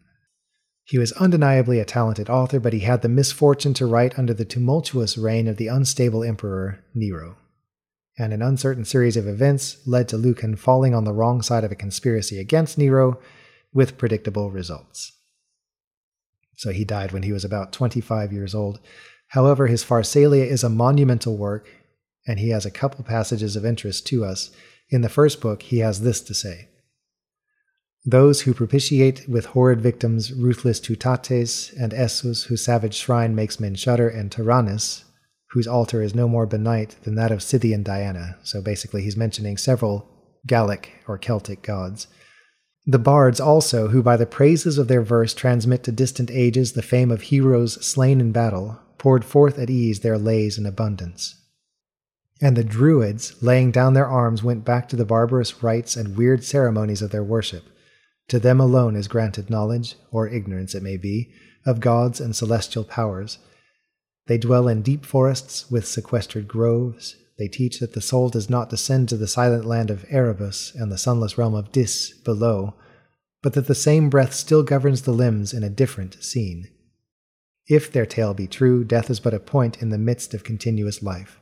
He 0.88 0.96
was 0.96 1.12
undeniably 1.12 1.80
a 1.80 1.84
talented 1.84 2.30
author, 2.30 2.58
but 2.58 2.72
he 2.72 2.80
had 2.80 3.02
the 3.02 3.10
misfortune 3.10 3.74
to 3.74 3.84
write 3.84 4.18
under 4.18 4.32
the 4.32 4.46
tumultuous 4.46 5.18
reign 5.18 5.46
of 5.46 5.58
the 5.58 5.68
unstable 5.68 6.24
emperor 6.24 6.82
Nero. 6.94 7.36
And 8.18 8.32
an 8.32 8.40
uncertain 8.40 8.86
series 8.86 9.14
of 9.14 9.28
events 9.28 9.86
led 9.86 10.08
to 10.08 10.16
Lucan 10.16 10.56
falling 10.56 10.94
on 10.94 11.04
the 11.04 11.12
wrong 11.12 11.42
side 11.42 11.62
of 11.62 11.70
a 11.70 11.76
conspiracy 11.76 12.40
against 12.40 12.78
Nero 12.78 13.20
with 13.70 13.98
predictable 13.98 14.50
results. 14.50 15.12
So 16.56 16.70
he 16.70 16.86
died 16.86 17.12
when 17.12 17.22
he 17.22 17.32
was 17.32 17.44
about 17.44 17.70
25 17.70 18.32
years 18.32 18.54
old. 18.54 18.80
However, 19.28 19.66
his 19.66 19.84
Pharsalia 19.84 20.46
is 20.46 20.64
a 20.64 20.70
monumental 20.70 21.36
work, 21.36 21.68
and 22.26 22.40
he 22.40 22.48
has 22.48 22.64
a 22.64 22.70
couple 22.70 23.04
passages 23.04 23.56
of 23.56 23.66
interest 23.66 24.06
to 24.06 24.24
us. 24.24 24.50
In 24.88 25.02
the 25.02 25.10
first 25.10 25.42
book, 25.42 25.64
he 25.64 25.80
has 25.80 26.00
this 26.00 26.22
to 26.22 26.32
say 26.32 26.70
those 28.04 28.42
who 28.42 28.54
propitiate 28.54 29.28
with 29.28 29.46
horrid 29.46 29.80
victims 29.80 30.32
ruthless 30.32 30.80
Teutates 30.80 31.72
and 31.78 31.92
Esus, 31.92 32.44
whose 32.44 32.64
savage 32.64 32.94
shrine 32.94 33.34
makes 33.34 33.60
men 33.60 33.74
shudder, 33.74 34.08
and 34.08 34.30
Taranis, 34.30 35.04
whose 35.50 35.66
altar 35.66 36.00
is 36.00 36.14
no 36.14 36.28
more 36.28 36.46
benight 36.46 37.00
than 37.02 37.16
that 37.16 37.32
of 37.32 37.42
Scythian 37.42 37.82
Diana. 37.82 38.38
So 38.44 38.62
basically, 38.62 39.02
he's 39.02 39.16
mentioning 39.16 39.56
several 39.56 40.08
Gallic 40.46 40.92
or 41.06 41.18
Celtic 41.18 41.62
gods. 41.62 42.06
The 42.86 42.98
bards 42.98 43.40
also, 43.40 43.88
who 43.88 44.02
by 44.02 44.16
the 44.16 44.26
praises 44.26 44.78
of 44.78 44.88
their 44.88 45.02
verse 45.02 45.34
transmit 45.34 45.82
to 45.82 45.92
distant 45.92 46.30
ages 46.30 46.72
the 46.72 46.82
fame 46.82 47.10
of 47.10 47.22
heroes 47.22 47.84
slain 47.84 48.20
in 48.20 48.32
battle, 48.32 48.80
poured 48.96 49.24
forth 49.24 49.58
at 49.58 49.70
ease 49.70 50.00
their 50.00 50.16
lays 50.16 50.56
in 50.56 50.64
abundance. 50.64 51.34
And 52.40 52.56
the 52.56 52.64
Druids, 52.64 53.42
laying 53.42 53.72
down 53.72 53.94
their 53.94 54.06
arms, 54.06 54.44
went 54.44 54.64
back 54.64 54.88
to 54.88 54.96
the 54.96 55.04
barbarous 55.04 55.62
rites 55.62 55.96
and 55.96 56.16
weird 56.16 56.44
ceremonies 56.44 57.02
of 57.02 57.10
their 57.10 57.24
worship 57.24 57.64
to 58.28 58.38
them 58.38 58.60
alone 58.60 58.94
is 58.94 59.08
granted 59.08 59.50
knowledge, 59.50 59.96
or 60.10 60.28
ignorance 60.28 60.74
it 60.74 60.82
may 60.82 60.96
be, 60.96 61.32
of 61.66 61.80
gods 61.80 62.20
and 62.20 62.36
celestial 62.36 62.84
powers. 62.84 63.38
They 64.26 64.38
dwell 64.38 64.68
in 64.68 64.82
deep 64.82 65.04
forests 65.04 65.70
with 65.70 65.86
sequestered 65.86 66.46
groves. 66.46 67.16
They 67.38 67.48
teach 67.48 67.80
that 67.80 67.94
the 67.94 68.00
soul 68.00 68.28
does 68.28 68.50
not 68.50 68.68
descend 68.68 69.08
to 69.08 69.16
the 69.16 69.26
silent 69.26 69.64
land 69.64 69.90
of 69.90 70.04
Erebus 70.10 70.74
and 70.74 70.92
the 70.92 70.98
sunless 70.98 71.38
realm 71.38 71.54
of 71.54 71.72
Dis 71.72 72.12
below, 72.24 72.74
but 73.42 73.54
that 73.54 73.66
the 73.66 73.74
same 73.74 74.10
breath 74.10 74.34
still 74.34 74.62
governs 74.62 75.02
the 75.02 75.12
limbs 75.12 75.54
in 75.54 75.62
a 75.62 75.70
different 75.70 76.22
scene. 76.22 76.68
If 77.66 77.92
their 77.92 78.06
tale 78.06 78.34
be 78.34 78.46
true, 78.46 78.84
death 78.84 79.10
is 79.10 79.20
but 79.20 79.34
a 79.34 79.40
point 79.40 79.80
in 79.80 79.90
the 79.90 79.98
midst 79.98 80.34
of 80.34 80.44
continuous 80.44 81.02
life. 81.02 81.40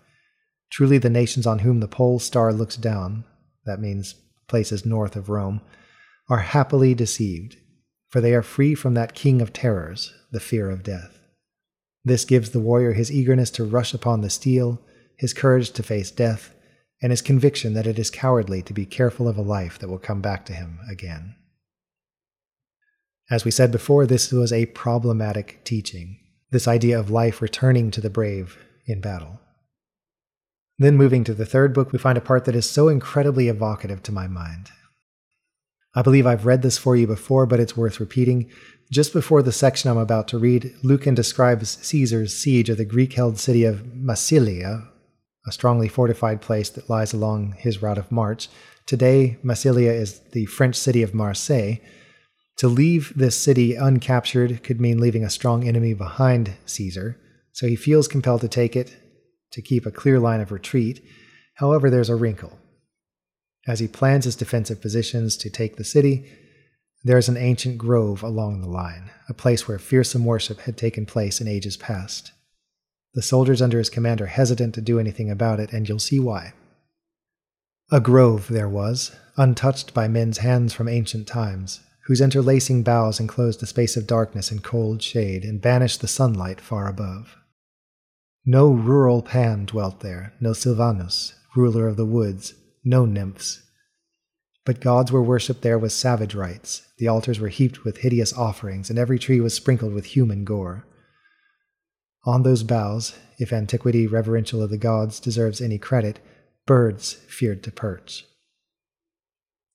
Truly, 0.71 0.99
the 0.99 1.11
nations 1.11 1.47
on 1.47 1.61
whom 1.61 1.81
the 1.81 1.89
pole 1.89 2.19
star 2.19 2.53
looks 2.53 2.77
down, 2.77 3.25
that 3.65 3.81
means 3.81 4.17
places 4.49 4.85
north 4.85 5.17
of 5.17 5.29
Rome, 5.29 5.61
are 6.29 6.39
happily 6.39 6.95
deceived, 6.95 7.57
for 8.09 8.21
they 8.21 8.35
are 8.35 8.43
free 8.43 8.75
from 8.75 8.95
that 8.95 9.15
king 9.15 9.41
of 9.41 9.53
terrors, 9.53 10.15
the 10.33 10.41
fear 10.41 10.71
of 10.71 10.83
death. 10.83 11.21
This 12.05 12.25
gives 12.25 12.51
the 12.51 12.61
warrior 12.61 12.93
his 12.93 13.11
eagerness 13.11 13.51
to 13.53 13.65
rush 13.65 13.93
upon 13.95 14.21
the 14.21 14.31
steel, 14.31 14.81
his 15.17 15.33
courage 15.33 15.71
to 15.73 15.83
face 15.83 16.11
death, 16.11 16.55
and 17.03 17.11
his 17.11 17.23
conviction 17.23 17.75
that 17.75 17.87
it 17.87 17.99
is 17.99 18.11
cowardly 18.11 18.63
to 18.63 18.73
be 18.73 18.87
careful 18.87 19.29
of 19.29 19.37
a 19.37 19.43
life 19.43 19.79
that 19.79 19.89
will 19.89 19.99
come 19.99 20.21
back 20.21 20.47
to 20.47 20.53
him 20.53 20.79
again. 20.91 21.35
As 23.31 23.45
we 23.45 23.51
said 23.51 23.73
before, 23.73 24.07
this 24.07 24.31
was 24.31 24.53
a 24.53 24.67
problematic 24.67 25.61
teaching, 25.65 26.19
this 26.51 26.69
idea 26.69 26.99
of 26.99 27.11
life 27.11 27.43
returning 27.43 27.91
to 27.91 28.01
the 28.01 28.11
brave 28.11 28.57
in 28.87 29.01
battle. 29.01 29.41
Then, 30.79 30.97
moving 30.97 31.25
to 31.25 31.35
the 31.35 31.47
third 31.47 31.75
book, 31.75 31.91
we 31.91 31.99
find 31.99 32.19
a 32.19 32.21
part 32.21 32.45
that 32.45 32.55
is 32.55 32.69
so 32.71 32.89
incredibly 32.89 33.49
evocative 33.49 34.03
to 34.05 34.13
my 34.13 34.29
mind. 34.29 34.71
I 35.97 36.03
believe 36.03 36.27
I've 36.27 36.45
read 36.45 36.61
this 36.61 36.77
for 36.77 36.95
you 36.95 37.07
before, 37.07 37.47
but 37.47 37.59
it's 37.59 37.75
worth 37.75 38.01
repeating. 38.01 38.51
Just 38.93 39.15
before 39.15 39.43
the 39.43 39.51
section 39.51 39.91
I'm 39.91 39.97
about 39.97 40.29
to 40.29 40.39
read, 40.39 40.75
Lucan 40.83 41.15
describes 41.15 41.79
Caesar's 41.81 42.37
siege 42.37 42.69
of 42.69 42.77
the 42.77 42.85
Greek 42.85 43.15
held 43.15 43.39
city 43.39 43.65
of 43.65 43.87
Massilia, 43.97 44.87
a 45.47 45.53
strongly 45.53 45.89
fortified 45.89 46.43
place 46.43 46.69
that 46.69 46.91
lies 46.91 47.15
along 47.15 47.53
his 47.59 47.81
route 47.81 47.97
of 47.97 48.13
march. 48.13 48.49
Today, 48.85 49.39
Massilia 49.43 49.91
is 49.91 50.21
the 50.33 50.45
French 50.45 50.77
city 50.77 51.03
of 51.03 51.15
Marseille. 51.15 51.77
To 52.59 52.69
leave 52.69 53.15
this 53.17 53.39
city 53.39 53.73
uncaptured 53.73 54.63
could 54.63 54.81
mean 54.81 55.01
leaving 55.01 55.25
a 55.25 55.31
strong 55.31 55.67
enemy 55.67 55.95
behind 55.95 56.57
Caesar, 56.67 57.19
so 57.53 57.67
he 57.67 57.75
feels 57.75 58.07
compelled 58.07 58.43
to 58.43 58.49
take 58.49 58.77
it 58.77 58.95
to 59.53 59.63
keep 59.63 59.87
a 59.87 59.91
clear 59.91 60.21
line 60.21 60.43
of 60.43 60.53
retreat. 60.53 61.03
However, 61.55 61.89
there's 61.89 62.11
a 62.11 62.17
wrinkle. 62.17 62.59
As 63.67 63.81
he 63.81 63.89
plans 63.89 64.25
his 64.25 64.37
defensive 64.37 64.81
positions 64.81 65.37
to 65.39 65.51
take 65.51 65.77
the 65.77 65.85
city, 65.85 66.31
there 67.03 67.19
is 67.19 67.29
an 67.29 67.37
ancient 67.37 67.79
grove 67.79 68.23
along 68.23 68.61
the 68.61 68.69
line, 68.69 69.11
a 69.29 69.35
place 69.35 69.67
where 69.67 69.79
fearsome 69.79 70.25
worship 70.25 70.61
had 70.61 70.77
taken 70.77 71.07
place 71.07 71.41
in 71.41 71.49
ages 71.49 71.77
past. 71.77 72.33
The 73.15 73.23
soldiers 73.23 73.63
under 73.63 73.79
his 73.79 73.91
command 73.91 74.21
are 74.21 74.27
hesitant 74.27 74.75
to 74.75 74.81
do 74.81 74.99
anything 74.99 75.31
about 75.31 75.59
it, 75.59 75.73
and 75.73 75.89
you'll 75.89 75.99
see 75.99 76.21
why. 76.21 76.53
A 77.91 78.01
grove 78.01 78.49
there 78.49 78.69
was, 78.69 79.15
untouched 79.37 79.95
by 79.95 80.09
men's 80.09 80.39
hands 80.39 80.73
from 80.73 80.89
ancient 80.89 81.27
times, 81.27 81.81
whose 82.07 82.21
interlacing 82.21 82.83
boughs 82.83 83.19
enclosed 83.19 83.63
a 83.63 83.67
space 83.67 83.97
of 83.97 84.07
darkness 84.07 84.51
and 84.51 84.63
cold 84.63 85.03
shade 85.03 85.45
and 85.45 85.61
banished 85.61 86.01
the 86.01 86.09
sunlight 86.09 86.61
far 86.61 86.89
above. 86.89 87.37
No 88.45 88.71
rural 88.71 89.23
Pan 89.23 89.65
dwelt 89.65 90.01
there, 90.01 90.35
no 90.41 90.53
Silvanus, 90.53 91.35
ruler 91.57 91.89
of 91.89 91.97
the 91.97 92.07
woods, 92.07 92.55
no 92.87 93.05
nymphs. 93.05 93.63
But 94.65 94.81
gods 94.81 95.13
were 95.13 95.23
worshipped 95.23 95.63
there 95.63 95.79
with 95.79 95.93
savage 95.93 96.35
rites. 96.35 96.83
The 96.99 97.09
altars 97.09 97.39
were 97.39 97.49
heaped 97.49 97.85
with 97.85 97.99
hideous 97.99 98.33
offerings, 98.33 98.89
and 98.89 98.99
every 98.99 99.19
tree 99.19 99.41
was 99.41 99.55
sprinkled 99.55 99.93
with 99.93 100.07
human 100.07 100.45
gore. 100.45 100.87
On 102.25 102.43
those 102.43 102.63
boughs, 102.63 103.17
if 103.39 103.53
antiquity 103.53 104.07
reverential 104.07 104.63
of 104.63 104.71
the 104.71 104.79
gods 104.79 105.21
deserves 105.21 105.61
any 105.61 105.79
credit, 105.79 106.21
birds 106.65 107.13
feared 107.29 107.63
to 107.65 107.71
perch. 107.71 108.25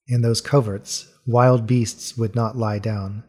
In 0.08 0.22
those 0.22 0.42
coverts, 0.42 1.14
wild 1.26 1.68
beasts 1.68 2.18
would 2.18 2.36
not 2.36 2.58
lie 2.58 2.80
down. 2.80 3.24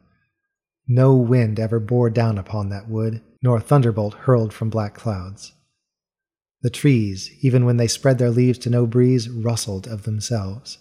No 0.88 1.14
wind 1.14 1.60
ever 1.60 1.78
bore 1.78 2.10
down 2.10 2.38
upon 2.38 2.68
that 2.70 2.88
wood, 2.88 3.20
nor 3.40 3.60
thunderbolt 3.60 4.14
hurled 4.14 4.52
from 4.52 4.70
black 4.70 4.94
clouds. 4.94 5.52
The 6.62 6.70
trees, 6.70 7.30
even 7.40 7.64
when 7.64 7.76
they 7.76 7.88
spread 7.88 8.18
their 8.18 8.30
leaves 8.30 8.58
to 8.60 8.70
no 8.70 8.86
breeze, 8.86 9.28
rustled 9.28 9.88
of 9.88 10.04
themselves. 10.04 10.78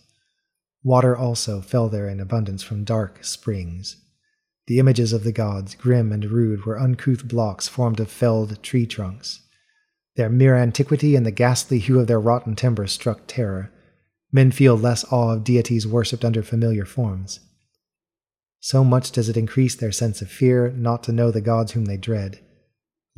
Water 0.84 1.16
also 1.16 1.62
fell 1.62 1.90
there 1.90 2.08
in 2.08 2.20
abundance 2.20 2.62
from 2.64 2.84
dark 2.84 3.24
springs. 3.24 3.98
The 4.68 4.80
images 4.80 5.12
of 5.12 5.24
the 5.24 5.32
gods, 5.32 5.74
grim 5.76 6.12
and 6.12 6.26
rude, 6.26 6.66
were 6.66 6.80
uncouth 6.80 7.28
blocks 7.28 7.68
formed 7.68 8.00
of 8.00 8.12
felled 8.12 8.62
tree 8.62 8.86
trunks. 8.86 9.42
Their 10.16 10.30
mere 10.30 10.56
antiquity 10.56 11.16
and 11.16 11.26
the 11.26 11.32
ghastly 11.32 11.80
hue 11.80 12.00
of 12.00 12.08
their 12.08 12.20
rotten 12.20 12.56
timber 12.56 12.86
struck 12.86 13.22
terror. 13.26 13.72
Men 14.32 14.52
feel 14.52 14.78
less 14.78 15.04
awe 15.12 15.34
of 15.34 15.44
deities 15.44 15.88
worshipped 15.88 16.24
under 16.24 16.44
familiar 16.44 16.86
forms. 16.86 17.40
So 18.60 18.84
much 18.84 19.12
does 19.12 19.30
it 19.30 19.38
increase 19.38 19.76
their 19.76 19.92
sense 19.92 20.22
of 20.22 20.30
fear 20.30 20.70
not 20.70 21.04
to 21.04 21.12
know 21.12 21.32
the 21.32 21.42
gods 21.42 21.72
whom 21.72 21.86
they 21.86 21.98
dread. 21.98 22.40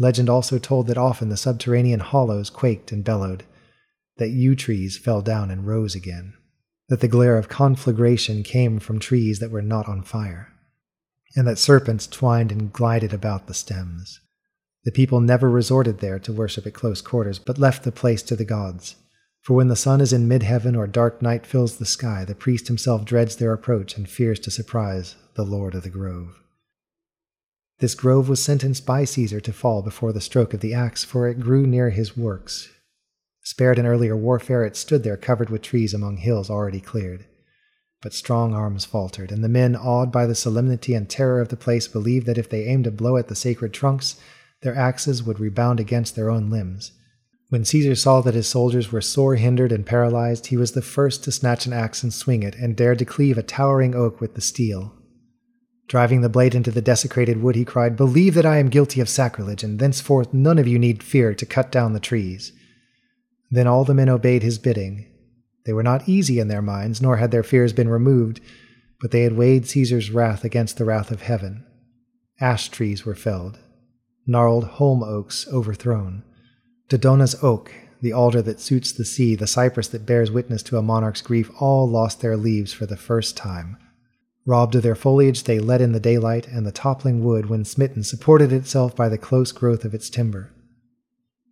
Legend 0.03 0.29
also 0.29 0.59
told 0.59 0.87
that 0.87 0.97
often 0.97 1.29
the 1.29 1.37
subterranean 1.37 2.01
hollows 2.01 2.49
quaked 2.49 2.91
and 2.91 3.05
bellowed, 3.05 3.45
that 4.17 4.31
yew 4.31 4.53
trees 4.53 4.97
fell 4.97 5.21
down 5.21 5.49
and 5.49 5.65
rose 5.65 5.95
again, 5.95 6.33
that 6.89 6.99
the 6.99 7.07
glare 7.07 7.37
of 7.37 7.47
conflagration 7.47 8.43
came 8.43 8.79
from 8.79 8.99
trees 8.99 9.39
that 9.39 9.49
were 9.49 9.61
not 9.61 9.87
on 9.87 10.03
fire, 10.03 10.49
and 11.37 11.47
that 11.47 11.57
serpents 11.57 12.05
twined 12.05 12.51
and 12.51 12.73
glided 12.73 13.13
about 13.13 13.47
the 13.47 13.53
stems. 13.53 14.19
The 14.83 14.91
people 14.91 15.21
never 15.21 15.49
resorted 15.49 15.99
there 15.99 16.19
to 16.19 16.33
worship 16.33 16.67
at 16.67 16.73
close 16.73 17.01
quarters, 17.01 17.39
but 17.39 17.57
left 17.57 17.83
the 17.83 17.91
place 17.91 18.21
to 18.23 18.35
the 18.35 18.43
gods. 18.43 18.97
For 19.41 19.53
when 19.53 19.69
the 19.69 19.75
sun 19.77 20.01
is 20.01 20.11
in 20.11 20.27
mid 20.27 20.43
heaven 20.43 20.75
or 20.75 20.85
dark 20.85 21.21
night 21.21 21.45
fills 21.45 21.77
the 21.77 21.85
sky, 21.85 22.25
the 22.25 22.35
priest 22.35 22.67
himself 22.67 23.05
dreads 23.05 23.37
their 23.37 23.53
approach 23.53 23.95
and 23.95 24.09
fears 24.09 24.39
to 24.41 24.51
surprise 24.51 25.15
the 25.35 25.45
lord 25.45 25.75
of 25.75 25.83
the 25.83 25.89
grove. 25.89 26.42
This 27.83 27.95
grove 27.95 28.29
was 28.29 28.41
sentenced 28.41 28.85
by 28.85 29.03
Caesar 29.03 29.41
to 29.41 29.51
fall 29.51 29.81
before 29.81 30.13
the 30.13 30.21
stroke 30.21 30.53
of 30.53 30.61
the 30.61 30.73
axe, 30.73 31.03
for 31.03 31.27
it 31.27 31.41
grew 31.41 31.67
near 31.67 31.89
his 31.89 32.15
works. 32.15 32.69
Spared 33.41 33.77
in 33.77 33.85
earlier 33.85 34.15
warfare, 34.15 34.63
it 34.63 34.77
stood 34.77 35.03
there 35.03 35.17
covered 35.17 35.49
with 35.49 35.63
trees 35.63 35.93
among 35.93 36.15
hills 36.15 36.49
already 36.49 36.79
cleared. 36.79 37.25
But 38.01 38.13
strong 38.13 38.53
arms 38.53 38.85
faltered, 38.85 39.33
and 39.33 39.43
the 39.43 39.49
men, 39.49 39.75
awed 39.75 40.13
by 40.13 40.25
the 40.25 40.33
solemnity 40.33 40.93
and 40.93 41.09
terror 41.09 41.41
of 41.41 41.49
the 41.49 41.57
place, 41.57 41.89
believed 41.89 42.25
that 42.25 42.37
if 42.37 42.47
they 42.47 42.63
aimed 42.67 42.87
a 42.87 42.89
blow 42.89 43.17
at 43.17 43.27
the 43.27 43.35
sacred 43.35 43.73
trunks, 43.73 44.15
their 44.61 44.77
axes 44.77 45.21
would 45.21 45.41
rebound 45.41 45.81
against 45.81 46.15
their 46.15 46.29
own 46.29 46.49
limbs. 46.49 46.93
When 47.49 47.65
Caesar 47.65 47.95
saw 47.95 48.21
that 48.21 48.33
his 48.33 48.47
soldiers 48.47 48.93
were 48.93 49.01
sore 49.01 49.35
hindered 49.35 49.73
and 49.73 49.85
paralyzed, 49.85 50.45
he 50.45 50.55
was 50.55 50.71
the 50.71 50.81
first 50.81 51.25
to 51.25 51.33
snatch 51.33 51.65
an 51.65 51.73
axe 51.73 52.01
and 52.01 52.13
swing 52.13 52.43
it, 52.43 52.55
and 52.55 52.77
dared 52.77 52.99
to 52.99 53.05
cleave 53.05 53.37
a 53.37 53.43
towering 53.43 53.93
oak 53.93 54.21
with 54.21 54.35
the 54.35 54.41
steel. 54.41 54.93
Driving 55.87 56.21
the 56.21 56.29
blade 56.29 56.55
into 56.55 56.71
the 56.71 56.81
desecrated 56.81 57.41
wood, 57.41 57.55
he 57.55 57.65
cried, 57.65 57.95
Believe 57.95 58.33
that 58.35 58.45
I 58.45 58.57
am 58.57 58.69
guilty 58.69 59.01
of 59.01 59.09
sacrilege, 59.09 59.63
and 59.63 59.79
thenceforth 59.79 60.33
none 60.33 60.57
of 60.57 60.67
you 60.67 60.79
need 60.79 61.03
fear 61.03 61.33
to 61.35 61.45
cut 61.45 61.71
down 61.71 61.93
the 61.93 61.99
trees. 61.99 62.51
Then 63.51 63.67
all 63.67 63.83
the 63.83 63.93
men 63.93 64.09
obeyed 64.09 64.43
his 64.43 64.57
bidding. 64.57 65.05
They 65.65 65.73
were 65.73 65.83
not 65.83 66.09
easy 66.09 66.39
in 66.39 66.47
their 66.47 66.61
minds, 66.61 67.01
nor 67.01 67.17
had 67.17 67.31
their 67.31 67.43
fears 67.43 67.73
been 67.73 67.89
removed, 67.89 68.39
but 68.99 69.11
they 69.11 69.23
had 69.23 69.37
weighed 69.37 69.67
Caesar's 69.67 70.11
wrath 70.11 70.43
against 70.43 70.77
the 70.77 70.85
wrath 70.85 71.11
of 71.11 71.21
heaven. 71.21 71.65
Ash 72.39 72.69
trees 72.69 73.05
were 73.05 73.15
felled, 73.15 73.59
gnarled 74.25 74.65
holm 74.65 75.03
oaks 75.03 75.47
overthrown. 75.51 76.23
Dodona's 76.89 77.35
oak, 77.43 77.71
the 78.01 78.13
alder 78.13 78.41
that 78.41 78.59
suits 78.59 78.91
the 78.91 79.05
sea, 79.05 79.35
the 79.35 79.47
cypress 79.47 79.87
that 79.89 80.05
bears 80.05 80.31
witness 80.31 80.63
to 80.63 80.77
a 80.77 80.81
monarch's 80.81 81.21
grief, 81.21 81.49
all 81.59 81.87
lost 81.87 82.21
their 82.21 82.35
leaves 82.35 82.73
for 82.73 82.85
the 82.85 82.97
first 82.97 83.37
time. 83.37 83.77
Robbed 84.45 84.75
of 84.75 84.83
their 84.83 84.95
foliage, 84.95 85.43
they 85.43 85.59
let 85.59 85.81
in 85.81 85.93
the 85.93 85.99
daylight, 85.99 86.47
and 86.47 86.65
the 86.65 86.71
toppling 86.71 87.23
wood, 87.23 87.45
when 87.45 87.63
smitten, 87.63 88.03
supported 88.03 88.51
itself 88.51 88.95
by 88.95 89.07
the 89.07 89.17
close 89.17 89.51
growth 89.51 89.85
of 89.85 89.93
its 89.93 90.09
timber. 90.09 90.51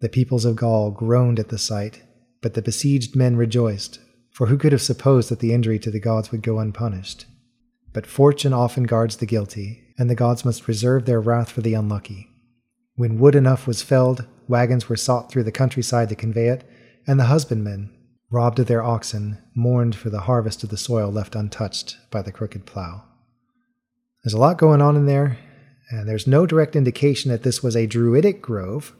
The 0.02 0.10
peoples 0.10 0.46
of 0.46 0.58
Gaul 0.58 0.92
groaned 0.92 1.39
at 1.39 1.50
the 1.50 1.58
sight, 1.58 2.02
but 2.42 2.54
the 2.54 2.62
besieged 2.62 3.16
men 3.16 3.38
rejoiced, 3.38 4.00
for 4.32 4.48
who 4.48 4.58
could 4.58 4.72
have 4.72 4.82
supposed 4.82 5.30
that 5.30 5.39
the 5.39 5.54
injury 5.54 5.80
to 5.80 5.92
the 5.92 6.00
gods 6.00 6.32
would 6.32 6.42
go 6.42 6.60
unpunished? 6.60 7.26
But 7.94 8.08
fortune 8.08 8.54
often 8.54 8.84
guards 8.84 9.18
the 9.18 9.26
guilty, 9.26 9.84
and 9.98 10.10
the 10.10 10.16
gods 10.16 10.44
must 10.44 10.68
reserve 10.68 11.06
their 11.06 11.22
wrath 11.22 11.50
for 11.50 11.62
the 11.62 11.74
unlucky. 11.74 12.30
When 12.96 13.20
wood 13.20 13.36
enough 13.36 13.68
was 13.68 13.82
felled, 13.82 14.26
wagons 14.48 14.89
were 14.89 14.98
sought 14.98 15.32
through 15.32 15.44
the 15.44 15.52
countryside 15.52 16.10
to 16.10 16.16
convey 16.16 16.48
it, 16.48 16.70
and 17.08 17.20
the 17.20 17.26
husbandmen, 17.26 17.89
robbed 18.32 18.60
of 18.60 18.68
their 18.68 18.82
oxen, 18.82 19.38
mourned 19.54 19.94
for 19.96 20.10
the 20.10 20.22
harvest 20.22 20.64
of 20.64 20.70
the 20.70 20.78
soil 20.78 21.12
left 21.12 21.36
untouched 21.36 21.98
by 22.10 22.22
the 22.22 22.32
crooked 22.32 22.66
plow. 22.66 23.04
There's 24.24 24.34
a 24.34 24.40
lot 24.40 24.58
going 24.58 24.82
on 24.82 24.96
in 24.96 25.06
there, 25.06 25.38
and 25.90 26.08
there's 26.08 26.28
no 26.28 26.46
direct 26.46 26.76
indication 26.76 27.30
that 27.32 27.44
this 27.44 27.62
was 27.62 27.76
a 27.76 27.86
druidic 27.86 28.42
grove, 28.42 28.96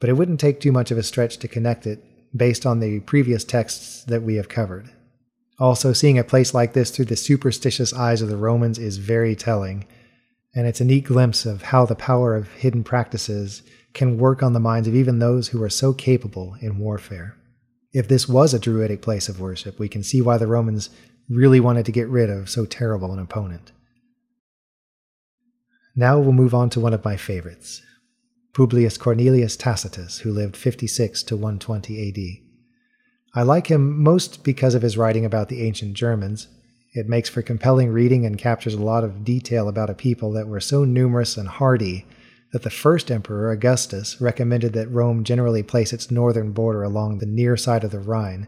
but 0.00 0.10
it 0.10 0.14
wouldn't 0.14 0.40
take 0.40 0.60
too 0.60 0.72
much 0.72 0.90
of 0.90 0.98
a 0.98 1.02
stretch 1.02 1.36
to 1.38 1.48
connect 1.48 1.86
it 1.86 2.02
based 2.36 2.66
on 2.66 2.80
the 2.80 2.98
previous 3.00 3.44
texts 3.44 4.02
that 4.04 4.22
we 4.22 4.34
have 4.34 4.48
covered. 4.48 4.90
Also, 5.60 5.92
seeing 5.92 6.18
a 6.18 6.24
place 6.24 6.52
like 6.52 6.72
this 6.72 6.90
through 6.90 7.04
the 7.04 7.14
superstitious 7.14 7.92
eyes 7.92 8.20
of 8.20 8.28
the 8.28 8.36
Romans 8.36 8.78
is 8.78 8.96
very 8.96 9.36
telling, 9.36 9.86
and 10.52 10.66
it's 10.66 10.80
a 10.80 10.84
neat 10.84 11.04
glimpse 11.04 11.46
of 11.46 11.62
how 11.62 11.86
the 11.86 11.94
power 11.94 12.34
of 12.34 12.50
hidden 12.54 12.82
practices 12.82 13.62
can 13.92 14.18
work 14.18 14.42
on 14.42 14.52
the 14.52 14.58
minds 14.58 14.88
of 14.88 14.96
even 14.96 15.20
those 15.20 15.48
who 15.48 15.62
are 15.62 15.70
so 15.70 15.92
capable 15.92 16.56
in 16.60 16.78
warfare. 16.78 17.36
If 17.94 18.08
this 18.08 18.28
was 18.28 18.52
a 18.52 18.58
druidic 18.58 19.02
place 19.02 19.28
of 19.28 19.40
worship, 19.40 19.78
we 19.78 19.88
can 19.88 20.02
see 20.02 20.20
why 20.20 20.36
the 20.36 20.48
Romans 20.48 20.90
really 21.30 21.60
wanted 21.60 21.86
to 21.86 21.92
get 21.92 22.08
rid 22.08 22.28
of 22.28 22.50
so 22.50 22.66
terrible 22.66 23.12
an 23.12 23.20
opponent. 23.20 23.70
Now 25.94 26.18
we'll 26.18 26.32
move 26.32 26.54
on 26.54 26.70
to 26.70 26.80
one 26.80 26.92
of 26.92 27.04
my 27.04 27.16
favorites 27.16 27.80
Publius 28.52 28.98
Cornelius 28.98 29.56
Tacitus, 29.56 30.18
who 30.18 30.32
lived 30.32 30.56
56 30.56 31.22
to 31.24 31.36
120 31.36 32.08
AD. 32.08 32.44
I 33.36 33.42
like 33.42 33.68
him 33.68 34.02
most 34.02 34.44
because 34.44 34.74
of 34.74 34.82
his 34.82 34.96
writing 34.96 35.24
about 35.24 35.48
the 35.48 35.62
ancient 35.62 35.94
Germans. 35.94 36.48
It 36.94 37.08
makes 37.08 37.28
for 37.28 37.42
compelling 37.42 37.90
reading 37.90 38.26
and 38.26 38.38
captures 38.38 38.74
a 38.74 38.82
lot 38.82 39.02
of 39.02 39.24
detail 39.24 39.68
about 39.68 39.90
a 39.90 39.94
people 39.94 40.32
that 40.32 40.46
were 40.48 40.60
so 40.60 40.84
numerous 40.84 41.36
and 41.36 41.48
hardy 41.48 42.06
that 42.54 42.62
the 42.62 42.70
first 42.70 43.10
emperor, 43.10 43.50
Augustus, 43.50 44.20
recommended 44.20 44.74
that 44.74 44.88
Rome 44.88 45.24
generally 45.24 45.64
place 45.64 45.92
its 45.92 46.08
northern 46.08 46.52
border 46.52 46.84
along 46.84 47.18
the 47.18 47.26
near 47.26 47.56
side 47.56 47.82
of 47.82 47.90
the 47.90 47.98
Rhine, 47.98 48.46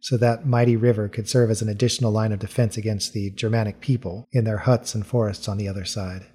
so 0.00 0.16
that 0.16 0.48
mighty 0.48 0.74
river 0.74 1.08
could 1.08 1.28
serve 1.28 1.48
as 1.48 1.62
an 1.62 1.68
additional 1.68 2.10
line 2.10 2.32
of 2.32 2.40
defense 2.40 2.76
against 2.76 3.12
the 3.12 3.30
Germanic 3.30 3.78
people 3.78 4.26
in 4.32 4.42
their 4.42 4.58
huts 4.58 4.96
and 4.96 5.06
forests 5.06 5.46
on 5.46 5.58
the 5.58 5.68
other 5.68 5.84
side. 5.84 6.26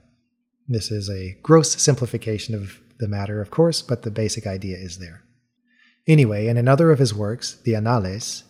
This 0.70 0.89
is 0.89 1.09
a 1.09 1.38
gross 1.43 1.72
simplification 1.82 2.55
of 2.55 2.80
the 2.97 3.09
matter, 3.09 3.41
of 3.41 3.51
course, 3.51 3.82
but 3.82 4.03
the 4.03 4.09
basic 4.09 4.47
idea 4.47 4.78
is 4.78 4.99
there. 4.99 5.22
Anyway, 6.07 6.47
in 6.47 6.55
another 6.55 6.91
of 6.91 6.99
his 6.99 7.14
works, 7.14 7.55
the 7.66 7.74
Annales, 7.74 8.43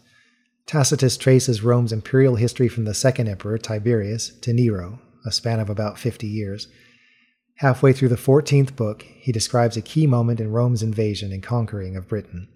Tacitus 0.67 1.17
traces 1.17 1.63
Rome's 1.63 1.91
imperial 1.91 2.35
history 2.35 2.67
from 2.67 2.85
the 2.85 2.93
second 2.93 3.27
emperor, 3.27 3.57
Tiberius, 3.57 4.29
to 4.41 4.53
Nero, 4.53 5.01
a 5.25 5.31
span 5.31 5.59
of 5.59 5.71
about 5.71 5.97
50 5.97 6.27
years, 6.27 6.67
Halfway 7.61 7.93
through 7.93 8.09
the 8.09 8.15
14th 8.15 8.75
book, 8.75 9.05
he 9.19 9.31
describes 9.31 9.77
a 9.77 9.83
key 9.83 10.07
moment 10.07 10.39
in 10.39 10.51
Rome's 10.51 10.81
invasion 10.81 11.31
and 11.31 11.43
conquering 11.43 11.95
of 11.95 12.07
Britain. 12.07 12.47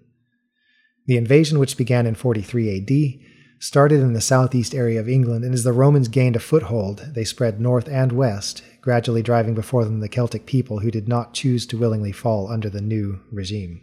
The 1.06 1.16
invasion, 1.16 1.60
which 1.60 1.76
began 1.76 2.06
in 2.06 2.16
43 2.16 2.76
AD, 2.76 3.60
started 3.60 4.00
in 4.00 4.14
the 4.14 4.20
southeast 4.20 4.74
area 4.74 4.98
of 4.98 5.08
England, 5.08 5.44
and 5.44 5.54
as 5.54 5.62
the 5.62 5.72
Romans 5.72 6.08
gained 6.08 6.34
a 6.34 6.40
foothold, 6.40 7.12
they 7.14 7.22
spread 7.22 7.60
north 7.60 7.88
and 7.88 8.10
west, 8.10 8.64
gradually 8.80 9.22
driving 9.22 9.54
before 9.54 9.84
them 9.84 10.00
the 10.00 10.08
Celtic 10.08 10.44
people 10.44 10.80
who 10.80 10.90
did 10.90 11.06
not 11.06 11.34
choose 11.34 11.66
to 11.66 11.78
willingly 11.78 12.10
fall 12.10 12.50
under 12.50 12.68
the 12.68 12.80
new 12.80 13.20
regime. 13.30 13.80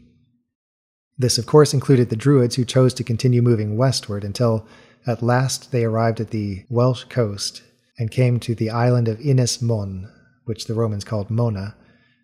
This, 1.17 1.37
of 1.37 1.45
course, 1.45 1.73
included 1.73 2.09
the 2.09 2.17
Druids 2.17 2.55
who 2.57 2.65
chose 2.65 2.93
to 2.95 3.03
continue 3.05 3.41
moving 3.41 3.77
westward 3.77 4.25
until 4.25 4.67
at 5.07 5.23
last 5.23 5.71
they 5.71 5.85
arrived 5.85 6.19
at 6.19 6.31
the 6.31 6.65
Welsh 6.67 7.05
coast 7.05 7.63
and 7.97 8.11
came 8.11 8.41
to 8.41 8.53
the 8.53 8.69
island 8.69 9.07
of 9.07 9.19
Ynys 9.19 9.61
Mon, 9.61 10.09
which 10.45 10.65
the 10.65 10.73
Romans 10.73 11.03
called 11.03 11.29
Mona, 11.29 11.75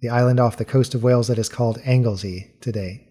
the 0.01 0.09
island 0.09 0.39
off 0.39 0.57
the 0.57 0.65
coast 0.65 0.95
of 0.95 1.03
Wales 1.03 1.27
that 1.27 1.37
is 1.37 1.49
called 1.49 1.81
Anglesey 1.85 2.51
today. 2.61 3.05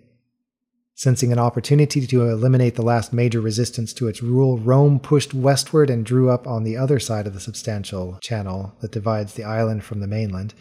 Sensing 0.95 1.31
an 1.31 1.39
opportunity 1.39 2.07
to 2.07 2.29
eliminate 2.29 2.75
the 2.75 2.83
last 2.83 3.13
major 3.13 3.41
resistance 3.41 3.93
to 3.93 4.09
its 4.09 4.21
rule, 4.21 4.59
Rome 4.59 4.99
pushed 4.99 5.33
westward 5.33 5.91
and 5.91 6.05
drew 6.05 6.29
up 6.29 6.47
on 6.47 6.65
the 6.65 6.77
other 6.77 6.99
side 6.99 7.27
of 7.27 7.35
the 7.35 7.41
substantial 7.41 8.19
channel 8.21 8.75
that 8.81 8.91
divides 8.91 9.35
the 9.35 9.45
island 9.45 9.85
from 9.85 10.01
the 10.01 10.09
mainland. 10.09 10.55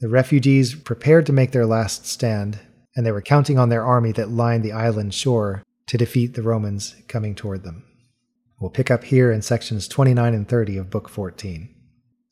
The 0.00 0.08
refugees 0.10 0.74
prepared 0.74 1.24
to 1.26 1.32
make 1.32 1.52
their 1.52 1.64
last 1.64 2.06
stand, 2.06 2.58
and 2.94 3.06
they 3.06 3.12
were 3.12 3.22
counting 3.22 3.58
on 3.58 3.70
their 3.70 3.84
army 3.84 4.12
that 4.12 4.28
lined 4.28 4.64
the 4.64 4.72
island 4.72 5.14
shore 5.14 5.62
to 5.86 5.96
defeat 5.96 6.34
the 6.34 6.42
Romans 6.42 6.94
coming 7.08 7.34
toward 7.34 7.62
them. 7.62 7.84
We'll 8.60 8.70
pick 8.70 8.90
up 8.90 9.04
here 9.04 9.32
in 9.32 9.40
sections 9.40 9.88
29 9.88 10.34
and 10.34 10.46
30 10.46 10.76
of 10.76 10.90
Book 10.90 11.08
14. 11.08 11.74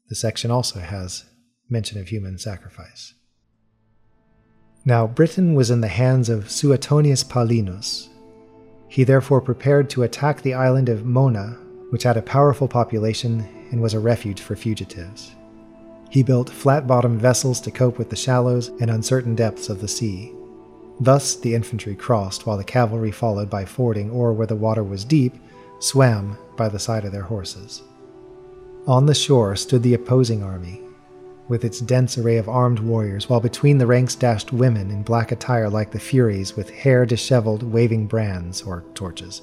The 0.09 0.15
section 0.15 0.51
also 0.51 0.81
has 0.81 1.25
mention 1.73 1.99
of 1.99 2.09
human 2.09 2.39
sacrifice. 2.39 3.15
Now, 4.85 5.07
Britain 5.07 5.55
was 5.55 5.71
in 5.71 5.81
the 5.81 5.89
hands 5.89 6.29
of 6.29 6.51
Suetonius 6.51 7.25
Paulinus. 7.25 8.09
He 8.89 9.05
therefore 9.05 9.41
prepared 9.41 9.89
to 9.91 10.03
attack 10.03 10.43
the 10.43 10.55
island 10.55 10.89
of 10.89 11.07
Mona, 11.07 11.57
which 11.91 12.03
had 12.03 12.17
a 12.17 12.23
powerful 12.23 12.69
population 12.69 13.47
and 13.71 13.81
was 13.81 13.95
a 13.95 14.01
refuge 14.01 14.41
for 14.41 14.55
fugitives. 14.55 15.35
He 16.11 16.23
built 16.23 16.51
flat 16.51 16.87
bottomed 16.87 17.21
vessels 17.21 17.61
to 17.63 17.71
cope 17.71 17.97
with 17.97 18.11
the 18.11 18.17
shallows 18.17 18.69
and 18.81 18.91
uncertain 18.91 19.35
depths 19.35 19.71
of 19.71 19.81
the 19.81 19.89
sea. 19.89 20.33
Thus, 21.01 21.37
the 21.37 21.55
infantry 21.55 21.95
crossed, 21.95 22.47
while 22.47 22.59
the 22.59 22.65
cavalry 22.65 23.11
followed 23.11 23.49
by 23.49 23.65
fording 23.65 24.11
or, 24.11 24.35
where 24.35 24.47
the 24.47 24.55
water 24.55 24.85
was 24.85 25.05
deep, 25.05 25.35
swam 25.79 26.37
by 26.57 26.69
the 26.69 26.79
side 26.79 27.05
of 27.07 27.13
their 27.13 27.23
horses. 27.23 27.83
On 28.87 29.07
the 29.07 29.15
shore 29.15 29.57
stood 29.57 29.83
the 29.83 29.95
opposing 29.95 30.43
army, 30.43 30.83
with 31.49 31.65
its 31.65 31.81
dense 31.81 32.17
array 32.19 32.37
of 32.37 32.49
armed 32.49 32.79
warriors, 32.79 33.29
while 33.29 33.41
between 33.41 33.79
the 33.79 33.87
ranks 33.87 34.15
dashed 34.15 34.53
women 34.53 34.91
in 34.91 35.03
black 35.03 35.33
attire 35.33 35.69
like 35.69 35.91
the 35.91 35.99
Furies, 35.99 36.57
with 36.57 36.71
hair 36.71 37.05
disheveled, 37.05 37.63
waving 37.63 38.07
brands 38.07 38.63
or 38.63 38.85
torches. 38.95 39.43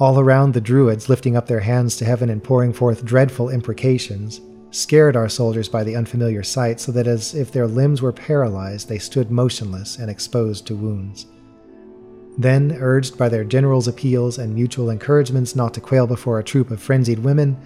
All 0.00 0.20
around, 0.20 0.54
the 0.54 0.60
Druids, 0.60 1.08
lifting 1.08 1.36
up 1.36 1.46
their 1.46 1.60
hands 1.60 1.96
to 1.96 2.04
heaven 2.04 2.30
and 2.30 2.42
pouring 2.42 2.72
forth 2.72 3.04
dreadful 3.04 3.48
imprecations, 3.48 4.40
scared 4.70 5.16
our 5.16 5.28
soldiers 5.28 5.68
by 5.68 5.82
the 5.82 5.96
unfamiliar 5.96 6.42
sight, 6.42 6.78
so 6.78 6.92
that 6.92 7.06
as 7.06 7.34
if 7.34 7.50
their 7.50 7.66
limbs 7.66 8.02
were 8.02 8.12
paralyzed, 8.12 8.88
they 8.88 8.98
stood 8.98 9.30
motionless 9.30 9.96
and 9.96 10.10
exposed 10.10 10.66
to 10.66 10.76
wounds. 10.76 11.26
Then, 12.36 12.76
urged 12.78 13.18
by 13.18 13.28
their 13.28 13.42
general's 13.44 13.88
appeals 13.88 14.38
and 14.38 14.54
mutual 14.54 14.90
encouragements 14.90 15.56
not 15.56 15.74
to 15.74 15.80
quail 15.80 16.06
before 16.06 16.38
a 16.38 16.44
troop 16.44 16.70
of 16.70 16.80
frenzied 16.80 17.18
women, 17.18 17.56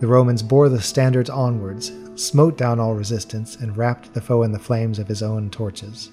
the 0.00 0.06
Romans 0.06 0.42
bore 0.42 0.70
the 0.70 0.80
standards 0.80 1.28
onwards, 1.28 1.90
smote 2.14 2.56
down 2.56 2.80
all 2.80 2.94
resistance, 2.94 3.56
and 3.56 3.76
wrapped 3.76 4.14
the 4.14 4.20
foe 4.20 4.42
in 4.42 4.52
the 4.52 4.58
flames 4.58 4.98
of 4.98 5.08
his 5.08 5.22
own 5.22 5.50
torches. 5.50 6.10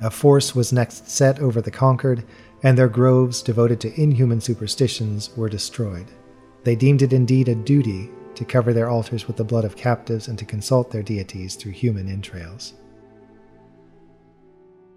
A 0.00 0.10
force 0.10 0.54
was 0.54 0.72
next 0.72 1.08
set 1.08 1.38
over 1.38 1.60
the 1.60 1.70
conquered, 1.70 2.24
and 2.62 2.76
their 2.76 2.88
groves, 2.88 3.42
devoted 3.42 3.80
to 3.80 4.00
inhuman 4.00 4.40
superstitions, 4.40 5.30
were 5.36 5.48
destroyed. 5.48 6.06
They 6.64 6.76
deemed 6.76 7.02
it 7.02 7.12
indeed 7.12 7.48
a 7.48 7.54
duty 7.54 8.10
to 8.34 8.44
cover 8.44 8.72
their 8.72 8.88
altars 8.88 9.26
with 9.26 9.36
the 9.36 9.44
blood 9.44 9.64
of 9.64 9.76
captives 9.76 10.28
and 10.28 10.38
to 10.38 10.44
consult 10.44 10.90
their 10.90 11.02
deities 11.02 11.54
through 11.54 11.72
human 11.72 12.08
entrails. 12.08 12.74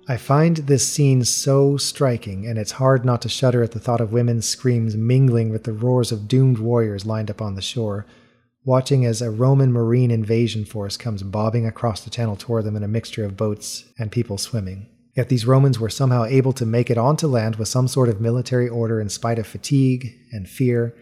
I 0.08 0.18
find 0.18 0.58
this 0.58 0.88
scene 0.88 1.24
so 1.24 1.78
striking, 1.78 2.45
and 2.45 2.60
it's 2.60 2.74
hard 2.74 3.06
not 3.06 3.24
to 3.24 3.30
shudder 3.30 3.64
at 3.64 3.72
the 3.72 3.80
thought 3.80 4.01
of 4.01 4.12
women's 4.12 4.47
screams 4.47 4.95
mingling 4.95 5.49
with 5.49 5.64
the 5.64 5.74
roars 5.74 6.12
of 6.12 6.28
doomed 6.28 6.60
warriors 6.60 7.08
lined 7.08 7.32
up 7.32 7.41
on 7.41 7.56
the 7.56 7.62
shore, 7.62 8.06
watching 8.66 9.05
as 9.05 9.22
a 9.22 9.30
Roman 9.30 9.72
marine 9.72 10.11
invasion 10.11 10.66
force 10.66 10.97
comes 10.97 11.22
bobbing 11.22 11.66
across 11.68 12.01
the 12.01 12.09
channel 12.09 12.36
toward 12.36 12.66
them 12.66 12.76
in 12.76 12.84
a 12.84 12.88
mixture 12.88 13.24
of 13.24 13.38
boats 13.38 13.86
and 13.99 14.11
people 14.11 14.38
swimming. 14.38 14.88
Yet 15.16 15.30
these 15.30 15.45
Romans 15.45 15.80
were 15.80 15.89
somehow 15.89 16.26
able 16.26 16.51
to 16.53 16.66
make 16.66 16.89
it 16.89 16.97
onto 16.97 17.28
land 17.28 17.55
with 17.55 17.70
some 17.70 17.88
sort 17.88 18.09
of 18.09 18.20
military 18.20 18.68
order 18.68 18.99
in 18.99 19.07
spite 19.07 19.39
of 19.39 19.47
fatigue 19.47 20.13
and 20.32 20.49
fear, 20.49 20.93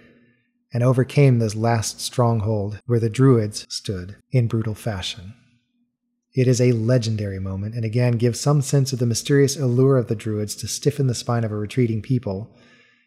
and 0.72 0.84
overcame 0.84 1.40
this 1.40 1.56
last 1.56 2.02
stronghold 2.02 2.80
where 2.86 3.00
the 3.00 3.10
Druids 3.10 3.66
stood 3.70 4.18
in 4.32 4.48
brutal 4.48 4.76
fashion. 4.76 5.34
It 6.36 6.48
is 6.48 6.60
a 6.60 6.72
legendary 6.74 7.40
moment, 7.40 7.76
and 7.76 7.86
again 7.86 8.14
gives 8.14 8.40
some 8.40 8.62
sense 8.62 8.92
of 8.92 9.00
the 9.00 9.06
mysterious 9.06 9.56
allure 9.56 9.98
of 9.98 10.08
the 10.08 10.16
Druids 10.16 10.56
to 10.56 10.68
stiffen 10.68 11.08
the 11.08 11.16
spine 11.16 11.44
of 11.44 11.52
a 11.52 11.56
retreating 11.56 12.02
people, 12.02 12.56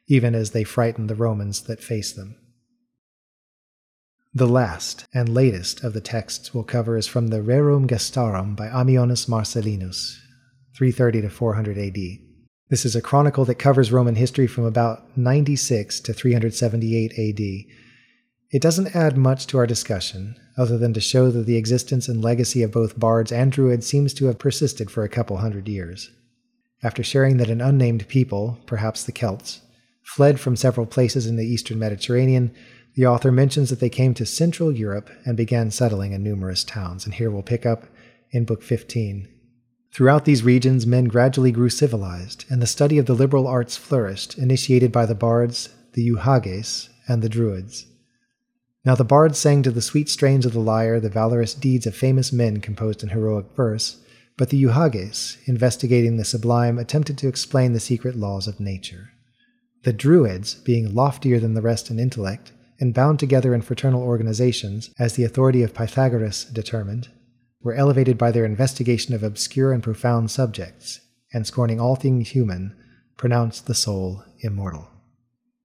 even 0.09 0.35
as 0.35 0.53
they 0.53 0.65
frightened 0.65 1.11
the 1.11 1.17
Romans 1.17 1.63
that 1.63 1.83
faced 1.83 2.17
them. 2.17 2.37
The 4.37 4.47
last 4.47 5.07
and 5.15 5.31
latest 5.31 5.83
of 5.83 5.95
the 5.95 6.01
texts 6.03 6.53
we'll 6.53 6.63
cover 6.63 6.99
is 6.99 7.07
from 7.07 7.29
the 7.29 7.41
Rerum 7.41 7.87
Gestarum 7.87 8.55
by 8.55 8.67
Ammianus 8.67 9.31
Marcellinus, 9.31 10.19
330 10.77 11.23
to 11.23 11.31
400 11.31 11.79
AD. 11.79 11.97
This 12.69 12.85
is 12.85 12.95
a 12.95 13.01
chronicle 13.01 13.47
that 13.47 13.55
covers 13.55 13.91
Roman 13.91 14.17
history 14.17 14.47
from 14.47 14.67
about 14.67 15.17
96 15.17 16.01
to 16.01 16.13
378 16.13 17.13
AD. 17.13 17.73
It 18.51 18.61
doesn't 18.61 18.95
add 18.95 19.17
much 19.17 19.47
to 19.47 19.57
our 19.57 19.67
discussion, 19.67 20.37
other 20.59 20.77
than 20.77 20.93
to 20.93 21.01
show 21.01 21.31
that 21.31 21.47
the 21.47 21.57
existence 21.57 22.07
and 22.07 22.23
legacy 22.23 22.63
of 22.63 22.73
both 22.73 23.01
bards 23.01 23.33
and 23.33 23.51
druids 23.51 23.87
seems 23.87 24.13
to 24.13 24.27
have 24.27 24.39
persisted 24.39 24.91
for 24.91 25.03
a 25.03 25.09
couple 25.09 25.39
hundred 25.39 25.67
years. 25.67 26.11
After 26.83 27.03
sharing 27.03 27.39
that 27.39 27.49
an 27.49 27.63
unnamed 27.63 28.07
people, 28.09 28.59
perhaps 28.67 29.03
the 29.03 29.13
Celts, 29.13 29.63
fled 30.03 30.39
from 30.39 30.57
several 30.57 30.85
places 30.85 31.27
in 31.27 31.37
the 31.37 31.47
eastern 31.47 31.79
Mediterranean, 31.79 32.55
the 32.97 33.07
author 33.07 33.31
mentions 33.31 33.69
that 33.69 33.79
they 33.79 33.91
came 33.91 34.15
to 34.15 34.25
Central 34.25 34.73
Europe 34.73 35.11
and 35.27 35.37
began 35.37 35.71
settling 35.71 36.13
in 36.13 36.23
numerous 36.23 36.65
towns, 36.65 37.05
and 37.05 37.15
here 37.15 37.31
we'll 37.31 37.43
pick 37.43 37.67
up 37.67 37.85
in 38.31 38.47
Book 38.47 38.63
15. 38.63 39.29
Throughout 39.93 40.25
these 40.25 40.43
regions, 40.43 40.87
men 40.87 41.05
gradually 41.05 41.53
grew 41.53 41.69
civilized, 41.69 42.47
and 42.49 42.61
the 42.61 42.67
study 42.67 42.97
of 42.97 43.05
the 43.05 43.15
liberal 43.15 43.47
arts 43.47 43.77
flourished, 43.77 44.39
initiated 44.39 44.93
by 44.93 45.05
the 45.05 45.15
bards, 45.15 45.69
the 45.93 46.09
Euhages, 46.09 46.89
and 47.07 47.23
the 47.23 47.29
Druids. 47.29 47.87
Now 48.85 48.95
the 48.95 49.05
bards 49.05 49.39
sang 49.39 49.63
to 49.65 49.71
the 49.71 49.83
sweet 49.83 50.09
strains 50.09 50.47
of 50.47 50.55
the 50.55 50.61
lyre 50.61 50.99
the 50.99 51.11
valorous 51.11 51.55
deeds 51.55 51.87
of 51.87 51.95
famous 51.95 52.33
men 52.33 52.61
composed 52.61 53.03
in 53.03 53.11
heroic 53.11 53.47
verse, 53.55 54.03
but 54.39 54.49
the 54.49 54.63
Euhages, 54.63 55.37
investigating 55.47 56.17
the 56.17 56.25
sublime, 56.25 56.79
attempted 56.79 57.19
to 57.19 57.29
explain 57.29 57.75
the 57.75 57.81
secret 57.81 58.17
laws 58.17 58.47
of 58.47 58.59
nature. 58.59 59.11
The 59.85 59.93
Druids, 59.93 60.55
being 60.55 60.95
loftier 60.95 61.39
than 61.39 61.55
the 61.55 61.63
rest 61.63 61.91
in 61.91 61.99
intellect, 61.99 62.53
and 62.81 62.95
bound 62.95 63.19
together 63.19 63.55
in 63.55 63.63
fraternal 63.63 64.03
organizations, 64.03 64.91
as 64.99 65.15
the 65.15 65.25
authority 65.25 65.63
of 65.63 65.75
Pythagoras 65.75 66.45
determined, 66.45 67.09
were 67.63 67.75
elevated 67.75 68.19
by 68.19 68.31
their 68.31 68.45
investigation 68.45 69.15
of 69.15 69.23
obscure 69.23 69.73
and 69.73 69.83
profound 69.83 70.31
subjects, 70.31 71.01
and 71.33 71.47
scorning 71.47 71.81
all 71.81 71.97
things 71.97 72.31
human, 72.31 72.77
pronounced 73.17 73.67
the 73.67 73.75
soul 73.75 74.23
immortal. 74.41 74.89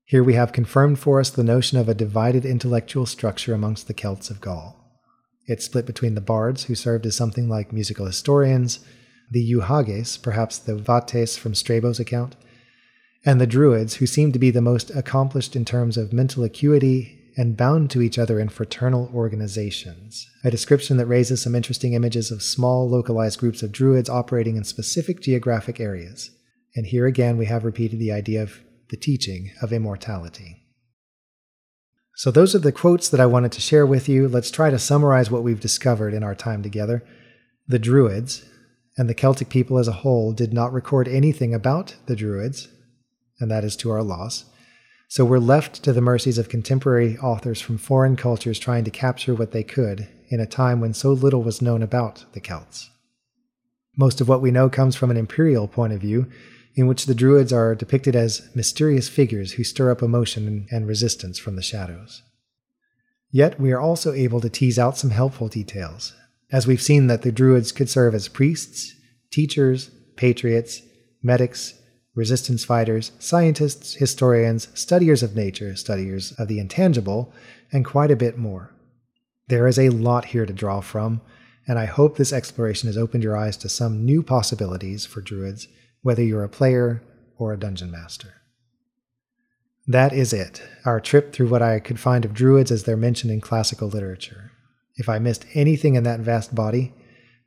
Here 0.05 0.23
we 0.23 0.33
have 0.33 0.51
confirmed 0.51 0.99
for 0.99 1.19
us 1.19 1.29
the 1.29 1.43
notion 1.43 1.77
of 1.77 1.87
a 1.87 1.93
divided 1.93 2.45
intellectual 2.45 3.05
structure 3.05 3.53
amongst 3.53 3.87
the 3.87 3.93
Celts 3.93 4.29
of 4.29 4.41
Gaul. 4.41 4.77
It 5.47 5.61
split 5.61 5.85
between 5.85 6.15
the 6.15 6.21
bards, 6.21 6.65
who 6.65 6.75
served 6.75 7.05
as 7.05 7.15
something 7.15 7.47
like 7.49 7.73
musical 7.73 8.05
historians, 8.05 8.79
the 9.29 9.51
Euhages, 9.51 10.21
perhaps 10.21 10.57
the 10.57 10.75
Vates 10.75 11.37
from 11.37 11.55
Strabo's 11.55 11.99
account, 11.99 12.35
and 13.25 13.39
the 13.39 13.47
Druids, 13.47 13.95
who 13.95 14.07
seemed 14.07 14.33
to 14.33 14.39
be 14.39 14.51
the 14.51 14.61
most 14.61 14.89
accomplished 14.91 15.55
in 15.55 15.65
terms 15.65 15.97
of 15.97 16.13
mental 16.13 16.43
acuity 16.43 17.17
and 17.37 17.55
bound 17.55 17.89
to 17.91 18.01
each 18.01 18.17
other 18.17 18.39
in 18.39 18.49
fraternal 18.49 19.09
organizations. 19.13 20.27
A 20.43 20.51
description 20.51 20.97
that 20.97 21.05
raises 21.05 21.41
some 21.41 21.55
interesting 21.55 21.93
images 21.93 22.31
of 22.31 22.43
small, 22.43 22.89
localized 22.89 23.39
groups 23.39 23.63
of 23.63 23.71
Druids 23.71 24.09
operating 24.09 24.57
in 24.57 24.63
specific 24.63 25.21
geographic 25.21 25.79
areas. 25.79 26.31
And 26.75 26.85
here 26.85 27.05
again, 27.05 27.37
we 27.37 27.45
have 27.45 27.63
repeated 27.63 27.99
the 27.99 28.11
idea 28.11 28.41
of 28.41 28.59
the 28.89 28.97
teaching 28.97 29.51
of 29.61 29.71
immortality. 29.71 30.57
So, 32.15 32.29
those 32.29 32.53
are 32.53 32.59
the 32.59 32.73
quotes 32.73 33.07
that 33.09 33.21
I 33.21 33.25
wanted 33.25 33.51
to 33.53 33.61
share 33.61 33.85
with 33.85 34.09
you. 34.09 34.27
Let's 34.27 34.51
try 34.51 34.69
to 34.69 34.77
summarize 34.77 35.31
what 35.31 35.43
we've 35.43 35.59
discovered 35.59 36.13
in 36.13 36.23
our 36.23 36.35
time 36.35 36.61
together. 36.61 37.03
The 37.67 37.79
Druids 37.79 38.43
and 38.97 39.09
the 39.09 39.13
Celtic 39.13 39.49
people 39.49 39.77
as 39.77 39.87
a 39.87 39.93
whole 39.93 40.33
did 40.33 40.53
not 40.53 40.73
record 40.73 41.07
anything 41.07 41.53
about 41.53 41.95
the 42.07 42.15
Druids, 42.15 42.67
and 43.41 43.51
that 43.51 43.63
is 43.63 43.75
to 43.77 43.89
our 43.91 44.03
loss. 44.03 44.45
So 45.07 45.25
we're 45.25 45.39
left 45.39 45.83
to 45.83 45.91
the 45.91 45.99
mercies 45.99 46.37
of 46.37 46.47
contemporary 46.47 47.17
authors 47.17 47.59
from 47.59 47.77
foreign 47.77 48.15
cultures 48.15 48.57
trying 48.57 48.85
to 48.85 48.91
capture 48.91 49.35
what 49.35 49.51
they 49.51 49.63
could 49.63 50.07
in 50.29 50.39
a 50.39 50.45
time 50.45 50.79
when 50.79 50.93
so 50.93 51.11
little 51.11 51.43
was 51.43 51.61
known 51.61 51.83
about 51.83 52.23
the 52.31 52.39
Celts. 52.39 52.89
Most 53.97 54.21
of 54.21 54.29
what 54.29 54.41
we 54.41 54.51
know 54.51 54.69
comes 54.69 54.95
from 54.95 55.11
an 55.11 55.17
imperial 55.17 55.67
point 55.67 55.91
of 55.91 55.99
view, 55.99 56.27
in 56.75 56.87
which 56.87 57.05
the 57.05 57.13
Druids 57.13 57.51
are 57.51 57.75
depicted 57.75 58.15
as 58.15 58.49
mysterious 58.55 59.09
figures 59.09 59.53
who 59.53 59.63
stir 59.65 59.91
up 59.91 60.01
emotion 60.01 60.67
and 60.71 60.87
resistance 60.87 61.37
from 61.37 61.57
the 61.57 61.61
shadows. 61.61 62.23
Yet 63.29 63.59
we 63.59 63.73
are 63.73 63.81
also 63.81 64.13
able 64.13 64.39
to 64.39 64.49
tease 64.49 64.79
out 64.79 64.97
some 64.97 65.09
helpful 65.09 65.49
details, 65.49 66.13
as 66.51 66.67
we've 66.67 66.81
seen 66.81 67.07
that 67.07 67.23
the 67.23 67.31
Druids 67.31 67.73
could 67.73 67.89
serve 67.89 68.15
as 68.15 68.29
priests, 68.29 68.93
teachers, 69.29 69.91
patriots, 70.15 70.81
medics, 71.21 71.73
resistance 72.13 72.65
fighters, 72.65 73.11
scientists, 73.19 73.95
historians, 73.95 74.67
studiers 74.73 75.23
of 75.23 75.35
nature, 75.35 75.75
studiers 75.75 76.33
of 76.33 76.47
the 76.47 76.59
intangible, 76.59 77.33
and 77.71 77.85
quite 77.85 78.11
a 78.11 78.15
bit 78.15 78.37
more. 78.37 78.73
There 79.47 79.67
is 79.67 79.79
a 79.79 79.89
lot 79.89 80.25
here 80.25 80.45
to 80.45 80.53
draw 80.53 80.81
from, 80.81 81.21
and 81.67 81.79
I 81.79 81.85
hope 81.85 82.17
this 82.17 82.33
exploration 82.33 82.87
has 82.87 82.97
opened 82.97 83.23
your 83.23 83.37
eyes 83.37 83.57
to 83.57 83.69
some 83.69 84.05
new 84.05 84.23
possibilities 84.23 85.05
for 85.05 85.21
Druids, 85.21 85.67
whether 86.01 86.23
you're 86.23 86.43
a 86.43 86.49
player 86.49 87.01
or 87.37 87.53
a 87.53 87.59
dungeon 87.59 87.91
master. 87.91 88.35
That 89.87 90.13
is 90.13 90.31
it, 90.33 90.61
our 90.85 90.99
trip 90.99 91.33
through 91.33 91.49
what 91.49 91.61
I 91.61 91.79
could 91.79 91.99
find 91.99 92.23
of 92.25 92.33
Druids 92.33 92.71
as 92.71 92.83
they're 92.83 92.97
mentioned 92.97 93.31
in 93.31 93.41
classical 93.41 93.87
literature. 93.87 94.51
If 94.95 95.09
I 95.09 95.19
missed 95.19 95.45
anything 95.53 95.95
in 95.95 96.03
that 96.03 96.19
vast 96.19 96.53
body, 96.53 96.93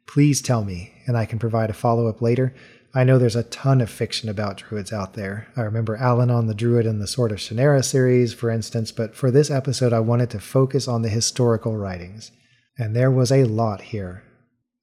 please 0.06 0.42
tell 0.42 0.64
me, 0.64 0.94
and 1.06 1.16
I 1.16 1.26
can 1.26 1.38
provide 1.38 1.70
a 1.70 1.74
follow 1.74 2.06
up 2.06 2.20
later 2.20 2.54
I 2.96 3.02
know 3.02 3.18
there's 3.18 3.34
a 3.34 3.42
ton 3.42 3.80
of 3.80 3.90
fiction 3.90 4.28
about 4.28 4.58
druids 4.58 4.92
out 4.92 5.14
there. 5.14 5.48
I 5.56 5.62
remember 5.62 5.98
Allanon 5.98 6.46
the 6.46 6.54
Druid 6.54 6.86
in 6.86 7.00
the 7.00 7.08
Sword 7.08 7.32
of 7.32 7.38
Shannara 7.38 7.84
series, 7.84 8.32
for 8.32 8.50
instance, 8.50 8.92
but 8.92 9.16
for 9.16 9.32
this 9.32 9.50
episode, 9.50 9.92
I 9.92 9.98
wanted 9.98 10.30
to 10.30 10.38
focus 10.38 10.86
on 10.86 11.02
the 11.02 11.08
historical 11.08 11.76
writings. 11.76 12.30
And 12.78 12.94
there 12.94 13.10
was 13.10 13.32
a 13.32 13.44
lot 13.44 13.80
here. 13.80 14.22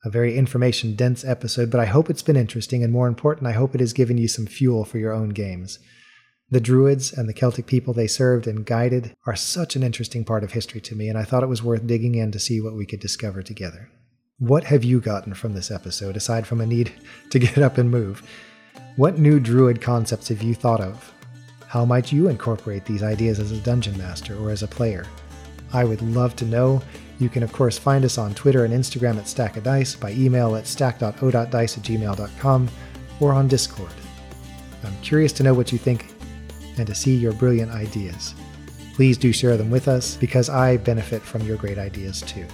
A 0.04 0.10
very 0.10 0.38
information 0.38 0.94
dense 0.94 1.24
episode, 1.24 1.72
but 1.72 1.80
I 1.80 1.86
hope 1.86 2.10
it's 2.10 2.22
been 2.22 2.36
interesting, 2.36 2.84
and 2.84 2.92
more 2.92 3.08
important, 3.08 3.48
I 3.48 3.54
hope 3.54 3.74
it 3.74 3.80
has 3.80 3.94
given 3.94 4.18
you 4.18 4.28
some 4.28 4.46
fuel 4.46 4.84
for 4.84 4.98
your 4.98 5.14
own 5.14 5.30
games. 5.30 5.80
The 6.50 6.60
Druids 6.60 7.14
and 7.14 7.30
the 7.30 7.34
Celtic 7.34 7.66
people 7.66 7.94
they 7.94 8.08
served 8.08 8.46
and 8.46 8.66
guided 8.66 9.16
are 9.26 9.38
such 9.38 9.78
an 9.78 9.84
interesting 9.84 10.26
part 10.26 10.44
of 10.44 10.52
history 10.52 10.82
to 10.82 10.96
me, 10.96 11.08
and 11.08 11.18
I 11.18 11.24
thought 11.24 11.44
it 11.44 11.50
was 11.50 11.64
worth 11.64 11.88
digging 11.88 12.16
in 12.16 12.34
to 12.34 12.40
see 12.40 12.60
what 12.60 12.76
we 12.76 12.86
could 12.86 13.00
discover 13.00 13.42
together. 13.42 13.90
What 14.42 14.64
have 14.64 14.84
you 14.84 15.00
gotten 15.00 15.36
from 15.36 15.54
this 15.54 15.70
episode 15.70 16.18
aside 16.18 16.48
from 16.48 16.62
a 16.62 16.66
need 16.66 16.92
to 17.30 17.38
get 17.38 17.60
up 17.60 17.78
and 17.78 17.92
move? 17.92 18.28
What 18.96 19.20
new 19.20 19.40
druid 19.40 19.84
concepts 19.84 20.30
have 20.30 20.42
you 20.42 20.56
thought 20.56 20.82
of? 20.82 21.14
How 21.68 21.86
might 21.86 22.12
you 22.12 22.28
incorporate 22.28 22.84
these 22.84 23.04
ideas 23.04 23.40
as 23.40 23.52
a 23.52 23.62
dungeon 23.62 23.96
master 24.00 24.36
or 24.36 24.50
as 24.50 24.64
a 24.64 24.68
player? 24.68 25.06
I 25.74 25.84
would 25.84 26.02
love 26.02 26.36
to 26.38 26.46
know. 26.46 26.82
You 27.20 27.30
can, 27.30 27.44
of 27.44 27.54
course, 27.54 27.78
find 27.78 28.04
us 28.04 28.18
on 28.18 28.34
Twitter 28.34 28.66
and 28.66 28.74
Instagram 28.74 29.20
at 29.20 29.28
Stack 29.28 29.58
of 29.58 29.64
Dice, 29.64 29.96
by 29.96 30.12
email 30.14 30.56
at 30.56 30.66
stack.o.dice 30.66 31.78
at 31.78 31.84
gmail.com, 31.84 32.70
or 33.20 33.34
on 33.34 33.48
Discord. 33.48 33.94
I'm 34.84 35.00
curious 35.04 35.34
to 35.34 35.44
know 35.44 35.54
what 35.54 35.72
you 35.72 35.78
think 35.78 36.16
and 36.80 36.88
to 36.88 36.96
see 36.96 37.16
your 37.16 37.34
brilliant 37.34 37.72
ideas. 37.72 38.34
Please 38.96 39.20
do 39.20 39.32
share 39.32 39.56
them 39.56 39.70
with 39.70 39.88
us 39.88 40.18
because 40.18 40.50
I 40.50 40.78
benefit 40.78 41.22
from 41.22 41.44
your 41.44 41.58
great 41.58 41.78
ideas 41.78 42.22
too. 42.22 42.48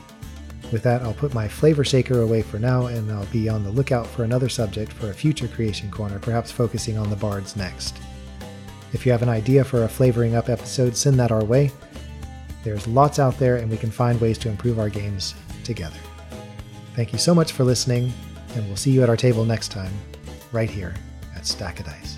With 0.71 0.83
that, 0.83 1.01
I'll 1.01 1.13
put 1.13 1.33
my 1.33 1.47
flavor 1.47 1.85
shaker 1.85 2.21
away 2.21 2.41
for 2.41 2.59
now, 2.59 2.87
and 2.87 3.09
I'll 3.11 3.25
be 3.27 3.47
on 3.47 3.63
the 3.63 3.71
lookout 3.71 4.05
for 4.05 4.23
another 4.23 4.49
subject 4.49 4.91
for 4.91 5.09
a 5.09 5.13
future 5.13 5.47
Creation 5.47 5.89
Corner, 5.89 6.19
perhaps 6.19 6.51
focusing 6.51 6.97
on 6.97 7.09
the 7.09 7.15
bards 7.15 7.55
next. 7.55 7.97
If 8.93 9.05
you 9.05 9.11
have 9.11 9.21
an 9.21 9.29
idea 9.29 9.63
for 9.63 9.83
a 9.83 9.89
flavoring 9.89 10.35
up 10.35 10.49
episode, 10.49 10.95
send 10.95 11.19
that 11.19 11.31
our 11.31 11.43
way. 11.43 11.71
There's 12.63 12.87
lots 12.87 13.17
out 13.17 13.37
there, 13.37 13.57
and 13.57 13.71
we 13.71 13.77
can 13.77 13.91
find 13.91 14.19
ways 14.19 14.37
to 14.39 14.49
improve 14.49 14.77
our 14.77 14.89
games 14.89 15.35
together. 15.63 15.99
Thank 16.95 17.13
you 17.13 17.19
so 17.19 17.33
much 17.33 17.53
for 17.53 17.63
listening, 17.63 18.11
and 18.55 18.67
we'll 18.67 18.75
see 18.75 18.91
you 18.91 19.03
at 19.03 19.09
our 19.09 19.17
table 19.17 19.45
next 19.45 19.69
time, 19.69 19.93
right 20.51 20.69
here 20.69 20.95
at 21.35 21.45
Stack 21.45 21.79
of 21.79 21.85
Dice. 21.85 22.16